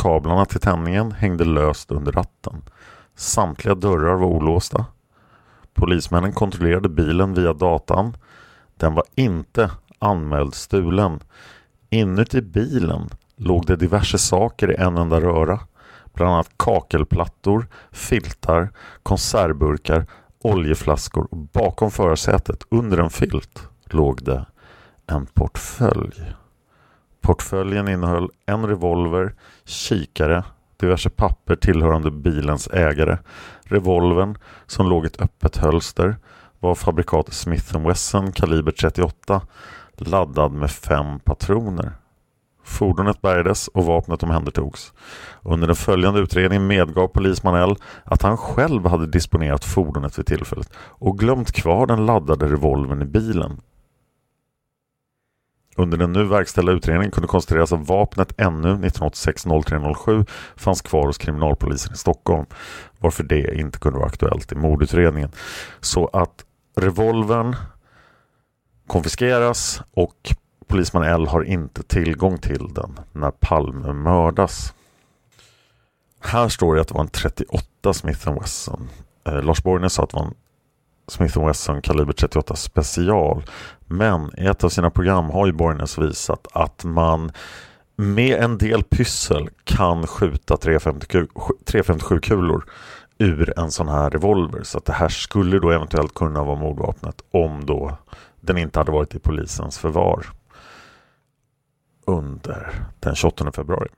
Kablarna 0.00 0.44
till 0.44 0.60
tändningen 0.60 1.12
hängde 1.12 1.44
löst 1.44 1.90
under 1.90 2.12
ratten. 2.12 2.62
Samtliga 3.14 3.74
dörrar 3.74 4.14
var 4.14 4.26
olåsta. 4.26 4.84
Polismännen 5.74 6.32
kontrollerade 6.32 6.88
bilen 6.88 7.34
via 7.34 7.52
datan. 7.52 8.16
Den 8.76 8.94
var 8.94 9.04
inte 9.14 9.70
anmäld 9.98 10.54
stulen. 10.54 11.20
Inuti 11.90 12.42
bilen 12.42 13.08
låg 13.36 13.66
det 13.66 13.76
diverse 13.76 14.18
saker 14.18 14.72
i 14.72 14.74
en 14.74 14.96
enda 14.96 15.20
röra. 15.20 15.60
Bland 16.12 16.32
annat 16.32 16.50
kakelplattor, 16.56 17.66
filtar, 17.90 18.70
konservburkar, 19.02 20.06
oljeflaskor 20.42 21.28
och 21.30 21.36
bakom 21.36 21.90
förarsätet 21.90 22.62
under 22.70 22.98
en 22.98 23.10
filt 23.10 23.68
låg 23.84 24.24
det 24.24 24.46
en 25.06 25.26
portfölj. 25.26 26.34
Portföljen 27.20 27.88
innehöll 27.88 28.28
en 28.46 28.66
revolver, 28.66 29.34
kikare, 29.64 30.44
diverse 30.76 31.10
papper 31.10 31.56
tillhörande 31.56 32.10
bilens 32.10 32.68
ägare. 32.68 33.18
Revolvern, 33.62 34.38
som 34.66 34.88
låg 34.88 35.04
i 35.04 35.06
ett 35.06 35.20
öppet 35.20 35.56
hölster, 35.56 36.16
var 36.58 36.74
fabrikat 36.74 37.32
Smith 37.32 37.78
Wesson 37.78 38.32
kaliber 38.32 38.72
38 38.72 39.40
laddad 39.96 40.52
med 40.52 40.70
fem 40.70 41.20
patroner. 41.20 41.92
Fordonet 42.64 43.22
bärgades 43.22 43.68
och 43.68 43.84
vapnet 43.84 44.22
omhändertogs. 44.22 44.92
Under 45.42 45.66
den 45.66 45.76
följande 45.76 46.20
utredningen 46.20 46.66
medgav 46.66 47.08
polisman 47.08 47.54
L 47.54 47.76
att 48.04 48.22
han 48.22 48.36
själv 48.36 48.86
hade 48.86 49.06
disponerat 49.06 49.64
fordonet 49.64 50.18
vid 50.18 50.26
tillfället 50.26 50.72
och 50.76 51.18
glömt 51.18 51.52
kvar 51.52 51.86
den 51.86 52.06
laddade 52.06 52.48
revolvern 52.48 53.02
i 53.02 53.04
bilen. 53.04 53.60
Under 55.76 55.98
den 55.98 56.12
nu 56.12 56.24
verkställda 56.24 56.72
utredningen 56.72 57.10
kunde 57.10 57.28
konstateras 57.28 57.72
att 57.72 57.88
vapnet 57.88 58.40
ännu 58.40 58.68
1986-0307 58.68 60.26
fanns 60.56 60.82
kvar 60.82 61.06
hos 61.06 61.18
kriminalpolisen 61.18 61.94
i 61.94 61.96
Stockholm 61.96 62.46
varför 62.98 63.24
det 63.24 63.60
inte 63.60 63.78
kunde 63.78 63.98
vara 63.98 64.08
aktuellt 64.08 64.52
i 64.52 64.54
mordutredningen. 64.54 65.30
Så 65.80 66.06
att 66.06 66.44
revolvern 66.76 67.56
konfiskeras 68.86 69.82
och 69.94 70.34
polisman 70.66 71.02
L 71.02 71.26
har 71.26 71.42
inte 71.42 71.82
tillgång 71.82 72.38
till 72.38 72.74
den 72.74 73.00
när 73.12 73.30
Palme 73.30 73.92
mördas. 73.92 74.74
Här 76.20 76.48
står 76.48 76.74
det 76.74 76.80
att 76.80 76.88
det 76.88 76.94
var 76.94 77.00
en 77.00 77.08
38 77.08 77.94
Smith 77.94 78.32
Wesson. 78.40 78.88
Eh, 79.24 79.42
Lars 79.42 79.62
Borgnäs 79.62 79.92
sa 79.92 80.02
att 80.02 80.10
det 80.10 80.16
var 80.16 80.26
en 80.26 80.34
Smith 81.08 81.46
Wesson 81.46 81.82
kaliber 81.82 82.12
38 82.12 82.56
special. 82.56 83.42
Men 83.86 84.30
i 84.36 84.46
ett 84.46 84.64
av 84.64 84.68
sina 84.68 84.90
program 84.90 85.30
har 85.30 85.46
ju 85.46 85.52
Borgnäs 85.52 85.98
visat 85.98 86.46
att 86.52 86.84
man 86.84 87.32
med 87.96 88.42
en 88.44 88.58
del 88.58 88.82
pyssel 88.82 89.48
kan 89.64 90.06
skjuta 90.06 90.56
357 90.56 92.20
kulor 92.20 92.64
ur 93.18 93.58
en 93.58 93.70
sån 93.70 93.88
här 93.88 94.10
revolver. 94.10 94.62
Så 94.62 94.78
att 94.78 94.84
det 94.84 94.92
här 94.92 95.08
skulle 95.08 95.58
då 95.58 95.70
eventuellt 95.70 96.14
kunna 96.14 96.44
vara 96.44 96.58
mordvapnet 96.58 97.22
om 97.30 97.66
då 97.66 97.96
den 98.40 98.58
inte 98.58 98.78
hade 98.78 98.92
varit 98.92 99.14
i 99.14 99.18
polisens 99.18 99.78
förvar 99.78 100.26
under 102.06 102.74
den 103.00 103.14
28 103.14 103.52
februari. 103.52 103.88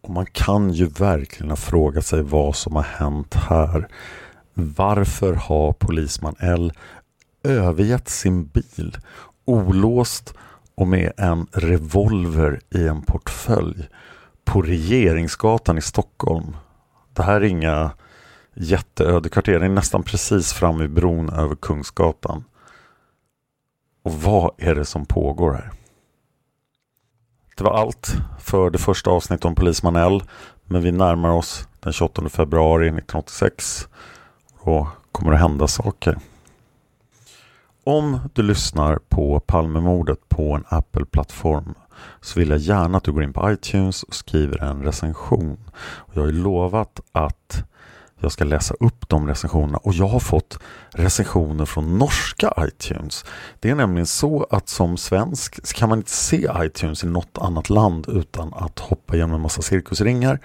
Och 0.00 0.10
man 0.10 0.26
kan 0.26 0.70
ju 0.70 0.86
verkligen 0.86 1.56
fråga 1.56 2.02
sig 2.02 2.22
vad 2.22 2.56
som 2.56 2.76
har 2.76 2.82
hänt 2.82 3.34
här. 3.34 3.88
Varför 4.58 5.34
har 5.34 5.72
polisman 5.72 6.34
L 6.38 6.72
övergett 7.42 8.08
sin 8.08 8.46
bil 8.46 8.96
olåst 9.44 10.34
och 10.74 10.88
med 10.88 11.12
en 11.16 11.46
revolver 11.52 12.60
i 12.70 12.88
en 12.88 13.02
portfölj 13.02 13.88
på 14.44 14.62
Regeringsgatan 14.62 15.78
i 15.78 15.82
Stockholm? 15.82 16.56
Det 17.14 17.22
här 17.22 17.40
är 17.40 17.44
inga 17.44 17.90
jätteödekvarter, 18.54 19.60
det 19.60 19.66
är 19.66 19.70
nästan 19.70 20.02
precis 20.02 20.52
fram 20.52 20.78
vid 20.78 20.90
bron 20.90 21.30
över 21.30 21.54
Kungsgatan. 21.54 22.44
Och 24.02 24.12
vad 24.12 24.50
är 24.58 24.74
det 24.74 24.84
som 24.84 25.06
pågår 25.06 25.52
här? 25.52 25.70
Det 27.56 27.64
var 27.64 27.80
allt 27.80 28.16
för 28.40 28.70
det 28.70 28.78
första 28.78 29.10
avsnittet 29.10 29.44
om 29.44 29.54
Polisman 29.54 29.96
L. 29.96 30.22
Men 30.64 30.82
vi 30.82 30.92
närmar 30.92 31.30
oss 31.30 31.68
den 31.80 31.92
28 31.92 32.28
februari 32.28 32.86
1986 32.86 33.88
och 34.66 34.86
kommer 35.12 35.32
att 35.32 35.40
hända 35.40 35.68
saker. 35.68 36.18
Om 37.84 38.18
du 38.32 38.42
lyssnar 38.42 38.98
på 39.08 39.40
Palmemordet 39.40 40.28
på 40.28 40.54
en 40.54 40.64
Apple-plattform 40.68 41.74
så 42.20 42.40
vill 42.40 42.50
jag 42.50 42.58
gärna 42.58 42.98
att 42.98 43.04
du 43.04 43.12
går 43.12 43.22
in 43.22 43.32
på 43.32 43.52
iTunes 43.52 44.02
och 44.02 44.14
skriver 44.14 44.62
en 44.62 44.82
recension. 44.82 45.58
Jag 46.12 46.22
har 46.22 46.26
ju 46.26 46.42
lovat 46.42 47.00
att 47.12 47.64
jag 48.20 48.32
ska 48.32 48.44
läsa 48.44 48.74
upp 48.80 49.08
de 49.08 49.28
recensionerna 49.28 49.78
och 49.78 49.94
jag 49.94 50.06
har 50.06 50.20
fått 50.20 50.58
recensioner 50.90 51.64
från 51.64 51.98
norska 51.98 52.52
iTunes. 52.58 53.24
Det 53.60 53.70
är 53.70 53.74
nämligen 53.74 54.06
så 54.06 54.46
att 54.50 54.68
som 54.68 54.96
svensk 54.96 55.76
kan 55.76 55.88
man 55.88 55.98
inte 55.98 56.10
se 56.10 56.48
iTunes 56.56 57.04
i 57.04 57.06
något 57.06 57.38
annat 57.38 57.70
land 57.70 58.08
utan 58.08 58.54
att 58.54 58.78
hoppa 58.78 59.16
genom 59.16 59.34
en 59.34 59.40
massa 59.40 59.62
cirkusringar. 59.62 60.40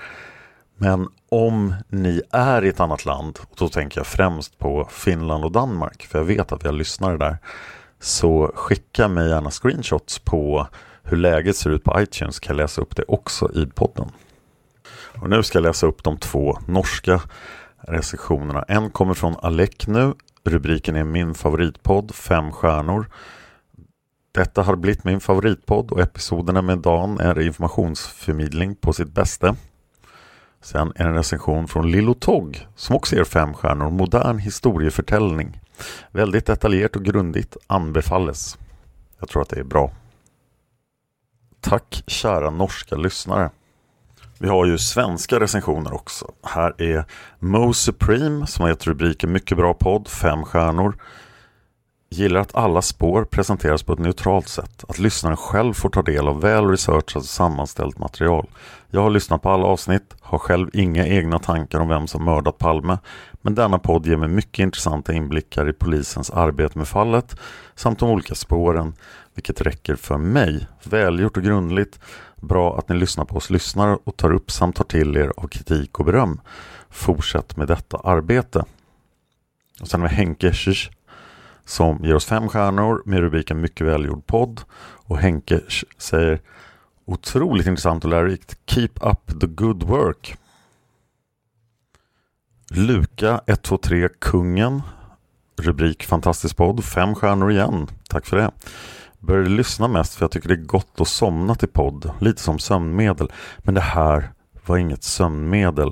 Men 0.81 1.07
om 1.29 1.75
ni 1.89 2.21
är 2.31 2.65
i 2.65 2.69
ett 2.69 2.79
annat 2.79 3.05
land, 3.05 3.39
och 3.41 3.55
då 3.57 3.69
tänker 3.69 3.99
jag 3.99 4.07
främst 4.07 4.59
på 4.59 4.87
Finland 4.91 5.43
och 5.43 5.51
Danmark, 5.51 6.03
för 6.03 6.19
jag 6.19 6.25
vet 6.25 6.51
att 6.51 6.63
jag 6.63 6.73
lyssnar 6.73 7.17
där, 7.17 7.37
så 7.99 8.51
skicka 8.55 9.07
mig 9.07 9.29
gärna 9.29 9.51
screenshots 9.51 10.19
på 10.19 10.67
hur 11.03 11.17
läget 11.17 11.55
ser 11.55 11.69
ut 11.69 11.83
på 11.83 12.01
iTunes, 12.01 12.39
kan 12.39 12.55
jag 12.55 12.63
läsa 12.63 12.81
upp 12.81 12.95
det 12.95 13.03
också 13.07 13.51
i 13.53 13.65
podden. 13.65 14.11
Och 15.21 15.29
nu 15.29 15.43
ska 15.43 15.57
jag 15.57 15.63
läsa 15.63 15.87
upp 15.87 16.03
de 16.03 16.17
två 16.17 16.57
norska 16.67 17.21
recensionerna. 17.77 18.63
En 18.67 18.89
kommer 18.89 19.13
från 19.13 19.35
Alec 19.41 19.87
nu. 19.87 20.13
Rubriken 20.43 20.95
är 20.95 21.03
Min 21.03 21.33
favoritpodd, 21.33 22.15
fem 22.15 22.51
stjärnor. 22.51 23.05
Detta 24.31 24.63
har 24.63 24.75
blivit 24.75 25.03
min 25.03 25.19
favoritpodd 25.19 25.91
och 25.91 26.01
episoderna 26.01 26.61
med 26.61 26.77
Dan 26.77 27.19
är 27.19 27.39
informationsförmedling 27.39 28.75
på 28.75 28.93
sitt 28.93 29.13
bästa. 29.13 29.55
Sen 30.61 30.93
en 30.95 31.13
recension 31.13 31.67
från 31.67 31.91
Lillo 31.91 32.13
Togg 32.13 32.67
som 32.75 32.95
också 32.95 33.15
ger 33.15 33.23
fem 33.23 33.53
stjärnor. 33.53 33.89
Modern 33.89 34.37
historieförtällning. 34.37 35.59
Väldigt 36.11 36.45
detaljerat 36.45 36.95
och 36.95 37.05
grundligt. 37.05 37.57
Anbefalles. 37.67 38.57
Jag 39.19 39.29
tror 39.29 39.41
att 39.41 39.49
det 39.49 39.59
är 39.59 39.63
bra. 39.63 39.91
Tack 41.61 42.03
kära 42.07 42.49
norska 42.49 42.95
lyssnare. 42.95 43.49
Vi 44.37 44.47
har 44.47 44.65
ju 44.65 44.77
svenska 44.77 45.39
recensioner 45.39 45.93
också. 45.93 46.31
Här 46.43 46.81
är 46.81 47.05
Mo 47.39 47.73
Supreme 47.73 48.47
som 48.47 48.63
har 48.63 48.69
gett 48.69 48.87
rubriken 48.87 49.31
Mycket 49.31 49.57
bra 49.57 49.73
podd, 49.73 50.07
fem 50.07 50.43
stjärnor. 50.43 50.97
Gillar 52.13 52.41
att 52.41 52.55
alla 52.55 52.81
spår 52.81 53.23
presenteras 53.23 53.83
på 53.83 53.93
ett 53.93 53.99
neutralt 53.99 54.47
sätt. 54.47 54.85
Att 54.87 54.99
lyssnaren 54.99 55.37
själv 55.37 55.73
får 55.73 55.89
ta 55.89 56.01
del 56.01 56.27
av 56.27 56.41
väl 56.41 56.67
researchat 56.67 57.15
och 57.15 57.25
sammanställt 57.25 57.99
material. 57.99 58.49
Jag 58.89 59.01
har 59.01 59.09
lyssnat 59.09 59.41
på 59.41 59.49
alla 59.49 59.65
avsnitt, 59.65 60.15
har 60.21 60.37
själv 60.37 60.69
inga 60.73 61.07
egna 61.07 61.39
tankar 61.39 61.79
om 61.79 61.87
vem 61.87 62.07
som 62.07 62.25
mördat 62.25 62.57
Palme. 62.57 62.97
Men 63.41 63.55
denna 63.55 63.79
podd 63.79 64.05
ger 64.05 64.17
mig 64.17 64.29
mycket 64.29 64.63
intressanta 64.63 65.13
inblickar 65.13 65.69
i 65.69 65.73
polisens 65.73 66.29
arbete 66.29 66.77
med 66.77 66.87
fallet 66.87 67.35
samt 67.75 67.99
de 67.99 68.09
olika 68.09 68.35
spåren, 68.35 68.93
vilket 69.33 69.61
räcker 69.61 69.95
för 69.95 70.17
mig. 70.17 70.67
Välgjort 70.83 71.37
och 71.37 71.43
grundligt. 71.43 71.99
Bra 72.35 72.77
att 72.77 72.89
ni 72.89 72.95
lyssnar 72.95 73.25
på 73.25 73.35
oss 73.35 73.49
lyssnare 73.49 73.97
och 74.03 74.17
tar 74.17 74.33
upp 74.33 74.51
samt 74.51 74.75
tar 74.75 74.83
till 74.83 75.17
er 75.17 75.33
av 75.37 75.47
kritik 75.47 75.99
och 75.99 76.05
beröm. 76.05 76.41
Fortsätt 76.89 77.57
med 77.57 77.67
detta 77.67 77.97
arbete. 77.97 78.65
Och 79.81 79.87
sen 79.87 80.01
har 80.01 80.09
vi 80.09 80.15
Henke 80.15 80.53
Schisch 80.53 80.91
som 81.65 82.03
ger 82.03 82.15
oss 82.15 82.25
fem 82.25 82.49
stjärnor 82.49 83.01
med 83.05 83.19
rubriken 83.19 83.61
Mycket 83.61 83.87
välgjord 83.87 84.27
podd. 84.27 84.61
Och 85.05 85.17
Henke 85.17 85.61
säger 85.97 86.41
Otroligt 87.05 87.67
intressant 87.67 88.03
och 88.03 88.09
lärorikt. 88.09 88.57
Keep 88.65 88.89
up 89.01 89.39
the 89.41 89.47
good 89.47 89.83
work. 89.83 90.37
Luka 92.69 93.41
123 93.47 94.09
Kungen. 94.19 94.81
Rubrik 95.57 96.05
Fantastisk 96.05 96.57
podd. 96.57 96.83
Fem 96.83 97.15
stjärnor 97.15 97.51
igen. 97.51 97.87
Tack 98.09 98.25
för 98.25 98.37
det. 98.37 98.51
Började 99.19 99.49
lyssna 99.49 99.87
mest 99.87 100.15
för 100.15 100.23
jag 100.23 100.31
tycker 100.31 100.47
det 100.47 100.53
är 100.53 100.65
gott 100.65 101.01
att 101.01 101.07
somna 101.07 101.55
till 101.55 101.67
podd. 101.67 102.11
Lite 102.19 102.41
som 102.41 102.59
sömnmedel. 102.59 103.31
Men 103.57 103.73
det 103.73 103.81
här 103.81 104.31
var 104.65 104.77
inget 104.77 105.03
sömnmedel. 105.03 105.91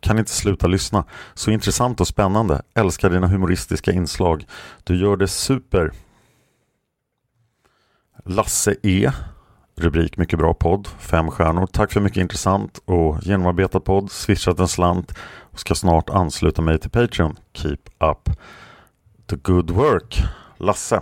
Kan 0.00 0.18
inte 0.18 0.30
sluta 0.30 0.66
lyssna. 0.66 1.04
Så 1.34 1.50
intressant 1.50 2.00
och 2.00 2.08
spännande. 2.08 2.62
Älskar 2.74 3.10
dina 3.10 3.26
humoristiska 3.26 3.92
inslag. 3.92 4.46
Du 4.84 4.96
gör 4.96 5.16
det 5.16 5.28
super. 5.28 5.92
Lasse 8.24 8.76
E. 8.82 9.10
Rubrik 9.76 10.16
Mycket 10.16 10.38
bra 10.38 10.54
podd. 10.54 10.88
Fem 10.98 11.30
stjärnor. 11.30 11.66
Tack 11.66 11.92
för 11.92 12.00
mycket 12.00 12.20
intressant 12.20 12.80
och 12.84 13.18
genomarbetad 13.22 13.80
podd. 13.80 14.10
Swishat 14.10 14.58
en 14.58 14.68
slant 14.68 15.18
och 15.50 15.60
ska 15.60 15.74
snart 15.74 16.10
ansluta 16.10 16.62
mig 16.62 16.78
till 16.78 16.90
Patreon. 16.90 17.36
Keep 17.52 17.78
up 17.98 18.36
the 19.26 19.36
good 19.36 19.70
work. 19.70 20.22
Lasse. 20.58 21.00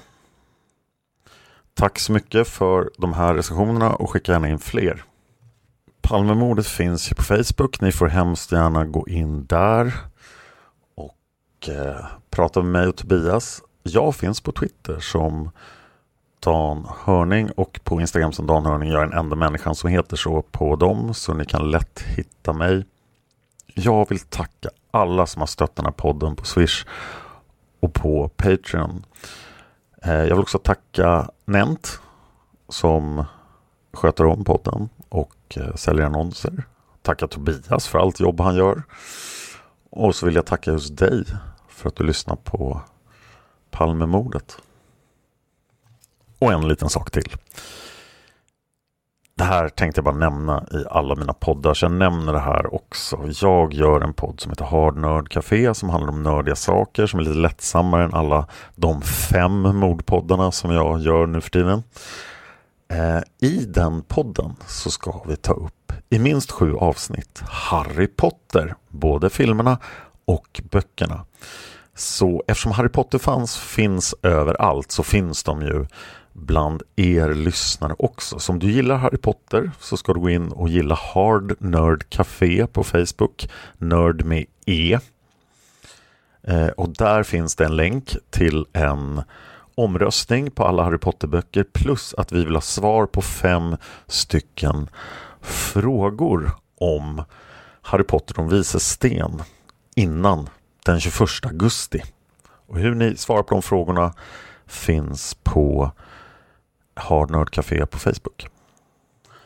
Tack 1.75 1.99
så 1.99 2.13
mycket 2.13 2.49
för 2.49 2.91
de 2.99 3.13
här 3.13 3.35
recensionerna 3.35 3.95
och 3.95 4.11
skicka 4.11 4.33
gärna 4.33 4.49
in 4.49 4.59
fler. 4.59 5.05
Palmemordet 6.09 6.67
finns 6.67 7.11
ju 7.11 7.15
på 7.15 7.23
Facebook. 7.23 7.81
Ni 7.81 7.93
får 7.93 8.07
hemskt 8.07 8.53
gärna 8.53 8.85
gå 8.85 9.09
in 9.09 9.47
där 9.47 9.95
och 10.95 11.69
eh, 11.69 12.07
prata 12.31 12.63
med 12.63 12.73
mig 12.73 12.89
och 12.89 12.97
Tobias. 12.97 13.63
Jag 13.83 14.15
finns 14.15 14.41
på 14.41 14.53
Twitter 14.53 14.99
som 15.01 15.51
Dan 16.41 16.87
Hörning 17.05 17.51
och 17.51 17.81
på 17.85 18.01
Instagram 18.01 18.33
som 18.33 18.47
Dan 18.47 18.67
Hörning. 18.67 18.91
Jag 18.91 19.03
är 19.03 19.07
den 19.07 19.19
enda 19.19 19.37
människan 19.37 19.75
som 19.75 19.91
heter 19.91 20.17
så 20.17 20.43
på 20.43 20.77
dem 20.77 21.15
så 21.15 21.35
ni 21.35 21.45
kan 21.45 21.71
lätt 21.71 22.01
hitta 22.01 22.53
mig. 22.53 22.85
Jag 23.75 24.09
vill 24.09 24.21
tacka 24.21 24.69
alla 24.91 25.27
som 25.27 25.43
har 25.43 25.47
stött 25.47 25.77
den 25.77 25.85
här 25.85 25.93
podden 25.93 26.37
på 26.37 26.45
Swish 26.45 26.87
och 27.81 27.95
på 27.95 28.29
Patreon. 28.29 29.05
Eh, 30.03 30.13
jag 30.13 30.35
vill 30.35 30.43
också 30.43 30.59
tacka 30.59 31.31
Nent 31.45 32.01
som 32.69 33.25
sköter 33.93 34.27
om 34.27 34.45
podden 34.45 34.89
och 35.49 35.59
eh, 35.59 35.75
säljer 35.75 36.07
annonser. 36.07 36.65
Tacka 37.03 37.29
Tobias 37.29 37.89
för 37.89 37.99
allt 37.99 38.21
jobb 38.21 38.41
han 38.41 38.57
gör. 38.57 38.83
Och 39.91 40.15
så 40.15 40.27
vill 40.27 40.35
jag 40.35 40.47
tacka 40.47 40.71
just 40.71 40.97
dig 40.97 41.25
för 41.69 41.89
att 41.89 41.97
du 41.97 42.05
lyssnar 42.05 42.37
på 42.37 42.81
Palmemordet. 43.71 44.57
Och 46.39 46.53
en 46.53 46.69
liten 46.69 46.89
sak 46.89 47.11
till. 47.11 47.33
Det 49.35 49.45
här 49.45 49.69
tänkte 49.69 49.99
jag 49.99 50.05
bara 50.05 50.31
nämna 50.31 50.67
i 50.73 50.85
alla 50.91 51.15
mina 51.15 51.33
poddar, 51.33 51.75
så 51.75 51.85
jag 51.85 51.93
nämner 51.93 52.33
det 52.33 52.41
här 52.41 52.75
också. 52.75 53.19
Jag 53.41 53.75
gör 53.75 54.01
en 54.01 54.15
podd 54.15 54.41
som 54.41 54.51
heter 54.51 54.65
Hard 54.65 54.97
Nerd 54.97 55.29
Café 55.29 55.75
som 55.75 55.91
handlar 55.91 56.13
om 56.13 56.23
nördiga 56.23 56.57
saker 56.57 57.07
som 57.07 57.21
är 57.21 57.25
lite 57.25 57.39
lättsammare 57.39 58.05
än 58.05 58.15
alla 58.15 58.47
de 58.75 59.03
fem 59.03 59.63
mordpoddarna 59.63 60.53
som 60.53 60.73
jag 60.73 61.01
gör 61.01 61.27
nu 61.27 61.41
för 61.41 61.51
tiden. 61.51 61.83
Eh, 62.89 63.49
I 63.49 63.65
den 63.65 64.03
podden 64.03 64.57
så 64.67 64.91
ska 64.91 65.23
vi 65.27 65.37
ta 65.37 65.53
upp 65.53 65.93
i 66.11 66.19
minst 66.19 66.51
sju 66.51 66.75
avsnitt 66.75 67.43
Harry 67.49 68.07
Potter, 68.07 68.75
både 68.89 69.31
filmerna 69.31 69.79
och 70.25 70.61
böckerna. 70.71 71.25
Så 71.95 72.45
eftersom 72.47 72.73
Harry 72.73 72.89
Potter 72.89 73.19
fanns, 73.19 73.57
finns 73.57 74.15
överallt 74.23 74.91
så 74.91 75.03
finns 75.03 75.45
de 75.45 75.63
ju 75.63 75.87
bland 76.33 76.83
er 76.97 77.35
lyssnare 77.35 77.95
också. 77.99 78.39
Så 78.39 78.53
om 78.53 78.59
du 78.59 78.71
gillar 78.71 78.97
Harry 78.97 79.17
Potter 79.17 79.71
så 79.81 79.97
ska 79.97 80.15
du 80.15 80.21
gå 80.21 80.31
in 80.31 80.53
och 80.53 80.69
gilla 80.69 80.95
Hard 80.95 81.63
Nerd 81.63 82.11
Café 82.11 82.67
på 82.67 82.85
Facebook. 82.85 83.51
Nörd 83.79 84.25
med 84.25 84.45
E. 84.67 84.99
Eh, 86.43 86.69
och 86.69 86.89
där 86.89 87.23
finns 87.23 87.57
det 87.57 87.65
en 87.65 87.77
länk 87.77 88.17
till 88.31 88.67
en 88.73 89.23
omröstning 89.79 90.51
på 90.51 90.65
alla 90.65 90.83
Harry 90.83 90.99
Potter-böcker 90.99 91.65
plus 91.73 92.15
att 92.15 92.33
vi 92.33 92.45
vill 92.45 92.55
ha 92.55 92.61
svar 92.61 93.07
på 93.07 93.23
fem 93.23 93.77
stycken 94.07 94.89
frågor 95.41 96.51
om 96.81 97.25
Harry 97.83 98.05
Potter 98.05 98.41
och 98.41 98.53
Vises 98.53 98.89
sten 98.89 99.43
innan 99.97 100.49
den 100.85 101.01
21 101.01 101.29
augusti. 101.43 102.03
Och 102.67 102.79
hur 102.79 102.95
ni 102.95 103.17
svarar 103.17 103.43
på 103.43 103.55
de 103.55 103.63
frågorna 103.63 104.15
finns 104.67 105.37
på 105.43 105.91
Hard 106.95 107.31
Nerd 107.31 107.51
Café 107.51 107.87
på 107.87 107.99
Facebook. 107.99 108.47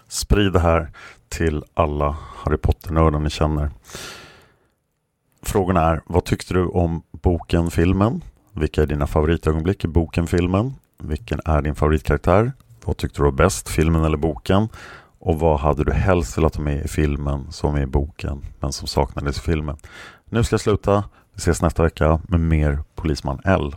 Sprid 0.09 0.53
det 0.53 0.61
här 0.61 0.91
till 1.29 1.65
alla 1.75 2.17
Harry 2.37 2.59
Potter-nördar 2.59 3.19
ni 3.19 3.31
känner. 3.31 3.71
Frågorna 5.43 5.81
är, 5.81 6.03
vad 6.07 6.25
tyckte 6.25 6.55
du 6.55 6.67
om 6.67 7.03
boken, 7.11 7.71
filmen? 7.71 8.23
Vilka 8.53 8.83
är 8.83 8.87
dina 8.87 9.07
favoritögonblick 9.07 9.85
i 9.85 9.89
boken, 9.89 10.27
filmen? 10.27 10.75
Vilken 11.03 11.41
är 11.45 11.63
din 11.63 11.75
favoritkaraktär? 11.75 12.53
Vad 12.85 12.97
tyckte 12.97 13.19
du 13.19 13.25
var 13.25 13.33
bäst, 13.33 13.69
filmen 13.69 14.05
eller 14.05 14.17
boken? 14.17 14.69
Och 15.19 15.39
vad 15.41 15.61
hade 15.61 15.85
du 15.85 15.93
helst 15.93 16.39
velat 16.39 16.57
ha 16.57 16.63
med 16.65 16.85
i 16.85 16.89
filmen 16.89 17.47
som 17.53 17.75
är 17.75 17.83
i 17.83 17.87
boken 17.87 18.45
men 18.61 18.73
som 18.73 18.89
saknades 18.89 19.39
i 19.39 19.41
filmen? 19.41 19.77
Nu 20.25 20.45
ska 20.45 20.55
jag 20.55 20.61
sluta. 20.61 21.05
Vi 21.35 21.37
ses 21.37 21.63
nästa 21.63 21.83
vecka 21.83 22.21
med 22.29 22.41
mer 22.41 22.79
Polisman 22.95 23.41
L. 23.45 23.77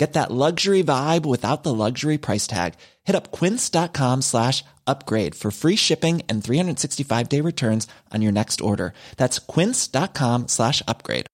Get 0.00 0.14
that 0.14 0.30
luxury 0.30 0.82
vibe 0.82 1.26
without 1.26 1.62
the 1.62 1.74
luxury 1.74 2.16
price 2.16 2.46
tag. 2.46 2.72
Hit 3.04 3.14
up 3.14 3.30
quince.com 3.32 4.22
slash 4.22 4.64
upgrade 4.86 5.34
for 5.34 5.50
free 5.50 5.76
shipping 5.76 6.22
and 6.26 6.42
365 6.42 7.28
day 7.28 7.42
returns 7.42 7.86
on 8.10 8.22
your 8.22 8.32
next 8.32 8.62
order. 8.62 8.94
That's 9.18 9.38
quince.com 9.38 10.48
slash 10.48 10.82
upgrade. 10.88 11.26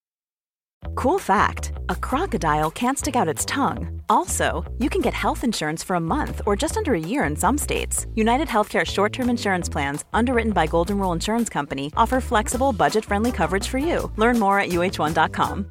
Cool 0.96 1.20
fact 1.20 1.70
a 1.88 1.94
crocodile 1.94 2.72
can't 2.72 2.98
stick 2.98 3.14
out 3.14 3.34
its 3.34 3.44
tongue. 3.44 4.02
Also, 4.08 4.64
you 4.78 4.88
can 4.90 5.00
get 5.00 5.14
health 5.14 5.44
insurance 5.44 5.84
for 5.84 5.94
a 5.94 6.06
month 6.14 6.42
or 6.44 6.56
just 6.56 6.76
under 6.76 6.94
a 6.94 7.06
year 7.12 7.22
in 7.22 7.36
some 7.36 7.58
states. 7.58 8.06
United 8.16 8.48
Healthcare 8.48 8.84
short 8.84 9.12
term 9.12 9.30
insurance 9.30 9.68
plans, 9.68 10.04
underwritten 10.12 10.52
by 10.52 10.66
Golden 10.66 10.98
Rule 10.98 11.12
Insurance 11.12 11.48
Company, 11.48 11.92
offer 11.96 12.20
flexible, 12.20 12.72
budget 12.72 13.04
friendly 13.04 13.30
coverage 13.30 13.68
for 13.68 13.78
you. 13.78 14.10
Learn 14.16 14.40
more 14.40 14.58
at 14.58 14.70
uh1.com. 14.70 15.70